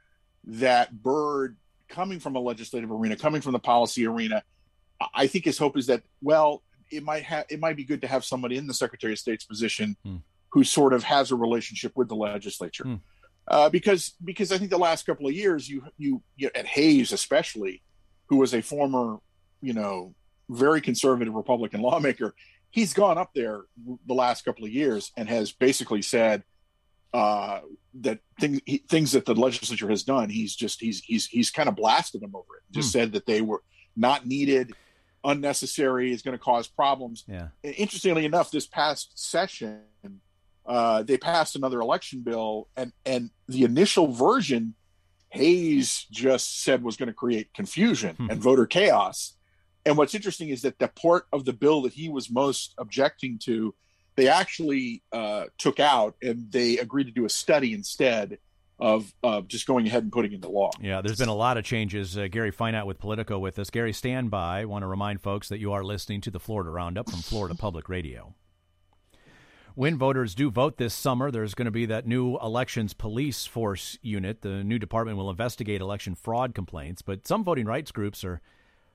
that 0.46 1.04
Byrd, 1.04 1.58
coming 1.90 2.20
from 2.20 2.36
a 2.36 2.40
legislative 2.40 2.92
arena, 2.92 3.16
coming 3.16 3.42
from 3.42 3.52
the 3.52 3.60
policy 3.60 4.08
arena, 4.08 4.44
I 5.14 5.28
think 5.28 5.46
his 5.46 5.58
hope 5.58 5.78
is 5.78 5.88
that 5.88 6.04
well, 6.22 6.64
it 6.90 7.04
might 7.04 7.24
have 7.24 7.46
it 7.50 7.60
might 7.60 7.76
be 7.76 7.84
good 7.84 8.02
to 8.02 8.08
have 8.08 8.24
somebody 8.24 8.58
in 8.58 8.66
the 8.66 8.74
Secretary 8.74 9.14
of 9.14 9.20
State's 9.20 9.44
position. 9.44 9.98
Hmm 10.06 10.18
who 10.52 10.64
sort 10.64 10.94
of 10.94 11.04
has 11.04 11.32
a 11.32 11.36
relationship 11.36 11.94
with 11.96 12.08
the 12.10 12.16
legislature. 12.16 12.84
Mm. 12.84 13.00
Uh, 13.48 13.70
because 13.70 14.14
because 14.24 14.52
I 14.52 14.58
think 14.58 14.70
the 14.70 14.78
last 14.78 15.06
couple 15.06 15.28
of 15.28 15.34
years, 15.34 15.68
you 15.68 15.84
you, 15.98 16.22
you 16.36 16.50
at 16.56 16.68
Hays 16.68 17.12
especially, 17.12 17.82
who 18.28 18.38
was 18.38 18.54
a 18.54 18.62
former 18.62 19.18
you 19.62 19.74
know 19.74 20.14
very 20.50 20.82
conservative 20.82 21.34
Republican 21.34 21.82
lawmaker, 21.90 22.36
he's 22.70 22.94
gone 22.94 23.18
up 23.18 23.32
there 23.34 23.64
the 24.06 24.14
last 24.14 24.46
couple 24.46 24.66
of 24.66 24.72
years 24.72 25.12
and 25.18 25.28
has 25.28 25.52
basically 25.52 26.02
said 26.02 26.44
uh, 27.14 27.60
that 28.02 28.20
things 28.40 28.62
he, 28.66 28.78
things 28.78 29.12
that 29.14 29.26
the 29.26 29.36
legislature 29.36 29.90
has 29.90 30.04
done, 30.04 30.30
he's 30.30 30.56
just 30.56 30.80
he's 30.80 31.02
he's 31.02 31.26
he's 31.26 31.50
kind 31.50 31.68
of 31.68 31.76
blasted 31.76 32.22
them 32.22 32.36
over 32.36 32.58
it. 32.58 32.74
Just 32.74 32.90
mm. 32.90 32.94
said 32.94 33.14
that 33.14 33.26
they 33.26 33.42
were 33.42 33.64
not 33.96 34.26
needed, 34.28 34.74
unnecessary, 35.24 36.14
is 36.14 36.22
going 36.22 36.38
to 36.38 36.44
cause 36.44 36.68
problems. 36.68 37.26
Yeah. 37.28 37.48
Interestingly 37.64 38.26
enough, 38.26 38.52
this 38.52 38.68
past 38.68 39.18
session 39.20 39.82
uh, 40.66 41.04
they 41.04 41.18
passed 41.18 41.56
another 41.56 41.82
election 41.82 42.22
bill, 42.22 42.68
and 42.76 42.92
and 43.06 43.30
the 43.48 43.64
initial 43.64 44.08
version, 44.08 44.76
Hays 45.30 46.06
just 46.12 46.64
said 46.64 46.84
was 46.84 46.98
going 46.98 47.08
to 47.08 47.14
create 47.14 47.54
confusion 47.54 48.16
hmm. 48.16 48.30
and 48.30 48.42
voter 48.42 48.66
chaos. 48.66 49.34
And 49.86 49.98
what's 49.98 50.14
interesting 50.14 50.50
is 50.50 50.62
that 50.62 50.78
the 50.78 50.90
part 50.90 51.26
of 51.34 51.46
the 51.46 51.54
bill 51.54 51.82
that 51.84 51.94
he 51.94 52.10
was 52.10 52.30
most 52.30 52.76
objecting 52.78 53.40
to, 53.46 53.74
they 54.16 54.28
actually 54.28 55.02
uh, 55.12 55.46
took 55.58 55.80
out, 55.80 56.16
and 56.22 56.52
they 56.52 56.78
agreed 56.78 57.06
to 57.06 57.12
do 57.12 57.26
a 57.26 57.30
study 57.30 57.74
instead 57.74 58.38
of 58.78 59.12
uh, 59.24 59.42
just 59.42 59.66
going 59.66 59.88
ahead 59.88 60.04
and 60.04 60.12
putting 60.12 60.34
into 60.34 60.50
law. 60.50 60.70
Yeah, 60.80 61.02
there's 61.02 61.18
been 61.18 61.30
a 61.30 61.36
lot 61.36 61.58
of 61.58 61.64
changes. 61.64 62.18
Uh, 62.18 62.28
Gary 62.28 62.52
Fineout 62.52 62.86
with 62.86 63.00
Politico 63.00 63.40
with 63.40 63.58
us. 63.58 63.72
Gary, 63.72 63.94
stand 63.94 64.30
by. 64.30 64.62
I 64.62 64.66
want 64.66 64.84
to 64.84 64.88
remind 64.88 65.22
folks 65.22 65.50
that 65.50 65.60
you 65.60 65.72
are 65.72 65.84
listening 65.84 66.22
to 66.22 66.32
the 66.32 66.40
Florida 66.40 66.70
Roundup 66.70 67.10
from 67.10 67.20
Florida 67.20 67.56
Public 67.56 67.90
Radio 67.90 68.36
when 69.76 69.98
voters 69.98 70.36
do 70.36 70.52
vote 70.52 70.78
this 70.78 70.94
summer, 70.94 71.32
there's 71.32 71.54
going 71.54 71.66
to 71.66 71.72
be 71.72 71.86
that 71.88 72.08
new 72.08 72.38
elections 72.38 72.94
police 72.94 73.46
force 73.46 73.98
unit. 74.02 74.42
The 74.42 74.64
new 74.64 74.80
department 74.80 75.18
will 75.18 75.30
investigate 75.30 75.82
election 75.82 76.16
fraud 76.16 76.54
complaints, 76.54 77.02
but 77.02 77.28
some 77.28 77.44
voting 77.44 77.66
rights 77.66 77.92
groups 77.92 78.24
are 78.24 78.42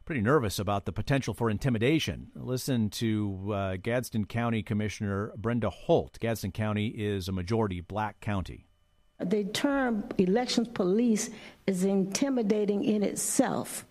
pretty 0.04 0.20
nervous 0.20 0.58
about 0.58 0.84
the 0.84 0.92
potential 0.92 1.34
for 1.34 1.50
intimidation. 1.50 2.28
Listen 2.34 2.90
to 2.90 3.52
uh, 3.52 3.76
Gadsden 3.76 4.26
County 4.26 4.62
Commissioner 4.62 5.32
Brenda 5.36 5.68
Holt. 5.68 6.18
Gadsden 6.20 6.52
County 6.52 6.88
is 6.88 7.28
a 7.28 7.32
majority 7.32 7.80
black 7.80 8.20
county. 8.20 8.66
The 9.18 9.44
term 9.44 10.04
elections 10.18 10.68
police 10.68 11.30
is 11.66 11.84
intimidating 11.84 12.84
in 12.84 13.02
itself 13.02 13.84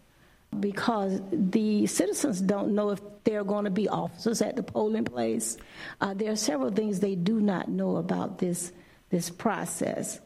because 0.60 1.22
the 1.32 1.86
citizens 1.88 2.42
don't 2.42 2.74
know 2.74 2.92
if 2.92 3.02
there 3.24 3.40
are 3.40 3.44
going 3.44 3.66
to 3.66 3.72
be 3.72 3.90
officers 3.90 4.42
at 4.42 4.56
the 4.56 4.64
polling 4.64 5.06
place. 5.06 5.58
Uh, 6.02 6.14
there 6.14 6.32
are 6.32 6.36
several 6.36 6.72
things 6.72 7.00
they 7.00 7.16
do 7.16 7.40
not 7.40 7.68
know 7.68 7.98
about 7.98 8.40
this 8.40 8.72
this 9.10 9.30
process. 9.30 10.20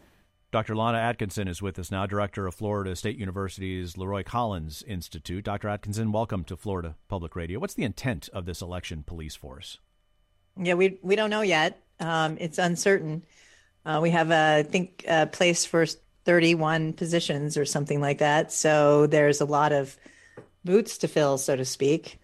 Dr. 0.51 0.73
Lonna 0.73 0.97
Atkeson 0.97 1.47
is 1.47 1.61
with 1.61 1.77
us 1.77 1.91
now, 1.91 2.07
director 2.07 2.47
of 2.47 2.55
Florida 2.55 2.95
State 2.95 3.17
University's 3.17 3.97
Leroy 3.97 4.23
Collins 4.23 4.83
Institute. 4.87 5.43
Dr. 5.43 5.67
Atkeson, 5.67 6.11
welcome 6.11 6.43
to 6.45 6.57
Florida 6.57 6.95
Public 7.07 7.35
Radio. 7.35 7.59
What's 7.59 7.75
the 7.75 7.83
intent 7.83 8.29
of 8.33 8.45
this 8.45 8.61
election 8.61 9.03
police 9.03 9.35
force? 9.35 9.77
Yeah, 10.57 10.73
we 10.73 10.97
we 11.03 11.15
don't 11.15 11.29
know 11.29 11.41
yet. 11.41 11.81
Um, 11.99 12.37
it's 12.39 12.57
uncertain. 12.57 13.23
Uh, 13.85 13.99
we 14.01 14.09
have, 14.09 14.31
a, 14.31 14.57
I 14.57 14.63
think, 14.63 15.05
a 15.07 15.27
place 15.27 15.65
for 15.65 15.85
31 16.25 16.93
positions 16.93 17.57
or 17.57 17.65
something 17.65 18.01
like 18.01 18.19
that. 18.19 18.51
So 18.51 19.07
there's 19.07 19.41
a 19.41 19.45
lot 19.45 19.71
of 19.71 19.97
boots 20.63 20.99
to 20.99 21.07
fill, 21.07 21.37
so 21.37 21.55
to 21.55 21.65
speak. 21.65 22.19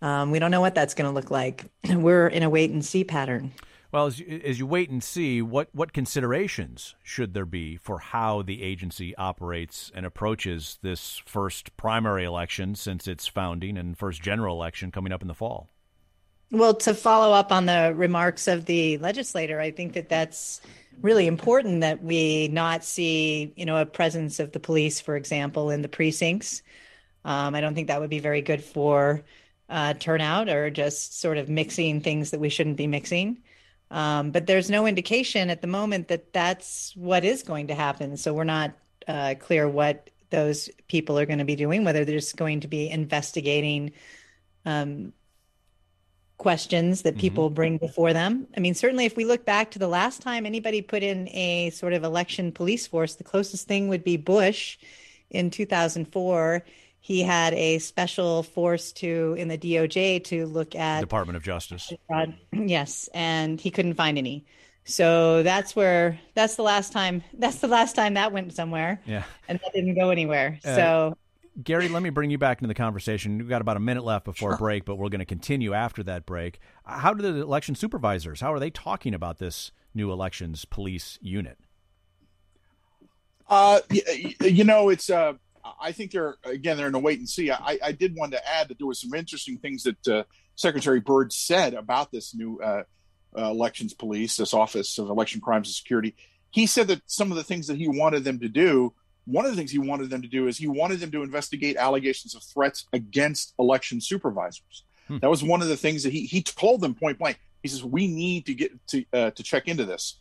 Um, 0.00 0.30
we 0.30 0.38
don't 0.38 0.50
know 0.50 0.60
what 0.60 0.74
that's 0.74 0.94
going 0.94 1.08
to 1.08 1.14
look 1.14 1.30
like. 1.30 1.66
We're 1.88 2.26
in 2.26 2.42
a 2.42 2.50
wait 2.50 2.70
and 2.70 2.84
see 2.84 3.04
pattern. 3.04 3.52
Well, 3.92 4.06
as 4.06 4.18
you, 4.18 4.40
as 4.42 4.58
you 4.58 4.66
wait 4.66 4.88
and 4.88 5.04
see, 5.04 5.42
what, 5.42 5.68
what 5.72 5.92
considerations 5.92 6.94
should 7.02 7.34
there 7.34 7.44
be 7.44 7.76
for 7.76 7.98
how 7.98 8.40
the 8.40 8.62
agency 8.62 9.14
operates 9.16 9.92
and 9.94 10.06
approaches 10.06 10.78
this 10.80 11.20
first 11.26 11.76
primary 11.76 12.24
election 12.24 12.74
since 12.74 13.06
its 13.06 13.26
founding 13.26 13.76
and 13.76 13.96
first 13.96 14.22
general 14.22 14.56
election 14.56 14.90
coming 14.90 15.12
up 15.12 15.20
in 15.20 15.28
the 15.28 15.34
fall? 15.34 15.68
Well, 16.50 16.74
to 16.74 16.94
follow 16.94 17.34
up 17.34 17.52
on 17.52 17.66
the 17.66 17.92
remarks 17.94 18.48
of 18.48 18.64
the 18.64 18.98
legislator, 18.98 19.60
I 19.60 19.70
think 19.70 19.92
that 19.92 20.08
that's 20.08 20.62
really 21.00 21.26
important 21.26 21.82
that 21.82 22.02
we 22.02 22.48
not 22.48 22.84
see, 22.84 23.52
you 23.56 23.66
know, 23.66 23.76
a 23.76 23.86
presence 23.86 24.40
of 24.40 24.52
the 24.52 24.60
police, 24.60 25.00
for 25.00 25.16
example, 25.16 25.70
in 25.70 25.82
the 25.82 25.88
precincts. 25.88 26.62
Um, 27.24 27.54
I 27.54 27.60
don't 27.60 27.74
think 27.74 27.88
that 27.88 28.00
would 28.00 28.10
be 28.10 28.18
very 28.18 28.42
good 28.42 28.62
for 28.62 29.22
uh, 29.68 29.94
turnout 29.94 30.48
or 30.48 30.70
just 30.70 31.20
sort 31.20 31.38
of 31.38 31.48
mixing 31.48 32.00
things 32.00 32.30
that 32.30 32.40
we 32.40 32.48
shouldn't 32.48 32.76
be 32.76 32.86
mixing. 32.86 33.42
Um, 33.90 34.30
but 34.30 34.46
there's 34.46 34.70
no 34.70 34.86
indication 34.86 35.50
at 35.50 35.60
the 35.60 35.66
moment 35.66 36.08
that 36.08 36.32
that's 36.32 36.94
what 36.96 37.24
is 37.24 37.42
going 37.42 37.68
to 37.68 37.74
happen. 37.74 38.16
So 38.16 38.32
we're 38.32 38.44
not 38.44 38.72
uh, 39.06 39.34
clear 39.38 39.68
what 39.68 40.10
those 40.30 40.70
people 40.88 41.18
are 41.18 41.26
going 41.26 41.38
to 41.38 41.44
be 41.44 41.56
doing, 41.56 41.84
whether 41.84 42.04
they're 42.04 42.16
just 42.16 42.36
going 42.36 42.60
to 42.60 42.68
be 42.68 42.88
investigating 42.88 43.92
um, 44.64 45.12
questions 46.38 47.02
that 47.02 47.18
people 47.18 47.46
mm-hmm. 47.46 47.54
bring 47.54 47.78
before 47.78 48.12
them. 48.12 48.46
I 48.56 48.60
mean, 48.60 48.74
certainly 48.74 49.04
if 49.04 49.16
we 49.16 49.24
look 49.24 49.44
back 49.44 49.70
to 49.72 49.78
the 49.78 49.88
last 49.88 50.22
time 50.22 50.44
anybody 50.44 50.82
put 50.82 51.02
in 51.02 51.28
a 51.28 51.70
sort 51.70 51.92
of 51.92 52.02
election 52.02 52.50
police 52.50 52.86
force, 52.86 53.14
the 53.14 53.24
closest 53.24 53.68
thing 53.68 53.88
would 53.88 54.02
be 54.02 54.16
Bush 54.16 54.78
in 55.30 55.50
2004 55.50 56.64
he 57.04 57.20
had 57.20 57.52
a 57.54 57.80
special 57.80 58.44
force 58.44 58.92
to 58.92 59.34
in 59.36 59.48
the 59.48 59.58
DOJ 59.58 60.22
to 60.22 60.46
look 60.46 60.76
at 60.76 61.00
Department 61.00 61.36
of 61.36 61.42
Justice. 61.42 61.92
Yes, 62.52 63.08
and 63.12 63.60
he 63.60 63.72
couldn't 63.72 63.94
find 63.94 64.16
any. 64.16 64.46
So 64.84 65.42
that's 65.42 65.74
where 65.74 66.20
that's 66.34 66.54
the 66.54 66.62
last 66.62 66.92
time 66.92 67.24
that's 67.34 67.58
the 67.58 67.66
last 67.66 67.96
time 67.96 68.14
that 68.14 68.32
went 68.32 68.54
somewhere. 68.54 69.00
Yeah. 69.04 69.24
And 69.48 69.58
that 69.58 69.72
didn't 69.74 69.96
go 69.96 70.10
anywhere. 70.10 70.60
Uh, 70.64 70.76
so 70.76 71.18
Gary, 71.62 71.88
let 71.88 72.04
me 72.04 72.10
bring 72.10 72.30
you 72.30 72.38
back 72.38 72.58
into 72.58 72.68
the 72.68 72.74
conversation. 72.74 73.36
We've 73.36 73.48
got 73.48 73.60
about 73.60 73.76
a 73.76 73.80
minute 73.80 74.04
left 74.04 74.24
before 74.24 74.52
sure. 74.52 74.58
break, 74.58 74.84
but 74.84 74.94
we're 74.94 75.08
going 75.08 75.18
to 75.18 75.26
continue 75.26 75.74
after 75.74 76.04
that 76.04 76.24
break. 76.24 76.60
How 76.84 77.12
do 77.12 77.20
the 77.20 77.42
election 77.42 77.74
supervisors, 77.74 78.40
how 78.40 78.52
are 78.52 78.60
they 78.60 78.70
talking 78.70 79.12
about 79.12 79.38
this 79.38 79.72
new 79.92 80.12
elections 80.12 80.64
police 80.64 81.18
unit? 81.20 81.58
Uh, 83.48 83.80
you 84.40 84.64
know, 84.64 84.88
it's 84.88 85.10
uh, 85.10 85.34
I 85.80 85.92
think 85.92 86.10
they're 86.10 86.36
again 86.44 86.76
they're 86.76 86.88
in 86.88 86.94
a 86.94 86.98
wait 86.98 87.18
and 87.18 87.28
see. 87.28 87.50
I, 87.50 87.78
I 87.82 87.92
did 87.92 88.16
want 88.16 88.32
to 88.32 88.48
add 88.48 88.68
that 88.68 88.78
there 88.78 88.86
was 88.86 89.00
some 89.00 89.14
interesting 89.14 89.58
things 89.58 89.84
that 89.84 90.08
uh, 90.08 90.24
Secretary 90.56 91.00
Byrd 91.00 91.32
said 91.32 91.74
about 91.74 92.10
this 92.10 92.34
new 92.34 92.60
uh, 92.60 92.82
uh, 93.36 93.50
elections 93.50 93.94
police, 93.94 94.36
this 94.36 94.54
Office 94.54 94.98
of 94.98 95.08
Election 95.08 95.40
Crimes 95.40 95.68
and 95.68 95.74
Security. 95.74 96.14
He 96.50 96.66
said 96.66 96.88
that 96.88 97.02
some 97.06 97.30
of 97.30 97.36
the 97.36 97.44
things 97.44 97.66
that 97.68 97.78
he 97.78 97.88
wanted 97.88 98.24
them 98.24 98.40
to 98.40 98.48
do, 98.48 98.92
one 99.24 99.44
of 99.44 99.52
the 99.52 99.56
things 99.56 99.70
he 99.70 99.78
wanted 99.78 100.10
them 100.10 100.22
to 100.22 100.28
do 100.28 100.48
is 100.48 100.58
he 100.58 100.68
wanted 100.68 101.00
them 101.00 101.10
to 101.12 101.22
investigate 101.22 101.76
allegations 101.76 102.34
of 102.34 102.42
threats 102.42 102.86
against 102.92 103.54
election 103.58 104.00
supervisors. 104.00 104.84
Hmm. 105.08 105.18
That 105.18 105.30
was 105.30 105.42
one 105.42 105.62
of 105.62 105.68
the 105.68 105.76
things 105.76 106.02
that 106.02 106.12
he 106.12 106.26
he 106.26 106.42
told 106.42 106.80
them 106.80 106.94
point 106.94 107.18
blank. 107.18 107.40
He 107.62 107.68
says 107.68 107.84
we 107.84 108.08
need 108.08 108.46
to 108.46 108.54
get 108.54 108.86
to 108.88 109.04
uh, 109.12 109.30
to 109.30 109.42
check 109.42 109.68
into 109.68 109.84
this. 109.84 110.18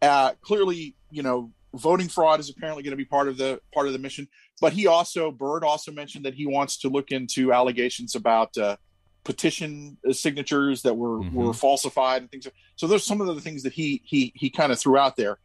Uh, 0.00 0.32
clearly, 0.42 0.94
you 1.10 1.22
know, 1.22 1.50
voting 1.74 2.08
fraud 2.08 2.40
is 2.40 2.50
apparently 2.50 2.82
going 2.82 2.92
to 2.92 2.96
be 2.96 3.04
part 3.04 3.28
of 3.28 3.36
the 3.36 3.60
part 3.72 3.86
of 3.86 3.92
the 3.92 3.98
mission. 3.98 4.28
But 4.60 4.72
he 4.72 4.86
also, 4.86 5.30
Byrd 5.30 5.64
also 5.64 5.92
mentioned 5.92 6.24
that 6.24 6.34
he 6.34 6.46
wants 6.46 6.78
to 6.78 6.88
look 6.88 7.10
into 7.10 7.52
allegations 7.52 8.14
about 8.14 8.56
uh, 8.56 8.76
petition 9.24 9.96
signatures 10.12 10.82
that 10.82 10.94
were 10.94 11.20
mm-hmm. 11.20 11.34
were 11.34 11.52
falsified 11.52 12.22
and 12.22 12.30
things. 12.30 12.46
So 12.76 12.86
there's 12.86 13.04
some 13.04 13.20
of 13.20 13.26
the 13.26 13.40
things 13.40 13.62
that 13.64 13.72
he 13.72 14.02
he 14.04 14.32
he 14.34 14.50
kind 14.50 14.72
of 14.72 14.78
threw 14.78 14.96
out 14.96 15.16
there. 15.16 15.38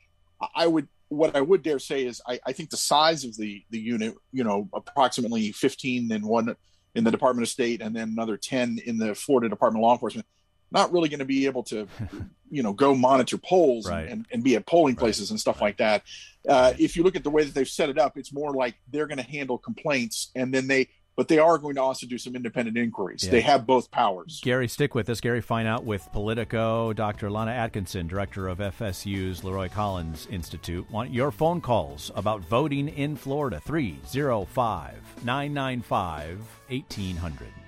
I 0.56 0.68
would 0.68 0.88
what 1.10 1.36
I 1.36 1.42
would 1.42 1.64
dare 1.64 1.80
say 1.80 2.06
is 2.06 2.22
I, 2.28 2.40
I 2.46 2.54
think 2.54 2.70
the 2.70 2.78
size 2.78 3.24
of 3.24 3.36
the 3.36 3.64
the 3.72 3.80
unit, 3.80 4.16
you 4.32 4.44
know, 4.44 4.70
approximately 4.74 5.52
15 5.52 6.12
in 6.12 6.28
one 6.28 6.56
in 6.96 7.04
the 7.04 7.12
Department 7.12 7.44
of 7.44 7.50
State 7.50 7.82
and 7.82 7.96
then 7.96 8.10
another 8.10 8.38
10 8.38 8.80
in 8.86 8.98
the 8.98 9.14
Florida 9.16 9.50
Department 9.50 9.82
of 9.82 9.88
Law 9.88 9.94
Enforcement 9.94 10.28
not 10.72 10.92
really 10.92 11.10
going 11.10 11.20
to 11.20 11.26
be 11.26 11.46
able 11.46 11.64
to, 11.64 11.88
you 12.50 12.64
know, 12.64 12.74
go 12.74 12.96
monitor 12.96 13.38
polls 13.38 13.90
right. 13.90 14.08
and, 14.08 14.26
and, 14.32 14.44
be 14.44 14.56
at 14.56 14.66
polling 14.66 14.96
places 14.96 15.30
right. 15.30 15.32
and 15.32 15.40
stuff 15.40 15.58
right. 15.58 15.68
like 15.68 15.78
that. 15.78 16.04
Uh, 16.48 16.74
if 16.78 16.96
you 16.96 17.04
look 17.04 17.16
at 17.16 17.24
the 17.24 17.30
way 17.30 17.44
that 17.44 17.54
they've 17.54 17.68
set 17.68 17.90
it 17.90 17.98
up, 17.98 18.18
it's 18.18 18.34
more 18.34 18.54
like 18.54 18.76
they're 18.92 19.08
going 19.08 19.18
to 19.18 19.24
handle 19.24 19.58
complaints 19.58 20.32
and 20.36 20.54
then 20.54 20.68
they, 20.68 20.88
but 21.20 21.28
they 21.28 21.38
are 21.38 21.58
going 21.58 21.76
to 21.76 21.82
also 21.82 22.08
do 22.08 22.18
some 22.18 22.34
independent 22.34 22.78
inquiries. 22.78 23.26
Yeah. 23.26 23.32
They 23.32 23.42
have 23.42 23.68
both 23.68 23.92
powers. 23.92 24.40
Gary, 24.42 24.70
stick 24.70 24.96
with 24.96 25.10
us. 25.10 25.20
Gary 25.20 25.42
Fineout 25.42 25.84
with 25.84 26.08
Politico. 26.14 26.94
Dr. 26.94 27.30
Lonna 27.30 27.52
Atkeson, 27.52 28.08
director 28.08 28.48
of 28.48 28.60
FSU's 28.60 29.44
Leroy 29.44 29.68
Collins 29.68 30.30
Institute. 30.32 30.90
Want 30.90 31.14
your 31.14 31.32
phone 31.32 31.60
calls 31.60 32.10
about 32.16 32.40
voting 32.46 32.88
in 32.88 33.18
Florida? 33.18 33.60
305 33.60 34.94
995 35.26 36.40
1800. 36.70 37.59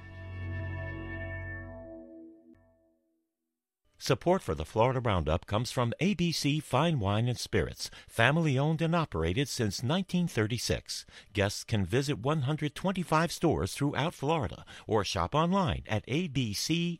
Support 4.03 4.41
for 4.41 4.55
the 4.55 4.65
Florida 4.65 4.99
Roundup 4.99 5.45
comes 5.45 5.69
from 5.69 5.93
ABC 6.01 6.59
Fine 6.63 6.99
Wine 6.99 7.27
and 7.27 7.37
Spirits, 7.37 7.91
family 8.07 8.57
owned 8.57 8.81
and 8.81 8.95
operated 8.95 9.47
since 9.47 9.83
1936. 9.83 11.05
Guests 11.33 11.63
can 11.63 11.85
visit 11.85 12.17
125 12.17 13.31
stores 13.31 13.75
throughout 13.75 14.15
Florida 14.15 14.65
or 14.87 15.03
shop 15.03 15.35
online 15.35 15.83
at 15.87 16.03
abcfws.com. 16.07 16.97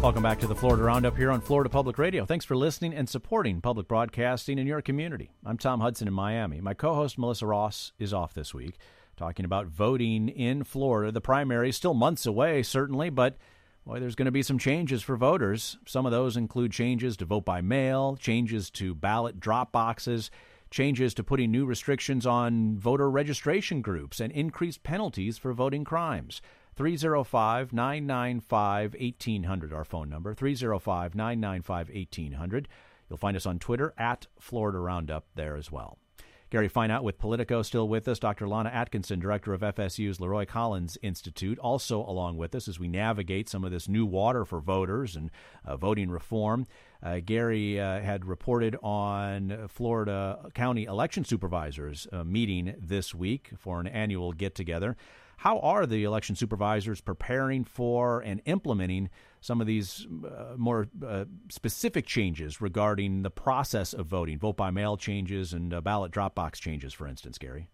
Welcome 0.00 0.22
back 0.22 0.38
to 0.38 0.46
the 0.46 0.54
Florida 0.54 0.84
Roundup 0.84 1.16
here 1.16 1.32
on 1.32 1.40
Florida 1.40 1.68
Public 1.68 1.98
Radio. 1.98 2.24
Thanks 2.24 2.44
for 2.44 2.54
listening 2.54 2.94
and 2.94 3.08
supporting 3.08 3.60
public 3.60 3.88
broadcasting 3.88 4.60
in 4.60 4.68
your 4.68 4.80
community. 4.80 5.32
I'm 5.44 5.58
Tom 5.58 5.80
Hudson 5.80 6.06
in 6.06 6.14
Miami. 6.14 6.60
My 6.60 6.74
co 6.74 6.94
host 6.94 7.18
Melissa 7.18 7.46
Ross 7.46 7.94
is 7.98 8.14
off 8.14 8.32
this 8.32 8.54
week 8.54 8.76
talking 9.16 9.44
about 9.44 9.66
voting 9.66 10.28
in 10.28 10.64
Florida. 10.64 11.12
The 11.12 11.20
primary 11.20 11.70
is 11.70 11.76
still 11.76 11.94
months 11.94 12.26
away, 12.26 12.62
certainly, 12.62 13.10
but 13.10 13.36
boy, 13.86 14.00
there's 14.00 14.14
going 14.14 14.26
to 14.26 14.32
be 14.32 14.42
some 14.42 14.58
changes 14.58 15.02
for 15.02 15.16
voters. 15.16 15.78
Some 15.86 16.06
of 16.06 16.12
those 16.12 16.36
include 16.36 16.72
changes 16.72 17.16
to 17.18 17.24
vote 17.24 17.44
by 17.44 17.60
mail, 17.60 18.16
changes 18.16 18.70
to 18.70 18.94
ballot 18.94 19.40
drop 19.40 19.72
boxes, 19.72 20.30
changes 20.70 21.14
to 21.14 21.24
putting 21.24 21.50
new 21.50 21.66
restrictions 21.66 22.26
on 22.26 22.78
voter 22.78 23.10
registration 23.10 23.82
groups, 23.82 24.20
and 24.20 24.32
increased 24.32 24.82
penalties 24.82 25.38
for 25.38 25.52
voting 25.52 25.84
crimes. 25.84 26.42
305 26.76 27.72
995 27.72 28.94
1800, 28.94 29.72
our 29.72 29.84
phone 29.84 30.08
number, 30.08 30.34
305 30.34 31.14
995 31.14 31.88
1800. 31.88 32.68
You'll 33.08 33.16
find 33.16 33.36
us 33.36 33.46
on 33.46 33.58
Twitter 33.58 33.94
at 33.96 34.26
Florida 34.40 34.78
Roundup 34.78 35.26
there 35.34 35.56
as 35.56 35.70
well. 35.70 35.98
Gary 36.54 36.68
Fineout 36.68 37.02
with 37.02 37.18
Politico 37.18 37.62
still 37.62 37.88
with 37.88 38.06
us. 38.06 38.20
Dr. 38.20 38.46
Lonna 38.46 38.72
Atkeson, 38.72 39.18
director 39.18 39.54
of 39.54 39.62
FSU's 39.62 40.20
Leroy 40.20 40.46
Collins 40.46 40.96
Institute, 41.02 41.58
also 41.58 41.98
along 41.98 42.36
with 42.36 42.54
us 42.54 42.68
as 42.68 42.78
we 42.78 42.86
navigate 42.86 43.48
some 43.48 43.64
of 43.64 43.72
this 43.72 43.88
new 43.88 44.06
water 44.06 44.44
for 44.44 44.60
voters 44.60 45.16
and 45.16 45.32
uh, 45.64 45.76
voting 45.76 46.10
reform. 46.10 46.68
Uh, 47.04 47.20
Gary 47.22 47.78
uh, 47.78 48.00
had 48.00 48.24
reported 48.24 48.76
on 48.82 49.68
Florida 49.68 50.38
County 50.54 50.84
election 50.84 51.24
supervisors 51.24 52.08
uh, 52.12 52.24
meeting 52.24 52.74
this 52.78 53.14
week 53.14 53.50
for 53.58 53.78
an 53.78 53.86
annual 53.86 54.32
get 54.32 54.54
together. 54.54 54.96
How 55.36 55.58
are 55.60 55.84
the 55.84 56.04
election 56.04 56.34
supervisors 56.34 57.02
preparing 57.02 57.64
for 57.64 58.20
and 58.20 58.40
implementing 58.46 59.10
some 59.42 59.60
of 59.60 59.66
these 59.66 60.06
uh, 60.24 60.54
more 60.56 60.88
uh, 61.06 61.26
specific 61.50 62.06
changes 62.06 62.62
regarding 62.62 63.22
the 63.22 63.30
process 63.30 63.92
of 63.92 64.06
voting, 64.06 64.38
vote 64.38 64.56
by 64.56 64.70
mail 64.70 64.96
changes, 64.96 65.52
and 65.52 65.74
uh, 65.74 65.82
ballot 65.82 66.12
drop 66.12 66.34
box 66.34 66.58
changes, 66.58 66.94
for 66.94 67.06
instance, 67.06 67.36
Gary? 67.36 67.68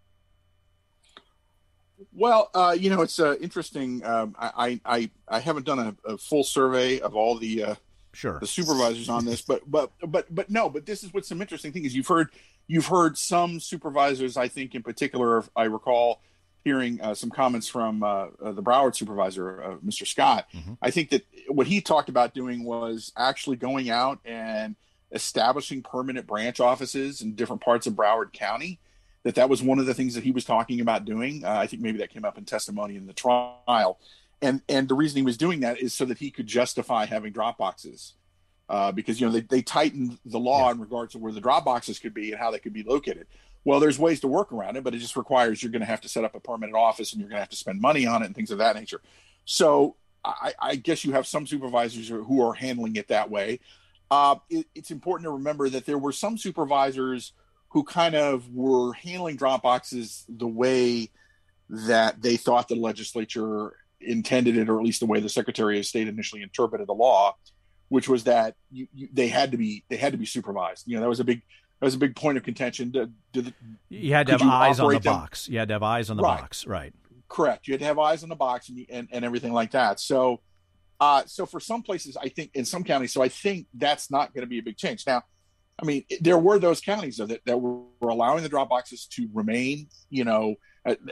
Well, 2.11 2.49
uh, 2.53 2.75
you 2.77 2.89
know, 2.89 3.01
it's 3.01 3.19
uh, 3.19 3.35
interesting. 3.39 4.03
Um, 4.03 4.35
I, 4.37 4.81
I 4.83 5.09
I 5.27 5.39
haven't 5.39 5.65
done 5.65 5.79
a, 5.79 5.95
a 6.13 6.17
full 6.17 6.43
survey 6.43 6.99
of 6.99 7.15
all 7.15 7.37
the 7.37 7.63
uh, 7.63 7.75
sure 8.13 8.39
the 8.39 8.47
supervisors 8.47 9.09
on 9.09 9.25
this, 9.25 9.41
but 9.41 9.69
but 9.69 9.91
but 10.05 10.33
but 10.33 10.49
no. 10.49 10.69
But 10.69 10.85
this 10.85 11.03
is 11.03 11.13
what's 11.13 11.27
some 11.27 11.41
interesting 11.41 11.71
thing 11.71 11.85
is 11.85 11.95
you've 11.95 12.07
heard 12.07 12.29
you've 12.67 12.87
heard 12.87 13.17
some 13.17 13.59
supervisors. 13.59 14.37
I 14.37 14.47
think 14.47 14.75
in 14.75 14.83
particular, 14.83 15.43
I 15.55 15.63
recall 15.63 16.21
hearing 16.63 17.01
uh, 17.01 17.13
some 17.13 17.29
comments 17.29 17.67
from 17.67 18.03
uh, 18.03 18.27
uh, 18.43 18.51
the 18.51 18.61
Broward 18.61 18.95
supervisor, 18.95 19.63
uh, 19.63 19.75
Mr. 19.77 20.05
Scott. 20.05 20.47
Mm-hmm. 20.53 20.73
I 20.81 20.91
think 20.91 21.09
that 21.09 21.25
what 21.47 21.67
he 21.67 21.81
talked 21.81 22.09
about 22.09 22.33
doing 22.33 22.63
was 22.63 23.11
actually 23.17 23.55
going 23.55 23.89
out 23.89 24.19
and 24.25 24.75
establishing 25.11 25.81
permanent 25.81 26.27
branch 26.27 26.59
offices 26.59 27.21
in 27.21 27.35
different 27.35 27.61
parts 27.61 27.87
of 27.87 27.93
Broward 27.93 28.31
County. 28.33 28.79
That 29.23 29.35
that 29.35 29.49
was 29.49 29.61
one 29.61 29.77
of 29.77 29.85
the 29.85 29.93
things 29.93 30.15
that 30.15 30.23
he 30.23 30.31
was 30.31 30.45
talking 30.45 30.81
about 30.81 31.05
doing. 31.05 31.45
Uh, 31.45 31.51
I 31.51 31.67
think 31.67 31.81
maybe 31.81 31.99
that 31.99 32.09
came 32.09 32.25
up 32.25 32.39
in 32.39 32.45
testimony 32.45 32.95
in 32.95 33.05
the 33.05 33.13
trial, 33.13 33.99
and 34.41 34.61
and 34.67 34.87
the 34.87 34.95
reason 34.95 35.17
he 35.17 35.23
was 35.23 35.37
doing 35.37 35.61
that 35.61 35.79
is 35.79 35.93
so 35.93 36.05
that 36.05 36.17
he 36.17 36.31
could 36.31 36.47
justify 36.47 37.05
having 37.05 37.31
drop 37.33 37.57
boxes. 37.57 38.13
Uh, 38.69 38.89
because 38.89 39.19
you 39.19 39.27
know 39.27 39.33
they, 39.33 39.41
they 39.41 39.61
tightened 39.61 40.17
the 40.25 40.39
law 40.39 40.67
yeah. 40.67 40.71
in 40.71 40.79
regards 40.79 41.11
to 41.11 41.17
where 41.17 41.33
the 41.33 41.41
drop 41.41 41.65
boxes 41.65 41.99
could 41.99 42.13
be 42.13 42.31
and 42.31 42.39
how 42.39 42.51
they 42.51 42.59
could 42.59 42.71
be 42.71 42.83
located. 42.83 43.27
Well, 43.65 43.81
there's 43.81 43.99
ways 43.99 44.21
to 44.21 44.27
work 44.27 44.53
around 44.53 44.77
it, 44.77 44.83
but 44.83 44.95
it 44.95 44.99
just 44.99 45.17
requires 45.17 45.61
you're 45.61 45.73
going 45.73 45.81
to 45.81 45.85
have 45.85 46.01
to 46.01 46.09
set 46.09 46.23
up 46.23 46.35
a 46.35 46.39
permanent 46.39 46.75
office 46.75 47.11
and 47.11 47.19
you're 47.19 47.29
going 47.29 47.37
to 47.37 47.41
have 47.41 47.49
to 47.49 47.57
spend 47.57 47.81
money 47.81 48.07
on 48.07 48.23
it 48.23 48.27
and 48.27 48.35
things 48.35 48.49
of 48.49 48.59
that 48.59 48.77
nature. 48.77 49.01
So 49.45 49.97
I, 50.23 50.53
I 50.59 50.75
guess 50.77 51.03
you 51.03 51.11
have 51.11 51.27
some 51.27 51.45
supervisors 51.45 52.07
who 52.07 52.41
are 52.41 52.53
handling 52.53 52.95
it 52.95 53.09
that 53.09 53.29
way. 53.29 53.59
Uh, 54.09 54.35
it, 54.49 54.67
it's 54.73 54.89
important 54.89 55.25
to 55.25 55.31
remember 55.31 55.69
that 55.69 55.85
there 55.85 55.97
were 55.97 56.11
some 56.11 56.37
supervisors 56.37 57.33
who 57.69 57.83
kind 57.83 58.15
of 58.15 58.53
were 58.53 58.93
handling 58.93 59.35
drop 59.35 59.63
boxes 59.63 60.25
the 60.27 60.47
way 60.47 61.09
that 61.69 62.21
they 62.21 62.37
thought 62.37 62.67
the 62.67 62.75
legislature 62.75 63.73
intended 64.01 64.57
it, 64.57 64.69
or 64.69 64.77
at 64.77 64.83
least 64.83 64.99
the 64.99 65.05
way 65.05 65.19
the 65.19 65.29
Secretary 65.29 65.79
of 65.79 65.85
State 65.85 66.07
initially 66.07 66.41
interpreted 66.41 66.87
the 66.87 66.93
law, 66.93 67.35
which 67.89 68.07
was 68.07 68.23
that 68.25 68.55
you, 68.71 68.87
you, 68.93 69.09
they 69.11 69.27
had 69.27 69.51
to 69.51 69.57
be 69.57 69.83
they 69.89 69.97
had 69.97 70.11
to 70.11 70.17
be 70.17 70.25
supervised. 70.25 70.87
You 70.87 70.95
know, 70.95 71.01
that 71.01 71.09
was 71.09 71.19
a 71.19 71.23
big 71.23 71.41
that 71.79 71.85
was 71.85 71.95
a 71.95 71.99
big 71.99 72.15
point 72.15 72.37
of 72.37 72.43
contention. 72.43 72.91
Did, 72.91 73.53
you 73.89 74.13
had 74.13 74.27
to 74.27 74.33
have 74.33 74.41
eyes 74.43 74.79
on 74.79 74.93
the 74.93 74.99
them? 74.99 75.13
box. 75.13 75.49
You 75.49 75.59
had 75.59 75.67
to 75.69 75.75
have 75.75 75.83
eyes 75.83 76.09
on 76.09 76.17
the 76.17 76.23
right. 76.23 76.41
box, 76.41 76.67
right? 76.67 76.93
Correct. 77.27 77.67
You 77.67 77.73
had 77.73 77.79
to 77.79 77.85
have 77.85 77.99
eyes 77.99 78.23
on 78.23 78.29
the 78.29 78.35
box 78.35 78.69
and 78.69 78.85
and, 78.89 79.07
and 79.11 79.25
everything 79.25 79.53
like 79.53 79.71
that. 79.71 79.99
So, 79.99 80.41
uh, 80.99 81.23
so 81.25 81.45
for 81.45 81.59
some 81.59 81.81
places, 81.81 82.17
I 82.17 82.29
think 82.29 82.51
in 82.53 82.65
some 82.65 82.83
counties, 82.83 83.13
so 83.13 83.21
I 83.21 83.29
think 83.29 83.67
that's 83.73 84.11
not 84.11 84.33
going 84.33 84.43
to 84.43 84.49
be 84.49 84.59
a 84.59 84.63
big 84.63 84.77
change. 84.77 85.05
Now, 85.07 85.23
I 85.81 85.85
mean, 85.85 86.05
there 86.19 86.37
were 86.37 86.59
those 86.59 86.79
counties 86.79 87.17
though, 87.17 87.25
that, 87.25 87.41
that 87.45 87.57
were 87.57 87.81
allowing 88.01 88.43
the 88.43 88.49
drop 88.49 88.69
boxes 88.69 89.07
to 89.13 89.27
remain, 89.33 89.87
you 90.09 90.23
know, 90.23 90.55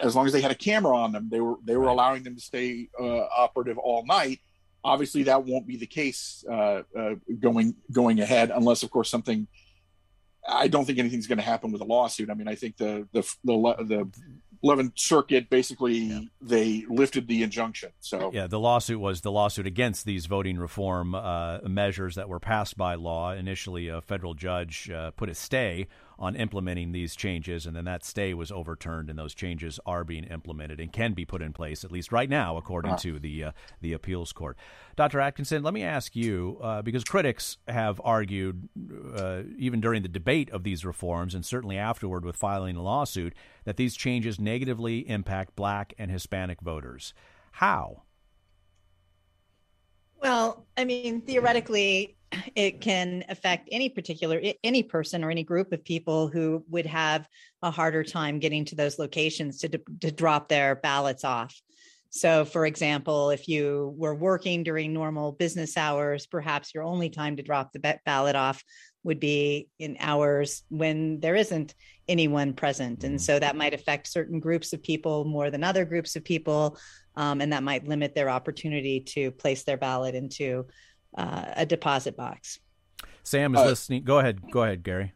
as 0.01 0.15
long 0.15 0.25
as 0.25 0.33
they 0.33 0.41
had 0.41 0.51
a 0.51 0.55
camera 0.55 0.95
on 0.97 1.11
them, 1.11 1.29
they 1.31 1.39
were 1.39 1.55
they 1.63 1.75
were 1.75 1.85
right. 1.85 1.91
allowing 1.91 2.23
them 2.23 2.35
to 2.35 2.41
stay 2.41 2.89
uh, 2.99 3.25
operative 3.37 3.77
all 3.77 4.05
night. 4.05 4.39
Obviously, 4.83 5.23
that 5.23 5.45
won't 5.45 5.67
be 5.67 5.77
the 5.77 5.85
case 5.85 6.43
uh, 6.49 6.83
uh, 6.97 7.15
going 7.39 7.75
going 7.91 8.19
ahead, 8.19 8.51
unless, 8.51 8.83
of 8.83 8.89
course, 8.89 9.09
something 9.09 9.47
I 10.47 10.67
don't 10.67 10.85
think 10.85 10.99
anything's 10.99 11.27
going 11.27 11.37
to 11.37 11.43
happen 11.43 11.71
with 11.71 11.81
a 11.81 11.85
lawsuit. 11.85 12.29
I 12.29 12.33
mean, 12.33 12.47
I 12.47 12.55
think 12.55 12.77
the 12.77 13.07
the 13.11 13.21
the, 13.43 13.55
the 13.83 14.09
11th 14.63 14.99
Circuit 14.99 15.49
basically 15.49 15.97
yeah. 15.97 16.19
they 16.41 16.85
lifted 16.89 17.27
the 17.27 17.43
injunction. 17.43 17.91
So 17.99 18.31
yeah, 18.33 18.47
the 18.47 18.59
lawsuit 18.59 18.99
was 18.99 19.21
the 19.21 19.31
lawsuit 19.31 19.67
against 19.67 20.05
these 20.05 20.25
voting 20.25 20.57
reform 20.57 21.15
uh, 21.15 21.59
measures 21.63 22.15
that 22.15 22.29
were 22.29 22.39
passed 22.39 22.77
by 22.77 22.95
law. 22.95 23.31
Initially, 23.31 23.87
a 23.87 24.01
federal 24.01 24.33
judge 24.33 24.89
uh, 24.89 25.11
put 25.11 25.29
a 25.29 25.35
stay 25.35 25.87
on 26.19 26.35
implementing 26.35 26.91
these 26.91 27.15
changes, 27.15 27.65
and 27.65 27.75
then 27.75 27.85
that 27.85 28.03
stay 28.03 28.33
was 28.33 28.51
overturned, 28.51 29.09
and 29.09 29.17
those 29.17 29.33
changes 29.33 29.79
are 29.85 30.03
being 30.03 30.25
implemented 30.25 30.79
and 30.79 30.91
can 30.91 31.13
be 31.13 31.25
put 31.25 31.41
in 31.41 31.53
place 31.53 31.83
at 31.83 31.91
least 31.91 32.11
right 32.11 32.29
now, 32.29 32.57
according 32.57 32.91
uh-huh. 32.91 32.99
to 32.99 33.19
the 33.19 33.45
uh, 33.45 33.51
the 33.81 33.93
appeals 33.93 34.33
court. 34.33 34.57
Dr. 34.97 35.19
Atkeson, 35.19 35.63
let 35.63 35.73
me 35.73 35.81
ask 35.81 36.15
you 36.15 36.59
uh, 36.61 36.81
because 36.81 37.05
critics 37.05 37.57
have 37.67 38.01
argued 38.03 38.67
uh, 39.15 39.43
even 39.57 39.79
during 39.79 40.03
the 40.03 40.09
debate 40.09 40.49
of 40.51 40.63
these 40.63 40.83
reforms, 40.83 41.33
and 41.33 41.45
certainly 41.45 41.77
afterward 41.77 42.25
with 42.25 42.35
filing 42.35 42.75
a 42.75 42.83
lawsuit, 42.83 43.33
that 43.63 43.77
these 43.77 43.95
changes 43.95 44.39
negatively 44.39 45.09
impact 45.09 45.55
Black 45.55 45.93
and 45.97 46.11
Hispanic 46.11 46.59
voters. 46.59 47.13
How? 47.53 48.03
Well, 50.21 50.65
I 50.77 50.85
mean, 50.85 51.21
theoretically, 51.21 52.17
it 52.55 52.81
can 52.81 53.23
affect 53.29 53.69
any 53.71 53.89
particular 53.89 54.41
any 54.63 54.83
person 54.83 55.23
or 55.23 55.31
any 55.31 55.43
group 55.43 55.71
of 55.71 55.83
people 55.83 56.27
who 56.27 56.63
would 56.69 56.85
have 56.85 57.27
a 57.61 57.71
harder 57.71 58.03
time 58.03 58.39
getting 58.39 58.65
to 58.65 58.75
those 58.75 58.99
locations 58.99 59.59
to 59.59 59.69
to 60.01 60.11
drop 60.11 60.47
their 60.47 60.75
ballots 60.75 61.23
off. 61.23 61.59
So, 62.11 62.43
for 62.43 62.65
example, 62.65 63.29
if 63.29 63.47
you 63.47 63.93
were 63.95 64.15
working 64.15 64.63
during 64.63 64.93
normal 64.93 65.31
business 65.31 65.77
hours, 65.77 66.25
perhaps 66.25 66.73
your 66.73 66.83
only 66.83 67.09
time 67.09 67.35
to 67.37 67.43
drop 67.43 67.71
the 67.71 67.99
ballot 68.03 68.35
off 68.35 68.63
would 69.03 69.19
be 69.19 69.69
in 69.77 69.95
hours 69.99 70.63
when 70.69 71.19
there 71.19 71.35
isn't 71.35 71.73
anyone 72.07 72.53
present. 72.53 73.03
And 73.03 73.21
so 73.21 73.37
that 73.37 73.55
might 73.55 73.75
affect 73.75 74.07
certain 74.07 74.39
groups 74.39 74.73
of 74.73 74.81
people 74.81 75.23
more 75.25 75.51
than 75.51 75.63
other 75.63 75.85
groups 75.85 76.15
of 76.15 76.23
people. 76.23 76.77
Um, 77.19 77.41
and 77.41 77.51
that 77.51 77.63
might 77.63 77.85
limit 77.85 78.15
their 78.15 78.29
opportunity 78.29 79.01
to 79.01 79.29
place 79.31 79.63
their 79.63 79.75
ballot 79.75 80.15
into 80.15 80.67
uh, 81.17 81.43
a 81.57 81.65
deposit 81.65 82.15
box. 82.15 82.59
Sam 83.23 83.53
is 83.55 83.59
uh, 83.59 83.65
listening. 83.65 84.03
Go 84.05 84.19
ahead. 84.19 84.39
Go 84.51 84.63
ahead, 84.63 84.83
Gary. 84.83 85.11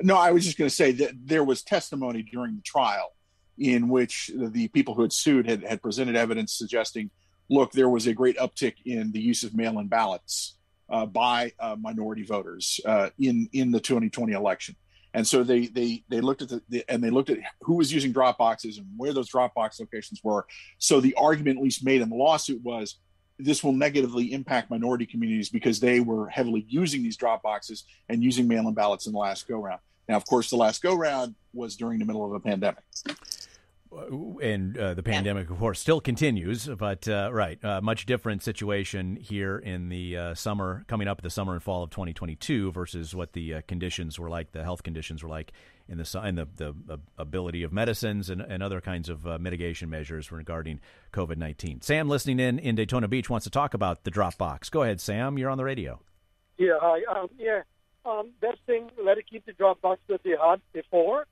No, 0.00 0.16
I 0.16 0.30
was 0.32 0.46
just 0.46 0.56
going 0.56 0.70
to 0.70 0.74
say 0.74 0.92
that 0.92 1.12
there 1.22 1.44
was 1.44 1.62
testimony 1.62 2.22
during 2.22 2.56
the 2.56 2.62
trial 2.62 3.12
in 3.58 3.90
which 3.90 4.30
the 4.34 4.68
people 4.68 4.94
who 4.94 5.02
had 5.02 5.12
sued 5.12 5.46
had, 5.46 5.62
had 5.62 5.82
presented 5.82 6.16
evidence 6.16 6.54
suggesting, 6.54 7.10
look, 7.50 7.70
there 7.72 7.90
was 7.90 8.06
a 8.06 8.14
great 8.14 8.38
uptick 8.38 8.76
in 8.86 9.12
the 9.12 9.20
use 9.20 9.44
of 9.44 9.54
mail-in 9.54 9.88
ballots 9.88 10.56
uh, 10.88 11.04
by 11.04 11.52
uh, 11.60 11.76
minority 11.78 12.22
voters 12.22 12.80
uh, 12.86 13.10
in 13.18 13.46
in 13.52 13.70
the 13.70 13.80
2020 13.80 14.32
election. 14.32 14.74
And 15.14 15.26
so 15.26 15.44
they 15.44 15.66
they 15.66 16.04
they 16.08 16.20
looked 16.20 16.42
at 16.42 16.48
the, 16.48 16.62
the, 16.68 16.84
and 16.88 17.02
they 17.02 17.10
looked 17.10 17.30
at 17.30 17.38
who 17.60 17.74
was 17.74 17.92
using 17.92 18.12
Dropboxes 18.12 18.78
and 18.78 18.86
where 18.96 19.12
those 19.12 19.30
Dropbox 19.30 19.78
locations 19.78 20.20
were. 20.24 20.46
So 20.78 21.00
the 21.00 21.14
argument, 21.14 21.58
at 21.58 21.64
least 21.64 21.84
made 21.84 22.00
in 22.00 22.08
the 22.08 22.16
lawsuit, 22.16 22.62
was 22.62 22.96
this 23.38 23.62
will 23.62 23.72
negatively 23.72 24.32
impact 24.32 24.70
minority 24.70 25.06
communities 25.06 25.48
because 25.48 25.80
they 25.80 26.00
were 26.00 26.28
heavily 26.28 26.64
using 26.68 27.02
these 27.02 27.16
Dropboxes 27.16 27.82
and 28.08 28.22
using 28.22 28.46
mail-in 28.46 28.74
ballots 28.74 29.06
in 29.06 29.12
the 29.12 29.18
last 29.18 29.48
go 29.48 29.58
round. 29.58 29.80
Now, 30.08 30.16
of 30.16 30.26
course, 30.26 30.50
the 30.50 30.56
last 30.56 30.82
go 30.82 30.94
round 30.94 31.34
was 31.52 31.76
during 31.76 31.98
the 31.98 32.04
middle 32.04 32.24
of 32.24 32.32
a 32.32 32.40
pandemic. 32.40 32.84
And 34.42 34.76
uh, 34.76 34.94
the 34.94 35.02
pandemic, 35.02 35.50
of 35.50 35.58
course, 35.58 35.78
still 35.78 36.00
continues, 36.00 36.66
but 36.66 37.06
uh, 37.06 37.30
right, 37.32 37.62
uh, 37.62 37.80
much 37.82 38.06
different 38.06 38.42
situation 38.42 39.16
here 39.16 39.58
in 39.58 39.90
the 39.90 40.16
uh, 40.16 40.34
summer, 40.34 40.84
coming 40.88 41.08
up 41.08 41.20
the 41.20 41.30
summer 41.30 41.52
and 41.52 41.62
fall 41.62 41.82
of 41.82 41.90
2022 41.90 42.72
versus 42.72 43.14
what 43.14 43.34
the 43.34 43.54
uh, 43.54 43.60
conditions 43.68 44.18
were 44.18 44.30
like, 44.30 44.52
the 44.52 44.62
health 44.62 44.82
conditions 44.82 45.22
were 45.22 45.28
like 45.28 45.52
in 45.88 45.98
the 45.98 46.20
and 46.22 46.38
the, 46.38 46.48
the 46.56 46.74
uh, 46.88 46.96
ability 47.18 47.62
of 47.62 47.72
medicines 47.72 48.30
and, 48.30 48.40
and 48.40 48.62
other 48.62 48.80
kinds 48.80 49.08
of 49.08 49.24
mitigation 49.40 49.90
measures 49.90 50.32
regarding 50.32 50.80
COVID 51.12 51.36
19. 51.36 51.82
Sam, 51.82 52.08
listening 52.08 52.40
in 52.40 52.58
in 52.58 52.74
Daytona 52.74 53.08
Beach, 53.08 53.28
wants 53.28 53.44
to 53.44 53.50
talk 53.50 53.74
about 53.74 54.04
the 54.04 54.10
Dropbox. 54.10 54.70
Go 54.70 54.82
ahead, 54.82 55.00
Sam. 55.00 55.38
You're 55.38 55.50
on 55.50 55.58
the 55.58 55.64
radio. 55.64 56.00
Yeah, 56.56 56.78
hi. 56.80 57.00
Um, 57.14 57.28
yeah, 57.38 57.62
um, 58.04 58.30
best 58.40 58.58
thing, 58.66 58.90
let 59.02 59.18
it 59.18 59.26
keep 59.30 59.44
the 59.46 59.52
Dropbox 59.52 59.98
that 60.08 60.22
they 60.24 60.30
had 60.30 60.60
before 60.72 61.26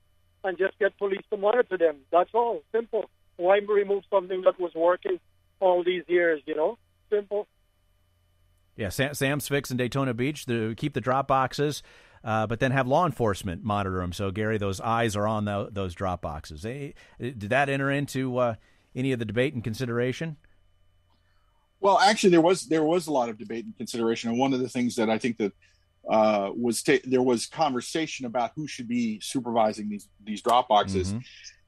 and 0.44 0.58
just 0.58 0.78
get 0.78 0.96
police 0.98 1.22
to 1.30 1.36
monitor 1.36 1.76
them. 1.76 1.96
That's 2.10 2.30
all. 2.34 2.62
Simple. 2.72 3.10
Why 3.36 3.58
remove 3.58 4.04
something 4.10 4.42
that 4.42 4.60
was 4.60 4.72
working 4.74 5.18
all 5.60 5.82
these 5.84 6.04
years, 6.08 6.42
you 6.46 6.54
know? 6.54 6.78
Simple. 7.10 7.46
Yeah, 8.76 8.88
Sam, 8.88 9.14
Sam's 9.14 9.48
fix 9.48 9.70
in 9.70 9.76
Daytona 9.76 10.14
Beach 10.14 10.46
to 10.46 10.74
keep 10.76 10.94
the 10.94 11.00
drop 11.00 11.28
boxes, 11.28 11.82
uh, 12.24 12.46
but 12.46 12.60
then 12.60 12.70
have 12.70 12.86
law 12.86 13.04
enforcement 13.04 13.62
monitor 13.62 13.98
them. 13.98 14.12
So, 14.12 14.30
Gary, 14.30 14.58
those 14.58 14.80
eyes 14.80 15.16
are 15.16 15.26
on 15.26 15.44
the, 15.44 15.68
those 15.70 15.94
drop 15.94 16.22
boxes. 16.22 16.62
They, 16.62 16.94
did 17.18 17.50
that 17.50 17.68
enter 17.68 17.90
into 17.90 18.38
uh, 18.38 18.54
any 18.94 19.12
of 19.12 19.18
the 19.18 19.24
debate 19.24 19.54
and 19.54 19.62
consideration? 19.62 20.36
Well, 21.80 21.98
actually, 21.98 22.30
there 22.30 22.42
was 22.42 22.66
there 22.66 22.84
was 22.84 23.06
a 23.06 23.12
lot 23.12 23.30
of 23.30 23.38
debate 23.38 23.64
and 23.64 23.74
consideration, 23.76 24.28
and 24.30 24.38
one 24.38 24.52
of 24.52 24.60
the 24.60 24.68
things 24.68 24.96
that 24.96 25.08
I 25.08 25.16
think 25.16 25.38
that 25.38 25.52
uh, 26.08 26.50
was 26.54 26.82
ta- 26.82 27.04
there 27.04 27.22
was 27.22 27.46
conversation 27.46 28.26
about 28.26 28.52
who 28.56 28.66
should 28.66 28.88
be 28.88 29.20
supervising 29.20 29.88
these 29.88 30.08
these 30.24 30.42
drop 30.42 30.68
boxes, 30.68 31.08
mm-hmm. 31.08 31.18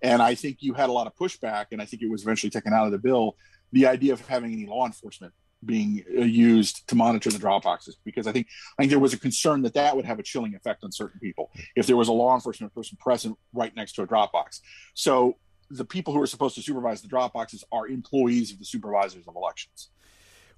and 0.02 0.22
I 0.22 0.34
think 0.34 0.58
you 0.60 0.74
had 0.74 0.88
a 0.88 0.92
lot 0.92 1.06
of 1.06 1.14
pushback, 1.14 1.66
and 1.72 1.82
I 1.82 1.84
think 1.84 2.02
it 2.02 2.10
was 2.10 2.22
eventually 2.22 2.50
taken 2.50 2.72
out 2.72 2.86
of 2.86 2.92
the 2.92 2.98
bill. 2.98 3.36
The 3.72 3.86
idea 3.86 4.12
of 4.12 4.26
having 4.26 4.52
any 4.52 4.66
law 4.66 4.86
enforcement 4.86 5.32
being 5.64 6.04
uh, 6.18 6.22
used 6.22 6.88
to 6.88 6.94
monitor 6.94 7.30
the 7.30 7.38
drop 7.38 7.62
boxes 7.62 7.96
because 8.04 8.26
I 8.26 8.32
think 8.32 8.48
I 8.78 8.82
think 8.82 8.90
there 8.90 8.98
was 8.98 9.12
a 9.12 9.18
concern 9.18 9.62
that 9.62 9.74
that 9.74 9.94
would 9.94 10.04
have 10.04 10.18
a 10.18 10.22
chilling 10.22 10.54
effect 10.54 10.82
on 10.84 10.92
certain 10.92 11.20
people 11.20 11.50
if 11.76 11.86
there 11.86 11.96
was 11.96 12.08
a 12.08 12.12
law 12.12 12.34
enforcement 12.34 12.74
person 12.74 12.98
present 13.00 13.36
right 13.52 13.74
next 13.76 13.92
to 13.92 14.02
a 14.02 14.06
drop 14.06 14.32
box. 14.32 14.60
So 14.94 15.36
the 15.70 15.84
people 15.84 16.12
who 16.12 16.20
are 16.20 16.26
supposed 16.26 16.54
to 16.56 16.62
supervise 16.62 17.00
the 17.00 17.08
drop 17.08 17.32
boxes 17.32 17.64
are 17.72 17.88
employees 17.88 18.52
of 18.52 18.58
the 18.58 18.64
supervisors 18.64 19.26
of 19.26 19.36
elections. 19.36 19.88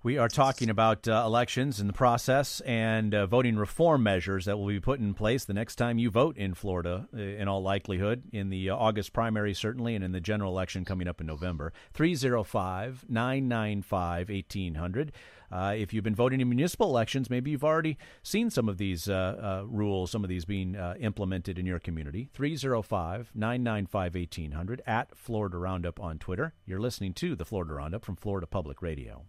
We 0.05 0.19
are 0.19 0.29
talking 0.29 0.69
about 0.69 1.09
uh, 1.09 1.23
elections 1.25 1.81
and 1.81 1.89
the 1.89 1.95
process 1.95 2.61
and 2.61 3.15
uh, 3.15 3.25
voting 3.27 3.57
reform 3.57 4.03
measures 4.03 4.45
that 4.45 4.59
will 4.59 4.67
be 4.67 4.79
put 4.79 5.01
in 5.01 5.15
place 5.15 5.47
the 5.47 5.55
next 5.55 5.77
time 5.77 5.97
you 5.97 6.11
vote 6.11 6.37
in 6.37 6.53
Florida, 6.53 7.09
uh, 7.17 7.19
in 7.19 7.49
all 7.49 7.63
likelihood, 7.63 8.25
in 8.31 8.51
the 8.51 8.69
uh, 8.69 8.77
August 8.77 9.15
primary, 9.15 9.55
certainly, 9.55 9.95
and 9.95 10.05
in 10.05 10.13
the 10.13 10.21
general 10.21 10.53
election 10.53 10.85
coming 10.85 11.09
up 11.09 11.23
in 11.23 11.27
November. 11.27 11.73
305 11.95 13.07
995 13.09 14.29
1800. 14.29 15.13
Uh, 15.51 15.75
if 15.75 15.95
you've 15.95 16.05
been 16.05 16.15
voting 16.15 16.43
in 16.43 16.51
municipal 16.51 16.91
elections, 16.91 17.31
maybe 17.31 17.53
you've 17.53 17.65
already 17.65 17.97
seen 18.23 18.51
some 18.51 18.69
of 18.69 18.77
these 18.77 19.09
rules, 19.09 20.11
some 20.11 20.23
of 20.23 20.29
these 20.29 20.45
being 20.45 20.75
implemented 21.01 21.59
in 21.59 21.65
your 21.65 21.79
community. 21.79 22.29
305 22.35 23.31
995 23.35 24.15
1800 24.17 24.83
at 24.87 25.17
Florida 25.17 25.57
Roundup 25.57 25.99
on 25.99 26.19
Twitter. 26.19 26.53
You're 26.67 26.79
listening 26.79 27.15
to 27.15 27.35
the 27.35 27.47
Florida 27.47 27.73
Roundup 27.73 28.05
from 28.05 28.17
Florida 28.17 28.47
Public 28.47 28.83
Radio. 28.83 29.25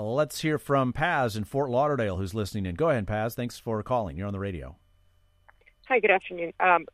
Let's 0.00 0.42
hear 0.42 0.58
from 0.58 0.92
Paz 0.92 1.34
in 1.34 1.42
Fort 1.42 1.70
Lauderdale 1.70 2.18
who's 2.18 2.32
listening 2.32 2.66
in. 2.66 2.76
Go 2.76 2.88
ahead, 2.88 3.08
Paz. 3.08 3.34
Thanks 3.34 3.58
for 3.58 3.82
calling. 3.82 4.16
You're 4.16 4.28
on 4.28 4.32
the 4.32 4.38
radio. 4.38 4.76
Hi, 5.88 5.98
good 5.98 6.12
afternoon. 6.12 6.52
Um, 6.60 6.86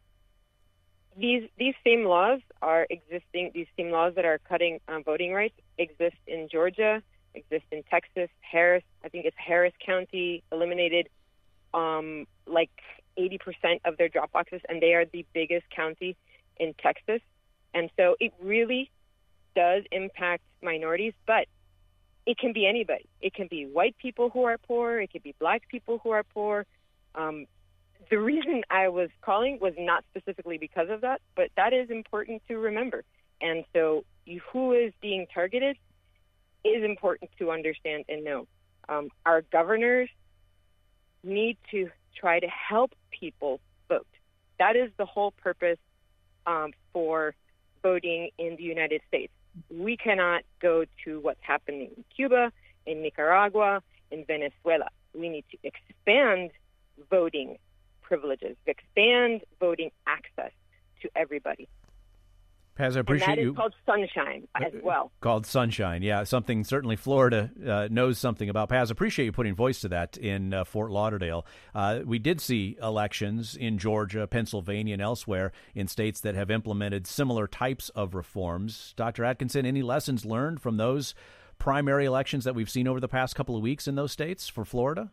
these 1.15 1.43
these 1.59 1.75
same 1.85 2.05
laws 2.05 2.41
are 2.63 2.87
existing. 2.89 3.51
These 3.53 3.67
same 3.77 3.91
laws 3.91 4.15
that 4.17 4.25
are 4.25 4.41
cutting 4.49 4.81
um, 4.89 5.05
voting 5.05 5.35
rights 5.35 5.55
exist 5.77 6.17
in 6.27 6.49
Georgia, 6.51 7.03
exist 7.35 7.67
in 7.71 7.83
Texas. 7.91 8.31
Harris, 8.41 8.85
I 9.05 9.11
think 9.11 9.27
it's 9.27 9.37
Harris 9.37 9.75
County, 9.85 10.43
eliminated 10.51 11.11
um, 11.75 12.27
like 12.47 12.71
80% 13.19 13.81
of 13.85 13.99
their 13.99 14.09
drop 14.09 14.33
boxes, 14.33 14.63
and 14.67 14.81
they 14.81 14.95
are 14.95 15.05
the 15.05 15.27
biggest 15.35 15.69
county 15.69 16.17
in 16.57 16.73
Texas. 16.83 17.21
And 17.75 17.91
so 17.99 18.17
it 18.19 18.33
really 18.41 18.91
does 19.55 19.83
impact 19.93 20.43
minorities, 20.63 21.13
but 21.27 21.49
it 22.27 22.39
can 22.39 22.53
be 22.53 22.67
anybody. 22.67 23.07
It 23.21 23.35
can 23.35 23.49
be 23.49 23.67
white 23.67 23.97
people 23.99 24.31
who 24.31 24.45
are 24.45 24.59
poor. 24.59 25.01
It 25.01 25.13
could 25.13 25.23
be 25.23 25.35
black 25.39 25.69
people 25.69 26.01
who 26.03 26.11
are 26.11 26.23
poor. 26.23 26.67
Um, 27.15 27.47
the 28.11 28.19
reason 28.19 28.63
I 28.71 28.89
was 28.89 29.11
calling 29.23 29.59
was 29.61 29.75
not 29.79 30.05
specifically 30.11 30.59
because 30.59 30.89
of 30.91 31.03
that, 31.03 31.21
but 31.37 31.51
that 31.57 31.73
is 31.73 31.91
important 31.91 32.43
to 32.49 32.57
remember. 32.59 33.05
And 33.41 33.65
so, 33.73 34.05
who 34.53 34.73
is 34.73 34.93
being 35.03 35.27
targeted 35.33 35.77
is 36.65 36.83
important 36.83 37.31
to 37.39 37.51
understand 37.51 38.05
and 38.09 38.25
know. 38.25 38.47
Um, 38.89 39.09
our 39.27 39.43
governors 39.43 40.09
need 41.23 41.59
to 41.71 41.91
try 42.19 42.41
to 42.41 42.47
help 42.47 42.95
people 43.11 43.61
vote. 43.89 44.07
That 44.59 44.77
is 44.77 44.91
the 44.97 45.07
whole 45.07 45.33
purpose 45.33 45.79
um, 46.47 46.73
for 46.93 47.35
voting 47.83 48.31
in 48.39 48.57
the 48.57 48.63
United 48.63 49.03
States 49.09 49.33
we 49.71 49.97
cannot 49.97 50.43
go 50.61 50.85
to 51.05 51.21
what's 51.21 51.43
happening 51.43 51.91
in 51.97 52.05
Cuba, 52.15 52.53
in 52.87 53.03
Nicaragua, 53.03 53.83
in 54.11 54.25
Venezuela. 54.25 54.89
We 55.15 55.29
need 55.29 55.45
to 55.51 55.59
expand 55.63 56.51
voting 57.11 57.59
privileges, 58.03 58.57
expand 58.67 59.43
voting 59.61 59.91
access 60.07 60.53
to 61.03 61.11
everybody. 61.17 61.69
Paz, 62.75 62.97
I 62.97 63.01
appreciate 63.01 63.29
and 63.29 63.39
that 63.39 63.43
you. 63.43 63.51
is 63.53 63.57
called 63.57 63.75
sunshine 63.87 64.49
as 64.57 64.75
uh, 64.75 64.79
well. 64.83 65.13
Called 65.21 65.47
sunshine, 65.47 66.03
yeah. 66.03 66.25
Something 66.25 66.65
certainly 66.65 66.97
Florida 66.97 67.51
uh, 67.67 67.89
knows 67.91 68.19
something 68.19 68.49
about. 68.49 68.69
Paz, 68.69 68.91
appreciate 68.91 69.27
you 69.27 69.33
putting 69.33 69.55
voice 69.55 69.81
to 69.81 69.89
that 69.89 70.17
in 70.17 70.53
uh, 70.53 70.65
Fort 70.65 70.91
Lauderdale. 70.91 71.47
Uh, 71.75 72.01
we 72.05 72.19
did 72.19 72.41
see 72.41 72.77
elections 72.83 73.55
in 73.55 73.79
Georgia, 73.79 74.27
Pennsylvania, 74.27 74.95
and 74.95 75.03
elsewhere 75.03 75.53
in 75.75 75.87
states 75.87 76.21
that 76.21 76.35
have 76.35 76.51
implemented 76.51 77.07
similar 77.07 77.47
types 77.47 77.91
of 77.91 78.15
reforms. 78.15 78.93
Dr. 78.97 79.23
Atkeson, 79.23 79.67
any 79.67 79.83
lessons 79.83 80.25
learned 80.25 80.61
from 80.61 80.77
those 80.77 81.15
primary 81.59 82.05
elections 82.05 82.45
that 82.45 82.55
we've 82.57 82.71
seen 82.71 82.89
over 82.89 82.99
the 82.99 83.09
past 83.09 83.37
couple 83.37 83.57
of 83.57 83.63
weeks 83.63 83.87
in 83.87 83.95
those 83.95 84.11
states 84.11 84.49
for 84.49 84.65
Florida? 84.65 85.13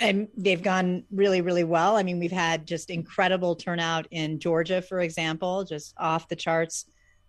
And 0.00 0.28
they've 0.36 0.62
gone 0.62 1.04
really 1.10 1.40
really 1.40 1.64
well. 1.64 1.96
I 1.96 2.02
mean 2.02 2.18
we've 2.18 2.32
had 2.32 2.66
just 2.66 2.90
incredible 2.90 3.56
turnout 3.56 4.06
in 4.10 4.38
georgia 4.38 4.82
for 4.82 5.00
example 5.00 5.64
just 5.64 5.94
off 5.98 6.28
the 6.28 6.36
charts 6.36 6.86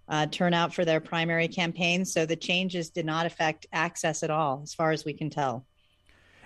uh, 0.10 0.26
turnout 0.26 0.74
for 0.74 0.84
their 0.84 1.00
primary 1.00 1.48
campaign. 1.48 2.04
So 2.04 2.26
the 2.26 2.36
changes 2.36 2.90
did 2.90 3.06
not 3.06 3.26
affect 3.26 3.68
access 3.72 4.24
at 4.24 4.32
all 4.32 4.62
as 4.64 4.74
far 4.74 4.92
as 4.92 5.06
we 5.06 5.14
can 5.14 5.30
tell. 5.30 5.66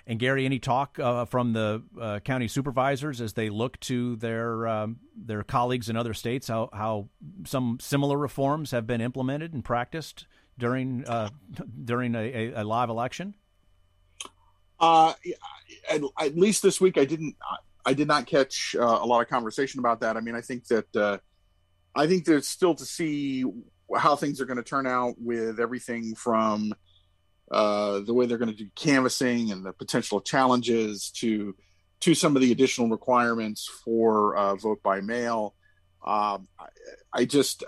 And 0.05 0.19
Gary, 0.19 0.45
any 0.45 0.59
talk 0.59 0.99
uh, 0.99 1.23
from 1.23 1.53
the 1.53 1.81
uh, 1.99 2.19
county 2.19 2.49
supervisors 2.49 3.21
as 3.21 3.33
they 3.33 3.49
look 3.49 3.79
to 3.81 4.17
their 4.17 4.67
um, 4.67 4.97
their 5.15 5.43
colleagues 5.43 5.87
in 5.89 5.95
other 5.95 6.13
states 6.13 6.49
how 6.49 6.69
how 6.73 7.07
some 7.45 7.77
similar 7.79 8.17
reforms 8.17 8.71
have 8.71 8.85
been 8.85 8.99
implemented 8.99 9.53
and 9.53 9.63
practiced 9.63 10.27
during 10.57 11.05
uh, 11.05 11.29
during 11.85 12.15
a, 12.15 12.51
a, 12.53 12.63
live 12.65 12.89
election? 12.89 13.33
Uh, 14.83 15.13
at, 15.89 16.01
at, 16.19 16.37
least 16.37 16.61
this 16.61 16.81
week, 16.81 16.97
I 16.97 17.05
didn't. 17.05 17.37
I 17.85 17.93
did 17.93 18.07
not 18.07 18.27
catch 18.27 18.75
uh, 18.77 18.83
a 18.83 19.05
lot 19.05 19.21
of 19.21 19.29
conversation 19.29 19.79
about 19.79 20.01
that. 20.01 20.17
I 20.17 20.19
mean, 20.19 20.35
I 20.35 20.41
think 20.41 20.67
that 20.67 20.93
uh, 20.93 21.17
I 21.95 22.05
think 22.05 22.25
there's 22.25 22.49
still 22.49 22.75
to 22.75 22.85
see 22.85 23.45
how 23.95 24.17
things 24.17 24.41
are 24.41 24.45
going 24.45 24.57
to 24.57 24.63
turn 24.63 24.85
out 24.85 25.15
with 25.17 25.61
everything 25.61 26.15
from 26.15 26.73
uh, 27.49 27.99
the 27.99 28.13
way 28.13 28.25
they're 28.25 28.37
going 28.37 28.51
to 28.51 28.57
do 28.57 28.69
canvassing 28.75 29.53
and 29.53 29.65
the 29.65 29.71
potential 29.71 30.19
challenges 30.19 31.11
to 31.11 31.55
to 32.01 32.13
some 32.13 32.35
of 32.35 32.41
the 32.41 32.51
additional 32.51 32.89
requirements 32.89 33.69
for 33.85 34.35
uh, 34.35 34.55
vote 34.55 34.83
by 34.83 34.99
mail. 34.99 35.55
Um, 36.05 36.49
I, 36.59 36.67
I, 37.13 37.25
just 37.25 37.63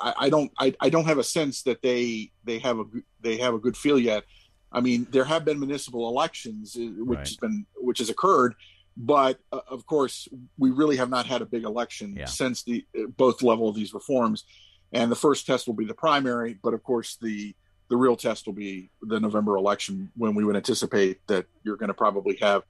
I, 0.00 0.14
I 0.16 0.30
don't 0.30 0.52
I, 0.56 0.76
I, 0.80 0.90
don't 0.90 1.06
have 1.06 1.18
a 1.18 1.24
sense 1.24 1.64
that 1.64 1.82
they 1.82 2.30
they 2.44 2.60
have 2.60 2.78
a 2.78 2.84
they 3.20 3.38
have 3.38 3.54
a 3.54 3.58
good 3.58 3.76
feel 3.76 3.98
yet 3.98 4.22
I 4.72 4.80
mean, 4.80 5.06
there 5.10 5.24
have 5.24 5.44
been 5.44 5.58
municipal 5.58 6.08
elections, 6.08 6.76
uh, 6.76 6.80
which 6.80 7.18
right. 7.18 7.26
has 7.26 7.36
been 7.36 7.66
which 7.76 7.98
has 7.98 8.10
occurred, 8.10 8.54
but 8.96 9.38
uh, 9.52 9.60
of 9.68 9.86
course, 9.86 10.28
we 10.58 10.70
really 10.70 10.96
have 10.96 11.10
not 11.10 11.26
had 11.26 11.42
a 11.42 11.46
big 11.46 11.64
election 11.64 12.14
yeah. 12.16 12.26
since 12.26 12.62
the 12.62 12.84
uh, 12.98 13.06
both 13.16 13.42
level 13.42 13.68
of 13.68 13.74
these 13.74 13.94
reforms. 13.94 14.44
And 14.92 15.10
the 15.10 15.16
first 15.16 15.46
test 15.46 15.66
will 15.66 15.74
be 15.74 15.84
the 15.84 15.94
primary, 15.94 16.58
but 16.62 16.72
of 16.72 16.82
course, 16.82 17.16
the 17.20 17.54
the 17.88 17.96
real 17.96 18.16
test 18.16 18.46
will 18.46 18.54
be 18.54 18.90
the 19.02 19.20
November 19.20 19.56
election 19.56 20.10
when 20.16 20.34
we 20.34 20.44
would 20.44 20.56
anticipate 20.56 21.24
that 21.28 21.46
you're 21.62 21.76
going 21.76 21.88
to 21.88 21.94
probably 21.94 22.36
have, 22.40 22.62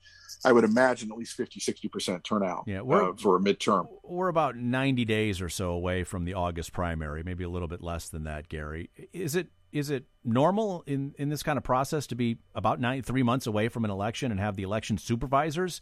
I 0.44 0.52
would 0.52 0.64
imagine, 0.64 1.10
at 1.10 1.16
least 1.16 1.34
50, 1.36 1.60
60% 1.60 2.22
turnout 2.22 2.64
yeah, 2.66 2.82
uh, 2.82 3.12
for 3.14 3.36
a 3.36 3.40
midterm. 3.40 3.88
We're 4.02 4.28
about 4.28 4.56
90 4.56 5.04
days 5.04 5.40
or 5.40 5.48
so 5.48 5.70
away 5.70 6.04
from 6.04 6.24
the 6.24 6.34
August 6.34 6.72
primary, 6.72 7.22
maybe 7.22 7.44
a 7.44 7.48
little 7.48 7.68
bit 7.68 7.82
less 7.82 8.08
than 8.08 8.24
that, 8.24 8.48
Gary. 8.48 8.90
Is 9.12 9.36
it 9.36 9.48
is 9.76 9.90
it 9.90 10.04
normal 10.24 10.82
in, 10.86 11.14
in 11.18 11.28
this 11.28 11.42
kind 11.42 11.58
of 11.58 11.64
process 11.64 12.06
to 12.08 12.14
be 12.14 12.38
about 12.54 12.80
nine, 12.80 13.02
three 13.02 13.22
months 13.22 13.46
away 13.46 13.68
from 13.68 13.84
an 13.84 13.90
election 13.90 14.30
and 14.30 14.40
have 14.40 14.56
the 14.56 14.62
election 14.62 14.98
supervisors 14.98 15.80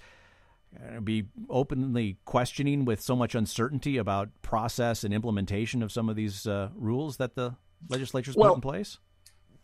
uh, 0.76 1.00
be 1.00 1.26
openly 1.48 2.16
questioning 2.24 2.84
with 2.84 3.00
so 3.00 3.14
much 3.14 3.34
uncertainty 3.34 3.96
about 3.96 4.30
process 4.42 5.04
and 5.04 5.14
implementation 5.14 5.82
of 5.82 5.92
some 5.92 6.08
of 6.08 6.16
these 6.16 6.46
uh, 6.46 6.68
rules 6.74 7.18
that 7.18 7.36
the 7.36 7.54
legislature's 7.88 8.34
well, 8.34 8.50
put 8.50 8.56
in 8.56 8.60
place? 8.60 8.98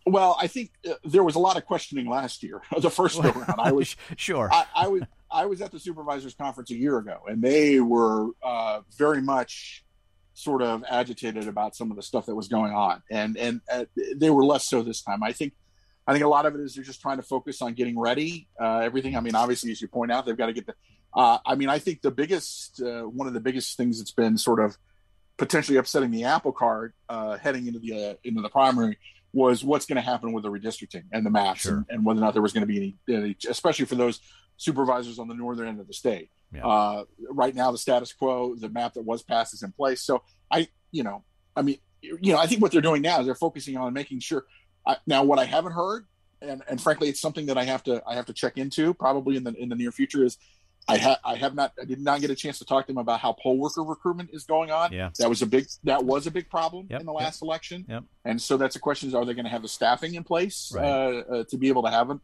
Well, 0.07 0.37
I 0.41 0.47
think 0.47 0.71
uh, 0.89 0.95
there 1.05 1.25
was 1.25 1.35
a 1.35 1.41
lot 1.41 1.57
of 1.57 1.67
questioning 1.67 2.09
last 2.09 2.43
year, 2.43 2.63
the 2.79 2.91
first 2.91 3.21
go 3.21 3.31
round. 3.31 3.55
I 3.59 3.73
was 3.73 3.97
sure. 4.17 4.49
I, 4.53 4.67
I, 4.75 4.89
was 4.89 5.03
I 5.31 5.47
was 5.47 5.61
at 5.61 5.73
the 5.73 5.81
supervisors 5.81 6.35
conference 6.35 6.71
a 6.71 6.77
year 6.77 6.99
ago, 6.99 7.23
and 7.27 7.43
they 7.43 7.81
were 7.81 8.29
uh, 8.43 8.81
very 8.97 9.21
much 9.21 9.85
sort 10.43 10.63
of 10.63 10.85
agitated 10.89 11.49
about 11.49 11.77
some 11.77 11.91
of 11.91 11.97
the 11.97 12.03
stuff 12.03 12.27
that 12.27 12.35
was 12.35 12.49
going 12.49 12.73
on, 12.73 13.03
and 13.11 13.37
and 13.37 13.61
uh, 13.73 13.85
they 14.17 14.31
were 14.31 14.45
less 14.45 14.69
so 14.69 14.83
this 14.83 15.03
time. 15.03 15.23
I 15.23 15.33
think 15.33 15.53
I 16.07 16.13
think 16.13 16.25
a 16.25 16.29
lot 16.29 16.47
of 16.47 16.55
it 16.55 16.61
is 16.61 16.75
they're 16.75 16.85
just 16.85 17.01
trying 17.01 17.19
to 17.19 17.23
focus 17.23 17.63
on 17.63 17.75
getting 17.75 17.99
ready. 17.99 18.49
Uh, 18.61 18.79
everything. 18.79 19.17
I 19.17 19.21
mean, 19.21 19.35
obviously, 19.35 19.71
as 19.71 19.81
you 19.81 19.89
point 19.89 20.11
out, 20.11 20.27
they've 20.27 20.37
got 20.37 20.47
to 20.47 20.53
get 20.53 20.67
the. 20.67 20.75
Uh, 21.15 21.39
I 21.45 21.55
mean, 21.55 21.69
I 21.69 21.79
think 21.79 22.03
the 22.03 22.11
biggest 22.11 22.81
uh, 22.83 23.03
one 23.03 23.27
of 23.27 23.35
the 23.35 23.41
biggest 23.41 23.77
things 23.77 23.99
that's 23.99 24.13
been 24.13 24.39
sort 24.39 24.61
of 24.61 24.77
potentially 25.37 25.79
upsetting 25.79 26.11
the 26.11 26.25
apple 26.25 26.53
cart 26.53 26.95
uh, 27.09 27.37
heading 27.39 27.67
into 27.67 27.79
the 27.79 28.11
uh, 28.11 28.15
into 28.25 28.43
the 28.43 28.49
primary 28.49 28.99
was 29.33 29.65
what's 29.65 29.87
going 29.87 29.97
to 29.97 30.03
happen 30.03 30.33
with 30.33 30.43
the 30.43 30.51
redistricting 30.51 31.05
and 31.13 31.25
the 31.25 31.31
maps 31.31 31.61
sure. 31.61 31.77
and, 31.77 31.87
and, 31.89 32.05
whether 32.05 32.19
or 32.19 32.25
not 32.25 32.33
there 32.33 32.43
was 32.43 32.53
going 32.53 32.63
to 32.63 32.67
be 32.67 32.77
any, 32.77 32.97
any, 33.17 33.37
especially 33.49 33.85
for 33.85 33.95
those 33.95 34.21
supervisors 34.61 35.19
on 35.19 35.27
the 35.27 35.35
northern 35.35 35.67
end 35.67 35.81
of 35.81 35.87
the 35.87 35.95
state. 35.95 36.31
Yeah. 36.53 36.67
Uh, 36.67 37.05
right 37.31 37.55
now, 37.55 37.73
the 37.73 37.79
status 37.79 38.13
quo, 38.13 38.55
the 38.55 38.69
map 38.69 38.95
that 38.95 39.03
was 39.03 39.23
passed 39.23 39.55
is 39.55 39.63
in 39.63 39.73
place. 39.73 40.03
So 40.03 40.23
I, 40.51 40.69
you 40.91 41.03
know, 41.03 41.25
I 41.57 41.63
mean, 41.63 41.79
you 42.03 42.33
know, 42.33 42.39
I 42.39 42.47
think 42.47 42.61
what 42.61 42.73
they're 42.73 42.83
doing 42.83 43.03
now 43.03 43.21
is 43.21 43.27
they're 43.27 43.35
focusing 43.35 43.77
on 43.77 43.93
making 43.93 44.21
sure. 44.21 44.45
I, 44.87 44.97
now, 45.07 45.25
what 45.25 45.39
I 45.39 45.45
haven't 45.45 45.73
heard, 45.73 46.07
and 46.43 46.63
and 46.69 46.81
frankly, 46.81 47.09
it's 47.09 47.21
something 47.21 47.47
that 47.47 47.57
I 47.57 47.65
have 47.65 47.83
to 47.85 48.03
I 48.07 48.15
have 48.15 48.27
to 48.27 48.33
check 48.33 48.59
into 48.59 48.93
probably 48.93 49.37
in 49.37 49.45
the 49.45 49.55
in 49.55 49.69
the 49.69 49.77
near 49.77 49.93
future 49.93 50.25
is. 50.25 50.37
I 50.89 50.97
have 50.97 51.19
I 51.25 51.37
have 51.37 51.55
not 51.55 51.73
I 51.81 51.85
did 51.85 52.01
not 52.01 52.21
get 52.21 52.31
a 52.31 52.35
chance 52.35 52.59
to 52.59 52.65
talk 52.65 52.87
to 52.87 52.93
them 52.93 52.99
about 52.99 53.21
how 53.21 53.35
poll 53.35 53.59
worker 53.59 53.83
recruitment 53.83 54.31
is 54.33 54.45
going 54.45 54.73
on. 54.73 54.93
Yeah. 54.93 55.11
That 55.19 55.29
was 55.29 55.43
a 55.43 55.47
big 55.47 55.67
that 55.85 56.03
was 56.03 56.27
a 56.27 56.31
big 56.31 56.49
problem 56.49 56.89
yep. 56.91 57.01
in 57.01 57.07
the 57.07 57.13
last 57.13 57.43
yep. 57.43 57.47
election. 57.47 57.85
Yep. 57.87 58.05
And 58.25 58.41
so 58.41 58.57
that's 58.57 58.77
a 58.77 58.81
question: 58.81 59.09
is 59.09 59.15
are 59.15 59.25
they 59.27 59.35
going 59.35 59.45
to 59.45 59.51
have 59.51 59.63
the 59.63 59.69
staffing 59.69 60.15
in 60.15 60.25
place 60.25 60.73
right. 60.75 60.85
uh, 60.85 61.35
uh, 61.35 61.45
to 61.51 61.59
be 61.59 61.69
able 61.69 61.83
to 61.83 61.91
have 61.91 62.09
them? 62.09 62.23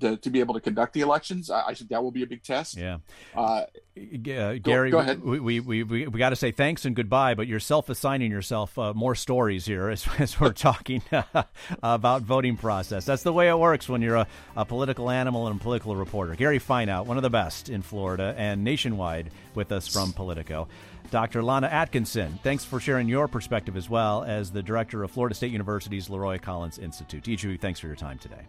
To, 0.00 0.16
to 0.16 0.30
be 0.30 0.40
able 0.40 0.54
to 0.54 0.60
conduct 0.60 0.92
the 0.92 1.00
elections. 1.00 1.50
I, 1.50 1.68
I 1.68 1.74
think 1.74 1.90
that 1.90 2.02
will 2.02 2.12
be 2.12 2.22
a 2.22 2.26
big 2.26 2.42
test. 2.42 2.76
Yeah. 2.76 2.98
Uh, 3.34 3.64
uh, 3.98 4.54
Gary, 4.62 4.90
go 4.90 4.98
ahead. 4.98 5.22
We, 5.22 5.40
we, 5.40 5.60
we, 5.60 5.82
we, 5.82 6.06
we 6.06 6.18
got 6.18 6.30
to 6.30 6.36
say 6.36 6.50
thanks 6.50 6.84
and 6.84 6.94
goodbye, 6.94 7.34
but 7.34 7.46
you're 7.46 7.60
self 7.60 7.88
assigning 7.88 8.30
yourself 8.30 8.78
uh, 8.78 8.94
more 8.94 9.14
stories 9.14 9.66
here 9.66 9.88
as, 9.88 10.06
as 10.18 10.38
we're 10.38 10.52
talking 10.52 11.02
about 11.82 12.22
voting 12.22 12.56
process. 12.56 13.04
That's 13.04 13.22
the 13.22 13.32
way 13.32 13.48
it 13.48 13.58
works 13.58 13.88
when 13.88 14.02
you're 14.02 14.16
a, 14.16 14.26
a 14.56 14.64
political 14.64 15.10
animal 15.10 15.46
and 15.46 15.60
a 15.60 15.62
political 15.62 15.96
reporter. 15.96 16.34
Gary 16.34 16.58
Fineout, 16.58 17.06
one 17.06 17.16
of 17.16 17.22
the 17.22 17.30
best 17.30 17.68
in 17.68 17.82
Florida 17.82 18.34
and 18.36 18.64
nationwide, 18.64 19.30
with 19.54 19.72
us 19.72 19.88
from 19.88 20.12
Politico. 20.12 20.68
Dr. 21.10 21.40
Lonna 21.40 21.70
Atkeson, 21.70 22.38
thanks 22.42 22.64
for 22.64 22.80
sharing 22.80 23.08
your 23.08 23.28
perspective 23.28 23.76
as 23.76 23.88
well 23.88 24.24
as 24.24 24.52
the 24.52 24.62
director 24.62 25.02
of 25.02 25.10
Florida 25.10 25.34
State 25.34 25.52
University's 25.52 26.08
LeRoy 26.08 26.40
Collins 26.40 26.78
Institute. 26.78 27.26
Each 27.28 27.44
of 27.44 27.50
you, 27.50 27.58
thanks 27.58 27.80
for 27.80 27.86
your 27.86 27.96
time 27.96 28.18
today. 28.18 28.42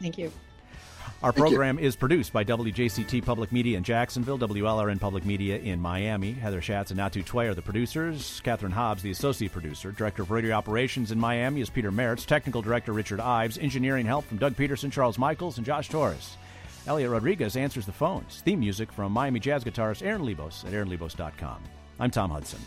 Thank 0.00 0.18
you. 0.18 0.30
Our 1.20 1.32
Thank 1.32 1.48
program 1.48 1.78
is 1.80 1.96
produced 1.96 2.32
by 2.32 2.44
WJCT 2.44 3.24
Public 3.24 3.50
Media 3.50 3.76
in 3.76 3.82
Jacksonville, 3.82 4.38
WLRN 4.38 5.00
Public 5.00 5.24
Media 5.24 5.58
in 5.58 5.80
Miami. 5.80 6.32
Heather 6.32 6.60
Schatz 6.60 6.92
and 6.92 7.00
Natu 7.00 7.24
Tway 7.24 7.48
are 7.48 7.54
the 7.54 7.62
producers. 7.62 8.40
Catherine 8.44 8.70
Hobbs, 8.70 9.02
the 9.02 9.10
associate 9.10 9.50
producer. 9.50 9.90
Director 9.90 10.22
of 10.22 10.30
Radio 10.30 10.54
Operations 10.54 11.10
in 11.10 11.18
Miami 11.18 11.60
is 11.60 11.70
Peter 11.70 11.90
Merritz. 11.90 12.24
Technical 12.24 12.62
Director 12.62 12.92
Richard 12.92 13.18
Ives. 13.18 13.58
Engineering 13.58 14.06
help 14.06 14.26
from 14.26 14.38
Doug 14.38 14.56
Peterson, 14.56 14.92
Charles 14.92 15.18
Michaels, 15.18 15.56
and 15.56 15.66
Josh 15.66 15.88
Torres. 15.88 16.36
Elliot 16.86 17.10
Rodriguez 17.10 17.56
answers 17.56 17.84
the 17.84 17.92
phones. 17.92 18.40
Theme 18.42 18.60
music 18.60 18.92
from 18.92 19.10
Miami 19.10 19.40
jazz 19.40 19.64
guitarist 19.64 20.06
Aaron 20.06 20.22
Lebos 20.22 20.64
at 20.64 20.72
aaronlebos.com. 20.72 21.58
I'm 21.98 22.12
Tom 22.12 22.30
Hudson. 22.30 22.60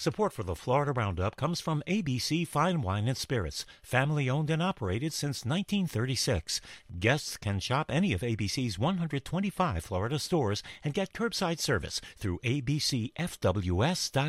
Support 0.00 0.32
for 0.32 0.42
the 0.44 0.54
Florida 0.54 0.92
Roundup 0.92 1.36
comes 1.36 1.60
from 1.60 1.82
ABC 1.86 2.48
Fine 2.48 2.80
Wine 2.80 3.06
and 3.06 3.18
Spirits, 3.18 3.66
family 3.82 4.30
owned 4.30 4.48
and 4.48 4.62
operated 4.62 5.12
since 5.12 5.44
1936. 5.44 6.62
Guests 6.98 7.36
can 7.36 7.60
shop 7.60 7.90
any 7.90 8.14
of 8.14 8.22
ABC's 8.22 8.78
125 8.78 9.84
Florida 9.84 10.18
stores 10.18 10.62
and 10.82 10.94
get 10.94 11.12
curbside 11.12 11.58
service 11.58 12.00
through 12.16 12.38
abcfws.com. 12.38 14.10